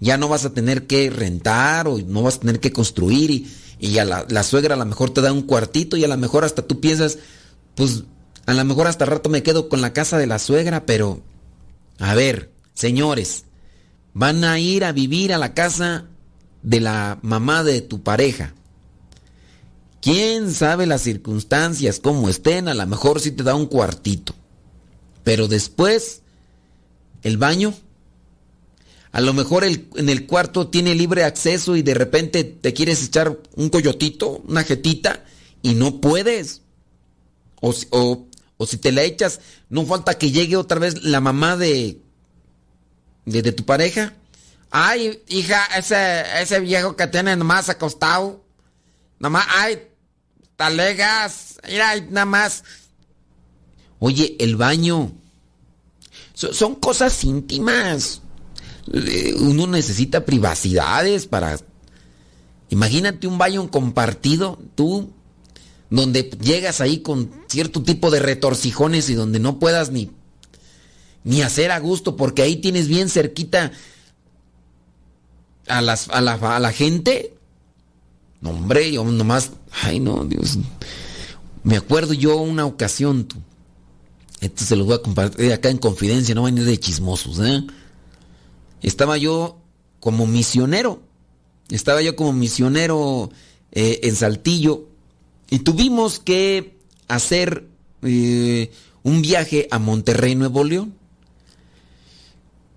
Ya 0.00 0.16
no 0.16 0.28
vas 0.28 0.44
a 0.44 0.54
tener 0.54 0.86
que 0.86 1.10
rentar 1.10 1.88
o 1.88 1.98
no 1.98 2.22
vas 2.22 2.36
a 2.36 2.40
tener 2.40 2.60
que 2.60 2.72
construir 2.72 3.30
y, 3.30 3.52
y 3.78 3.98
a 3.98 4.04
la, 4.04 4.26
la, 4.28 4.42
suegra 4.44 4.74
a 4.74 4.78
lo 4.78 4.84
mejor 4.86 5.10
te 5.10 5.20
da 5.20 5.32
un 5.32 5.42
cuartito 5.42 5.96
y 5.96 6.04
a 6.04 6.08
lo 6.08 6.16
mejor 6.16 6.44
hasta 6.44 6.62
tú 6.62 6.80
piensas, 6.80 7.18
pues 7.74 8.04
a 8.46 8.54
lo 8.54 8.64
mejor 8.64 8.86
hasta 8.86 9.04
rato 9.06 9.28
me 9.28 9.42
quedo 9.42 9.68
con 9.68 9.80
la 9.80 9.92
casa 9.92 10.18
de 10.18 10.26
la 10.26 10.38
suegra, 10.38 10.86
pero 10.86 11.20
a 11.98 12.14
ver, 12.14 12.52
señores, 12.78 13.44
van 14.14 14.44
a 14.44 14.60
ir 14.60 14.84
a 14.84 14.92
vivir 14.92 15.32
a 15.32 15.38
la 15.38 15.52
casa 15.52 16.06
de 16.62 16.80
la 16.80 17.18
mamá 17.22 17.64
de 17.64 17.80
tu 17.80 18.04
pareja. 18.04 18.54
¿Quién 20.00 20.54
sabe 20.54 20.86
las 20.86 21.02
circunstancias, 21.02 21.98
cómo 21.98 22.28
estén? 22.28 22.68
A 22.68 22.74
lo 22.74 22.86
mejor 22.86 23.20
sí 23.20 23.32
te 23.32 23.42
da 23.42 23.56
un 23.56 23.66
cuartito. 23.66 24.32
Pero 25.24 25.48
después, 25.48 26.22
el 27.22 27.36
baño. 27.36 27.74
A 29.10 29.20
lo 29.22 29.34
mejor 29.34 29.64
en 29.64 30.08
el 30.08 30.26
cuarto 30.26 30.68
tiene 30.68 30.94
libre 30.94 31.24
acceso 31.24 31.74
y 31.74 31.82
de 31.82 31.94
repente 31.94 32.44
te 32.44 32.74
quieres 32.74 33.02
echar 33.02 33.40
un 33.56 33.70
coyotito, 33.70 34.44
una 34.46 34.62
jetita, 34.62 35.24
y 35.62 35.74
no 35.74 36.00
puedes. 36.00 36.62
O 37.60 37.72
si 37.72 38.76
te 38.76 38.92
la 38.92 39.02
echas, 39.02 39.40
no 39.68 39.84
falta 39.84 40.16
que 40.16 40.30
llegue 40.30 40.56
otra 40.56 40.78
vez 40.78 41.02
la 41.02 41.20
mamá 41.20 41.56
de, 41.56 42.02
de, 43.30 43.52
tu 43.52 43.64
pareja. 43.64 44.14
Ay, 44.70 45.22
hija, 45.28 45.64
ese, 45.76 46.24
ese 46.42 46.60
viejo 46.60 46.96
que 46.96 47.06
tiene 47.06 47.36
nomás 47.36 47.68
acostado. 47.68 48.44
Nomás, 49.18 49.46
ay, 49.48 49.78
talegas. 50.56 51.58
Mira, 51.66 51.98
nada 52.10 52.26
más. 52.26 52.64
Oye, 53.98 54.36
el 54.38 54.56
baño. 54.56 55.12
So- 56.34 56.52
son 56.52 56.74
cosas 56.74 57.24
íntimas. 57.24 58.22
Uno 59.40 59.66
necesita 59.66 60.24
privacidades 60.24 61.26
para... 61.26 61.58
Imagínate 62.70 63.26
un 63.26 63.38
baño 63.38 63.70
compartido, 63.70 64.58
tú, 64.74 65.12
donde 65.90 66.30
llegas 66.40 66.80
ahí 66.80 66.98
con 66.98 67.30
cierto 67.48 67.82
tipo 67.82 68.10
de 68.10 68.20
retorcijones 68.20 69.08
y 69.08 69.14
donde 69.14 69.38
no 69.40 69.58
puedas 69.58 69.90
ni, 69.90 70.10
ni 71.24 71.42
hacer 71.42 71.70
a 71.70 71.78
gusto, 71.78 72.16
porque 72.16 72.42
ahí 72.42 72.56
tienes 72.56 72.88
bien 72.88 73.08
cerquita 73.08 73.72
a, 75.68 75.80
las, 75.80 76.08
a, 76.08 76.20
la, 76.20 76.72
gente. 76.72 77.34
No, 78.40 78.50
hombre, 78.50 78.90
yo 78.92 79.04
nomás... 79.04 79.52
Ay, 79.82 80.00
no, 80.00 80.24
Dios. 80.24 80.58
Me 81.62 81.76
acuerdo 81.76 82.14
yo 82.14 82.36
una 82.36 82.66
ocasión, 82.66 83.24
tú. 83.24 83.36
Esto 84.40 84.64
se 84.64 84.76
los 84.76 84.86
voy 84.86 84.96
a 84.96 85.02
compartir 85.02 85.52
acá 85.52 85.68
en 85.68 85.78
confidencia, 85.78 86.34
no 86.34 86.42
van 86.42 86.56
a 86.56 86.60
ir 86.60 86.66
de 86.66 86.78
chismosos, 86.78 87.40
¿eh? 87.40 87.64
Estaba 88.82 89.18
yo 89.18 89.58
como 90.00 90.26
misionero. 90.26 91.02
Estaba 91.70 92.00
yo 92.02 92.16
como 92.16 92.32
misionero 92.32 93.30
eh, 93.72 94.00
en 94.04 94.14
Saltillo. 94.14 94.86
Y 95.50 95.60
tuvimos 95.60 96.18
que 96.20 96.78
hacer 97.08 97.66
eh, 98.02 98.70
un 99.02 99.22
viaje 99.22 99.66
a 99.70 99.78
Monterrey, 99.78 100.34
Nuevo 100.34 100.64
León. 100.64 100.94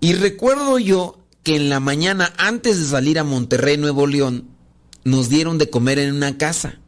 Y 0.02 0.14
recuerdo 0.14 0.80
yo 0.80 1.20
que 1.44 1.54
en 1.54 1.68
la 1.68 1.78
mañana, 1.78 2.32
antes 2.36 2.76
de 2.80 2.86
salir 2.86 3.20
a 3.20 3.24
Monterrey, 3.24 3.78
Nuevo 3.78 4.08
León, 4.08 4.48
nos 5.04 5.28
dieron 5.28 5.58
de 5.58 5.70
comer 5.70 6.00
en 6.00 6.12
una 6.12 6.38
casa. 6.38 6.80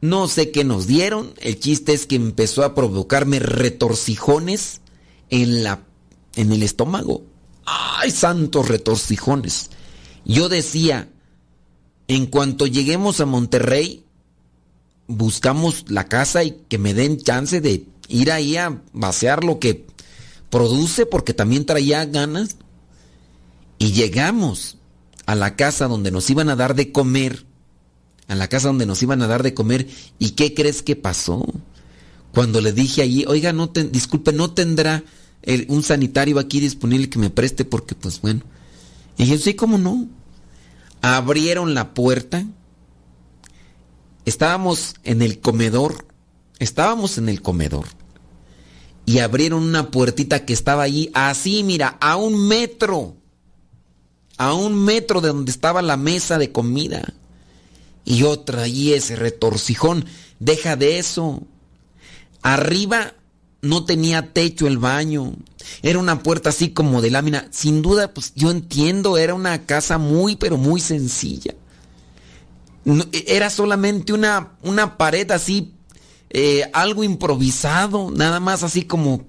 No 0.00 0.26
sé 0.26 0.50
qué 0.50 0.64
nos 0.64 0.88
dieron. 0.88 1.32
El 1.40 1.60
chiste 1.60 1.92
es 1.92 2.06
que 2.06 2.16
empezó 2.16 2.64
a 2.64 2.74
provocarme 2.74 3.38
retorcijones 3.38 4.80
en 5.30 5.62
la 5.62 5.84
en 6.34 6.50
el 6.50 6.64
estómago. 6.64 7.22
¡Ay, 7.66 8.10
santos 8.10 8.66
retorcijones! 8.66 9.70
Yo 10.24 10.48
decía, 10.48 11.08
en 12.08 12.26
cuanto 12.26 12.66
lleguemos 12.66 13.20
a 13.20 13.26
Monterrey, 13.26 14.04
buscamos 15.06 15.84
la 15.88 16.08
casa 16.08 16.42
y 16.42 16.62
que 16.68 16.78
me 16.78 16.94
den 16.94 17.16
chance 17.16 17.60
de 17.60 17.86
ir 18.08 18.32
ahí 18.32 18.56
a 18.56 18.82
vaciar 18.92 19.44
lo 19.44 19.60
que 19.60 19.86
produce, 20.54 21.04
porque 21.04 21.34
también 21.34 21.66
traía 21.66 22.04
ganas. 22.04 22.58
Y 23.76 23.90
llegamos 23.90 24.78
a 25.26 25.34
la 25.34 25.56
casa 25.56 25.88
donde 25.88 26.12
nos 26.12 26.30
iban 26.30 26.48
a 26.48 26.54
dar 26.54 26.76
de 26.76 26.92
comer, 26.92 27.44
a 28.28 28.36
la 28.36 28.46
casa 28.46 28.68
donde 28.68 28.86
nos 28.86 29.02
iban 29.02 29.20
a 29.20 29.26
dar 29.26 29.42
de 29.42 29.52
comer, 29.52 29.88
¿y 30.20 30.30
qué 30.30 30.54
crees 30.54 30.82
que 30.82 30.94
pasó? 30.94 31.44
Cuando 32.32 32.60
le 32.60 32.72
dije 32.72 33.02
allí, 33.02 33.24
oiga, 33.26 33.52
no 33.52 33.66
disculpe, 33.66 34.32
no 34.32 34.52
tendrá 34.52 35.02
un 35.66 35.82
sanitario 35.82 36.38
aquí 36.38 36.60
disponible 36.60 37.10
que 37.10 37.18
me 37.18 37.30
preste 37.30 37.64
porque 37.64 37.96
pues 37.96 38.20
bueno. 38.20 38.42
Y 39.18 39.26
yo, 39.26 39.36
sí, 39.38 39.54
¿cómo 39.54 39.76
no? 39.76 40.06
Abrieron 41.02 41.74
la 41.74 41.94
puerta, 41.94 42.46
estábamos 44.24 44.94
en 45.02 45.20
el 45.20 45.40
comedor, 45.40 46.06
estábamos 46.60 47.18
en 47.18 47.28
el 47.28 47.42
comedor, 47.42 47.86
y 49.06 49.18
abrieron 49.18 49.62
una 49.62 49.90
puertita 49.90 50.44
que 50.44 50.52
estaba 50.52 50.82
allí, 50.82 51.10
así, 51.14 51.62
mira, 51.62 51.98
a 52.00 52.16
un 52.16 52.48
metro, 52.48 53.16
a 54.38 54.54
un 54.54 54.84
metro 54.84 55.20
de 55.20 55.28
donde 55.28 55.50
estaba 55.50 55.82
la 55.82 55.96
mesa 55.96 56.38
de 56.38 56.52
comida. 56.52 57.14
Y 58.04 58.18
yo 58.18 58.38
traí 58.40 58.92
ese 58.92 59.16
retorcijón. 59.16 60.04
Deja 60.38 60.76
de 60.76 60.98
eso. 60.98 61.42
Arriba 62.42 63.14
no 63.62 63.84
tenía 63.84 64.32
techo 64.32 64.66
el 64.66 64.78
baño. 64.78 65.34
Era 65.82 65.98
una 65.98 66.22
puerta 66.22 66.50
así 66.50 66.70
como 66.70 67.00
de 67.00 67.10
lámina. 67.10 67.48
Sin 67.50 67.82
duda, 67.82 68.12
pues 68.12 68.32
yo 68.34 68.50
entiendo, 68.50 69.16
era 69.16 69.34
una 69.34 69.64
casa 69.64 69.98
muy, 69.98 70.36
pero 70.36 70.56
muy 70.56 70.80
sencilla. 70.80 71.54
No, 72.84 73.04
era 73.12 73.48
solamente 73.48 74.12
una, 74.12 74.52
una 74.62 74.98
pared 74.98 75.30
así, 75.30 75.73
eh, 76.36 76.68
algo 76.72 77.04
improvisado, 77.04 78.10
nada 78.10 78.40
más 78.40 78.64
así 78.64 78.82
como... 78.82 79.24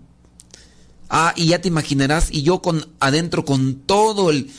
Ah, 1.07 1.33
y 1.35 1.49
ya 1.49 1.61
te 1.61 1.67
imaginarás, 1.67 2.31
y 2.31 2.41
yo 2.41 2.63
con 2.63 2.93
adentro 2.99 3.45
con 3.45 3.75
todo 3.75 4.31
el... 4.31 4.49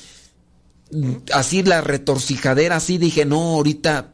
Así 1.34 1.64
la 1.64 1.80
retorcijadera, 1.80 2.76
así 2.76 2.98
dije, 2.98 3.24
no, 3.24 3.56
ahorita 3.56 4.12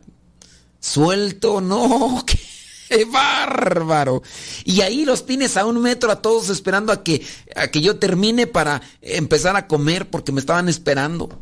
suelto, 0.80 1.60
no, 1.60 2.24
qué 2.88 3.04
bárbaro. 3.04 4.22
Y 4.64 4.80
ahí 4.80 5.04
los 5.04 5.26
tienes 5.26 5.58
a 5.58 5.66
un 5.66 5.82
metro 5.82 6.10
a 6.10 6.22
todos 6.22 6.48
esperando 6.48 6.90
a 6.90 7.04
que, 7.04 7.26
a 7.54 7.68
que 7.68 7.82
yo 7.82 7.98
termine 7.98 8.46
para 8.46 8.80
empezar 9.02 9.56
a 9.56 9.66
comer 9.66 10.08
porque 10.08 10.32
me 10.32 10.40
estaban 10.40 10.70
esperando. 10.70 11.38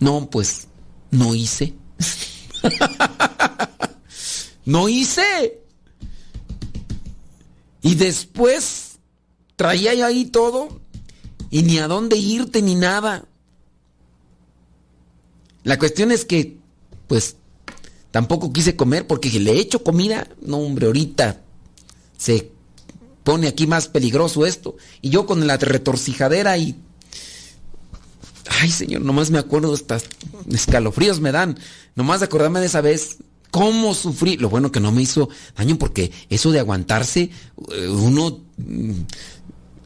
No, 0.00 0.28
pues, 0.28 0.66
no 1.12 1.36
hice. 1.36 1.74
no 4.64 4.88
hice. 4.88 5.60
Y 7.82 7.94
después 7.96 8.98
traía 9.56 9.94
yo 9.94 10.06
ahí 10.06 10.24
todo 10.24 10.80
y 11.50 11.62
ni 11.62 11.78
a 11.78 11.88
dónde 11.88 12.16
irte 12.16 12.62
ni 12.62 12.74
nada. 12.74 13.26
La 15.62 15.78
cuestión 15.78 16.12
es 16.12 16.24
que, 16.24 16.58
pues, 17.08 17.36
tampoco 18.10 18.52
quise 18.52 18.76
comer 18.76 19.06
porque 19.06 19.30
le 19.40 19.52
he 19.52 19.60
hecho 19.60 19.82
comida. 19.82 20.28
No, 20.40 20.58
hombre, 20.58 20.86
ahorita 20.86 21.42
se 22.16 22.50
pone 23.22 23.48
aquí 23.48 23.66
más 23.66 23.88
peligroso 23.88 24.46
esto. 24.46 24.76
Y 25.00 25.10
yo 25.10 25.26
con 25.26 25.46
la 25.46 25.56
retorcijadera 25.56 26.56
y... 26.58 26.76
Ay, 28.60 28.70
señor, 28.70 29.02
nomás 29.02 29.30
me 29.30 29.38
acuerdo, 29.38 29.72
hasta 29.72 29.98
escalofríos 30.50 31.20
me 31.20 31.32
dan. 31.32 31.58
Nomás 31.94 32.22
acordarme 32.22 32.60
de 32.60 32.66
esa 32.66 32.82
vez, 32.82 33.18
cómo 33.54 33.94
sufrí. 33.94 34.36
Lo 34.36 34.50
bueno 34.50 34.72
que 34.72 34.80
no 34.80 34.90
me 34.90 35.00
hizo 35.00 35.28
daño 35.56 35.78
porque 35.78 36.10
eso 36.28 36.50
de 36.50 36.58
aguantarse, 36.58 37.30
eh, 37.70 37.88
uno 37.88 38.40
mm, 38.56 38.92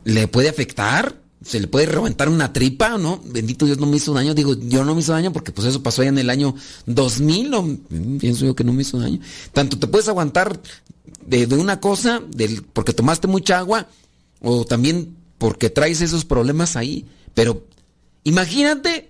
le 0.05 0.27
puede 0.27 0.49
afectar 0.49 1.21
se 1.43 1.61
le 1.61 1.69
puede 1.69 1.87
reventar 1.87 2.29
una 2.29 2.53
tripa, 2.53 2.99
¿no? 2.99 3.23
Bendito 3.25 3.65
Dios 3.65 3.79
no 3.79 3.87
me 3.87 3.99
hizo 3.99 4.13
daño. 4.13 4.35
Digo, 4.35 4.55
yo 4.55 4.85
no 4.85 4.95
me 4.95 5.01
hizo 5.01 5.13
daño 5.13 5.33
porque 5.33 5.53
pues 5.53 5.69
eso 5.69 5.83
pasó 5.83 6.01
allá 6.03 6.09
en 6.09 6.19
el 6.19 6.31
año 6.31 6.55
2000, 6.87 7.51
¿no? 7.51 7.79
Pienso 8.19 8.45
yo 8.45 8.57
que 8.57 8.65
no 8.65 8.73
me 8.73 8.83
hizo 8.83 8.99
daño. 8.99 9.21
Tanto 9.53 9.79
te 9.79 9.87
puedes 9.87 10.09
aguantar 10.09 10.61
de, 11.27 11.47
una 11.55 11.79
cosa, 11.79 12.23
porque 12.73 12.93
tomaste 12.93 13.29
mucha 13.29 13.59
agua, 13.59 13.87
o 14.41 14.65
también 14.65 15.15
porque 15.39 15.71
traes 15.71 16.01
esos 16.01 16.25
problemas 16.25 16.75
ahí. 16.75 17.07
Pero 17.35 17.67
imagínate, 18.25 19.09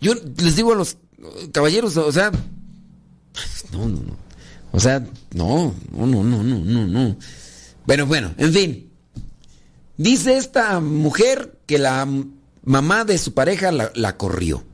yo 0.00 0.14
les 0.14 0.54
digo 0.54 0.72
a 0.72 0.76
los 0.76 0.98
caballeros, 1.52 1.96
o 1.96 2.12
sea, 2.12 2.30
no, 3.72 3.88
no, 3.88 3.96
no. 4.00 4.16
O 4.72 4.80
sea, 4.80 5.04
no, 5.34 5.74
no, 5.92 6.06
no, 6.06 6.22
no, 6.22 6.42
no, 6.42 6.58
no, 6.58 6.86
no. 6.86 7.16
Bueno, 7.86 8.06
bueno, 8.06 8.34
en 8.38 8.52
fin. 8.52 8.90
Dice 9.96 10.36
esta 10.36 10.80
mujer 10.80 11.58
que 11.66 11.78
la 11.78 12.08
mamá 12.64 13.04
de 13.04 13.18
su 13.18 13.34
pareja 13.34 13.72
la, 13.72 13.92
la, 13.94 14.16
corrió. 14.16 14.64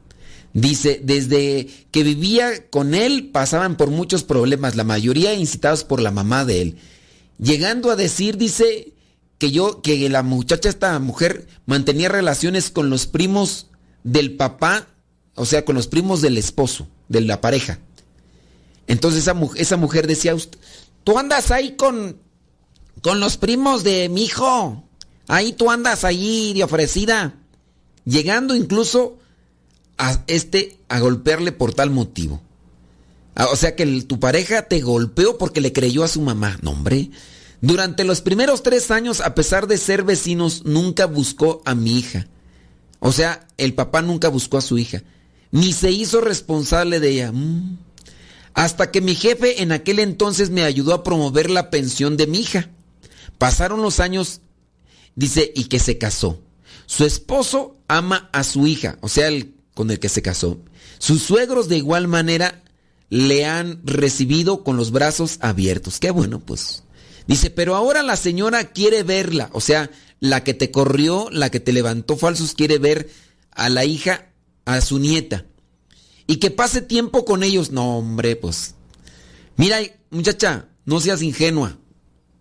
Dice, 0.52 1.00
desde 1.02 1.68
que 1.90 2.02
vivía 2.02 2.68
con 2.70 2.94
él 2.94 3.30
pasaban 3.32 3.76
por 3.76 3.90
muchos 3.90 4.22
problemas, 4.22 4.76
la 4.76 4.84
mayoría 4.84 5.34
incitados 5.34 5.84
por 5.84 6.00
la 6.00 6.10
mamá 6.10 6.44
de 6.44 6.62
él. 6.62 6.76
Llegando 7.38 7.90
a 7.90 7.96
decir, 7.96 8.36
dice, 8.36 8.94
que 9.38 9.50
yo, 9.50 9.82
que 9.82 10.08
la 10.08 10.22
muchacha, 10.22 10.68
esta 10.68 10.98
mujer, 10.98 11.46
mantenía 11.66 12.08
relaciones 12.08 12.70
con 12.70 12.90
los 12.90 13.06
primos 13.06 13.68
del 14.02 14.36
papá, 14.36 14.88
o 15.34 15.44
sea, 15.44 15.64
con 15.64 15.74
los 15.74 15.88
primos 15.88 16.22
del 16.22 16.38
esposo, 16.38 16.88
de 17.08 17.20
la 17.20 17.40
pareja. 17.40 17.78
Entonces 18.86 19.22
esa, 19.22 19.34
esa 19.56 19.76
mujer 19.76 20.06
decía, 20.06 20.34
tú 21.04 21.18
andas 21.18 21.50
ahí 21.50 21.76
con, 21.76 22.18
con 23.02 23.20
los 23.20 23.36
primos 23.36 23.84
de 23.84 24.08
mi 24.08 24.24
hijo. 24.24 24.84
Ahí 25.28 25.52
tú 25.52 25.70
andas 25.70 26.04
allí 26.04 26.54
de 26.54 26.64
ofrecida. 26.64 27.34
Llegando 28.04 28.54
incluso 28.54 29.18
a 29.98 30.22
este 30.26 30.78
a 30.88 31.00
golpearle 31.00 31.52
por 31.52 31.74
tal 31.74 31.90
motivo. 31.90 32.40
Ah, 33.34 33.48
O 33.52 33.56
sea 33.56 33.74
que 33.74 33.84
tu 34.02 34.20
pareja 34.20 34.62
te 34.62 34.80
golpeó 34.80 35.36
porque 35.38 35.60
le 35.60 35.72
creyó 35.72 36.04
a 36.04 36.08
su 36.08 36.20
mamá. 36.20 36.58
No, 36.62 36.70
hombre. 36.70 37.10
Durante 37.60 38.04
los 38.04 38.20
primeros 38.20 38.62
tres 38.62 38.90
años, 38.90 39.20
a 39.20 39.34
pesar 39.34 39.66
de 39.66 39.78
ser 39.78 40.04
vecinos, 40.04 40.62
nunca 40.64 41.06
buscó 41.06 41.62
a 41.64 41.74
mi 41.74 41.98
hija. 41.98 42.28
O 43.00 43.12
sea, 43.12 43.46
el 43.56 43.74
papá 43.74 44.02
nunca 44.02 44.28
buscó 44.28 44.58
a 44.58 44.62
su 44.62 44.78
hija. 44.78 45.02
Ni 45.50 45.72
se 45.72 45.90
hizo 45.90 46.20
responsable 46.20 47.00
de 47.00 47.10
ella. 47.10 47.32
Mm. 47.32 47.78
Hasta 48.56 48.90
que 48.90 49.02
mi 49.02 49.14
jefe 49.14 49.62
en 49.62 49.70
aquel 49.70 49.98
entonces 49.98 50.48
me 50.48 50.64
ayudó 50.64 50.94
a 50.94 51.04
promover 51.04 51.50
la 51.50 51.68
pensión 51.68 52.16
de 52.16 52.26
mi 52.26 52.40
hija. 52.40 52.70
Pasaron 53.36 53.82
los 53.82 54.00
años, 54.00 54.40
dice, 55.14 55.52
y 55.54 55.64
que 55.64 55.78
se 55.78 55.98
casó. 55.98 56.40
Su 56.86 57.04
esposo 57.04 57.76
ama 57.86 58.30
a 58.32 58.44
su 58.44 58.66
hija, 58.66 58.96
o 59.02 59.10
sea, 59.10 59.28
el 59.28 59.54
con 59.74 59.90
el 59.90 60.00
que 60.00 60.08
se 60.08 60.22
casó. 60.22 60.58
Sus 60.98 61.22
suegros 61.22 61.68
de 61.68 61.76
igual 61.76 62.08
manera 62.08 62.62
le 63.10 63.44
han 63.44 63.82
recibido 63.84 64.64
con 64.64 64.78
los 64.78 64.90
brazos 64.90 65.36
abiertos. 65.42 66.00
Qué 66.00 66.10
bueno, 66.10 66.40
pues. 66.40 66.82
Dice, 67.26 67.50
pero 67.50 67.76
ahora 67.76 68.02
la 68.02 68.16
señora 68.16 68.72
quiere 68.72 69.02
verla, 69.02 69.50
o 69.52 69.60
sea, 69.60 69.90
la 70.18 70.44
que 70.44 70.54
te 70.54 70.70
corrió, 70.70 71.28
la 71.30 71.50
que 71.50 71.60
te 71.60 71.74
levantó 71.74 72.16
falsos, 72.16 72.54
quiere 72.54 72.78
ver 72.78 73.10
a 73.50 73.68
la 73.68 73.84
hija, 73.84 74.30
a 74.64 74.80
su 74.80 74.98
nieta. 74.98 75.44
Y 76.26 76.36
que 76.36 76.50
pase 76.50 76.82
tiempo 76.82 77.24
con 77.24 77.42
ellos. 77.42 77.70
No, 77.70 77.98
hombre, 77.98 78.36
pues. 78.36 78.74
Mira, 79.56 79.78
muchacha, 80.10 80.68
no 80.84 81.00
seas 81.00 81.22
ingenua. 81.22 81.78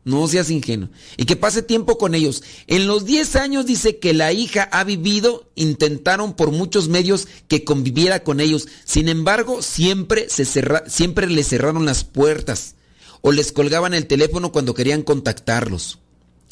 No 0.04 0.28
seas 0.28 0.52
ingenua. 0.52 0.90
Y 1.18 1.26
que 1.26 1.36
pase 1.36 1.64
tiempo 1.64 1.98
con 1.98 2.14
ellos. 2.14 2.44
En 2.68 2.86
los 2.86 3.06
10 3.06 3.36
años 3.38 3.66
dice 3.66 3.98
que 3.98 4.14
la 4.14 4.32
hija 4.34 4.64
ha 4.72 4.84
vivido, 4.84 5.50
intentaron 5.56 6.36
por 6.36 6.52
muchos 6.52 6.90
medios 6.90 7.28
que 7.48 7.64
conviviera 7.64 8.24
con 8.24 8.40
ellos. 8.40 8.68
Sin 8.86 9.10
embargo, 9.10 9.64
siempre, 9.64 10.30
se 10.30 10.46
cerra- 10.46 10.84
siempre 10.88 11.28
le 11.28 11.44
cerraron 11.44 11.86
las 11.86 12.04
puertas 12.04 12.76
o 13.22 13.32
les 13.32 13.52
colgaban 13.52 13.96
el 13.96 14.06
teléfono 14.06 14.52
cuando 14.52 14.76
querían 14.76 15.02
contactarlos. 15.02 15.98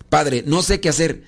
Padre, 0.09 0.43
no 0.47 0.63
sé 0.63 0.79
qué 0.79 0.89
hacer 0.89 1.23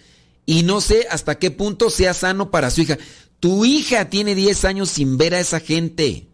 y 0.48 0.64
no 0.64 0.82
sé 0.82 1.06
hasta 1.12 1.38
qué 1.38 1.52
punto 1.52 1.92
sea 1.92 2.16
sano 2.16 2.50
para 2.50 2.72
su 2.72 2.82
hija. 2.82 2.98
Tu 3.46 3.64
hija 3.64 4.10
tiene 4.10 4.34
10 4.34 4.66
años 4.66 4.90
sin 4.90 5.20
ver 5.20 5.36
a 5.36 5.40
esa 5.40 5.60
gente. 5.60 6.30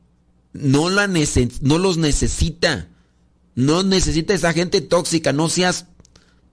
No, 0.53 0.89
la 0.89 1.09
no 1.59 1.77
los 1.77 1.97
necesita. 1.97 2.87
No 3.53 3.83
necesita 3.83 4.33
esa 4.33 4.53
gente 4.53 4.79
tóxica. 4.79 5.33
No 5.33 5.49
seas, 5.49 5.87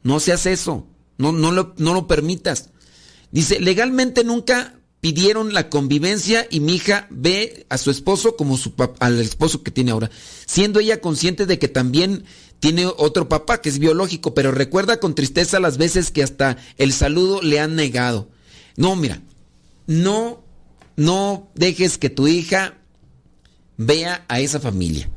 no 0.03 0.19
seas 0.19 0.47
eso. 0.47 0.89
No, 1.17 1.31
no, 1.31 1.53
lo, 1.53 1.75
no 1.79 1.95
lo 1.95 2.09
permitas. 2.09 2.71
Dice, 3.31 3.61
legalmente 3.61 4.25
nunca 4.25 4.81
pidieron 5.01 5.55
la 5.55 5.71
convivencia 5.71 6.45
y 6.51 6.59
mi 6.59 6.75
hija 6.75 7.07
ve 7.09 7.65
a 7.69 7.79
su 7.79 7.93
esposo 7.93 8.35
como 8.35 8.57
su 8.57 8.75
al 8.99 9.21
esposo 9.21 9.63
que 9.63 9.71
tiene 9.71 9.93
ahora, 9.93 10.11
siendo 10.45 10.81
ella 10.81 11.01
consciente 11.01 11.47
de 11.47 11.61
que 11.61 11.69
también 11.69 12.25
tiene 12.59 12.87
otro 12.87 13.29
papá 13.29 13.61
que 13.61 13.69
es 13.69 13.79
biológico, 13.79 14.35
pero 14.35 14.51
recuerda 14.51 14.99
con 14.99 15.15
tristeza 15.15 15.61
las 15.61 15.79
veces 15.79 16.11
que 16.11 16.25
hasta 16.25 16.57
el 16.79 16.93
saludo 16.93 17.43
le 17.43 17.61
han 17.61 17.77
negado. 17.77 18.29
No, 18.77 18.97
mira, 18.97 19.23
no, 19.87 20.48
no 20.99 21.49
dejes 21.55 21.97
que 21.97 22.11
tu 22.11 22.27
hija 22.27 22.75
vea 23.77 24.25
a 24.27 24.41
esa 24.41 24.59
familia. 24.59 25.09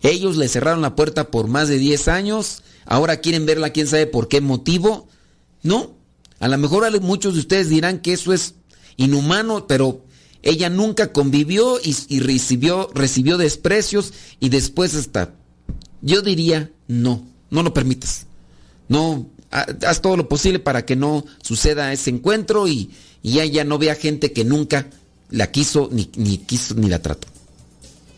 Ellos 0.00 0.36
le 0.36 0.48
cerraron 0.48 0.80
la 0.80 0.94
puerta 0.94 1.32
por 1.32 1.48
más 1.48 1.66
de 1.68 1.76
10 1.76 2.06
años, 2.06 2.62
ahora 2.86 3.16
quieren 3.16 3.44
verla, 3.44 3.70
quién 3.70 3.88
sabe 3.88 4.06
por 4.06 4.28
qué 4.28 4.40
motivo. 4.40 5.08
No, 5.64 5.96
a 6.38 6.46
lo 6.46 6.56
mejor 6.56 6.88
muchos 7.00 7.34
de 7.34 7.40
ustedes 7.40 7.68
dirán 7.68 7.98
que 7.98 8.12
eso 8.12 8.32
es 8.32 8.54
inhumano, 8.96 9.66
pero 9.66 10.04
ella 10.42 10.70
nunca 10.70 11.12
convivió 11.12 11.80
y, 11.82 12.20
recibió, 12.20 12.88
recibió 12.94 13.36
desprecios 13.36 14.12
y 14.38 14.50
después 14.50 14.94
hasta, 14.94 15.34
yo 16.00 16.22
diría, 16.22 16.70
no, 16.86 17.26
no 17.50 17.64
lo 17.64 17.74
permitas. 17.74 18.26
No, 18.88 19.28
ha- 19.50 19.66
haz 19.84 20.00
todo 20.00 20.16
lo 20.16 20.28
posible 20.28 20.60
para 20.60 20.86
que 20.86 20.94
no 20.94 21.24
suceda 21.42 21.92
ese 21.92 22.10
encuentro 22.10 22.68
y, 22.68 22.92
y 23.20 23.40
ella 23.40 23.64
no 23.64 23.78
vea 23.78 23.96
gente 23.96 24.32
que 24.32 24.44
nunca 24.44 24.90
la 25.30 25.50
quiso, 25.50 25.88
ni, 25.92 26.10
ni 26.16 26.38
quiso, 26.38 26.74
ni 26.74 26.88
la 26.88 27.00
trató. 27.00 27.28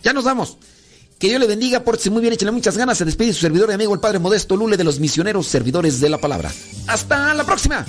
Ya 0.02 0.12
nos 0.12 0.24
vamos. 0.24 0.56
Que 1.18 1.28
Dios 1.28 1.40
le 1.40 1.46
bendiga, 1.46 1.82
pórtese 1.82 2.10
muy 2.10 2.20
bien, 2.20 2.34
échale 2.34 2.52
muchas 2.52 2.76
ganas. 2.76 2.98
Se 2.98 3.04
despide 3.04 3.32
su 3.32 3.40
servidor 3.40 3.70
y 3.70 3.74
amigo, 3.74 3.94
el 3.94 4.00
Padre 4.00 4.18
Modesto 4.18 4.56
Lule 4.56 4.76
de 4.76 4.84
los 4.84 5.00
misioneros 5.00 5.46
servidores 5.46 6.00
de 6.00 6.10
la 6.10 6.18
palabra. 6.18 6.52
¡Hasta 6.86 7.32
la 7.34 7.44
próxima! 7.44 7.86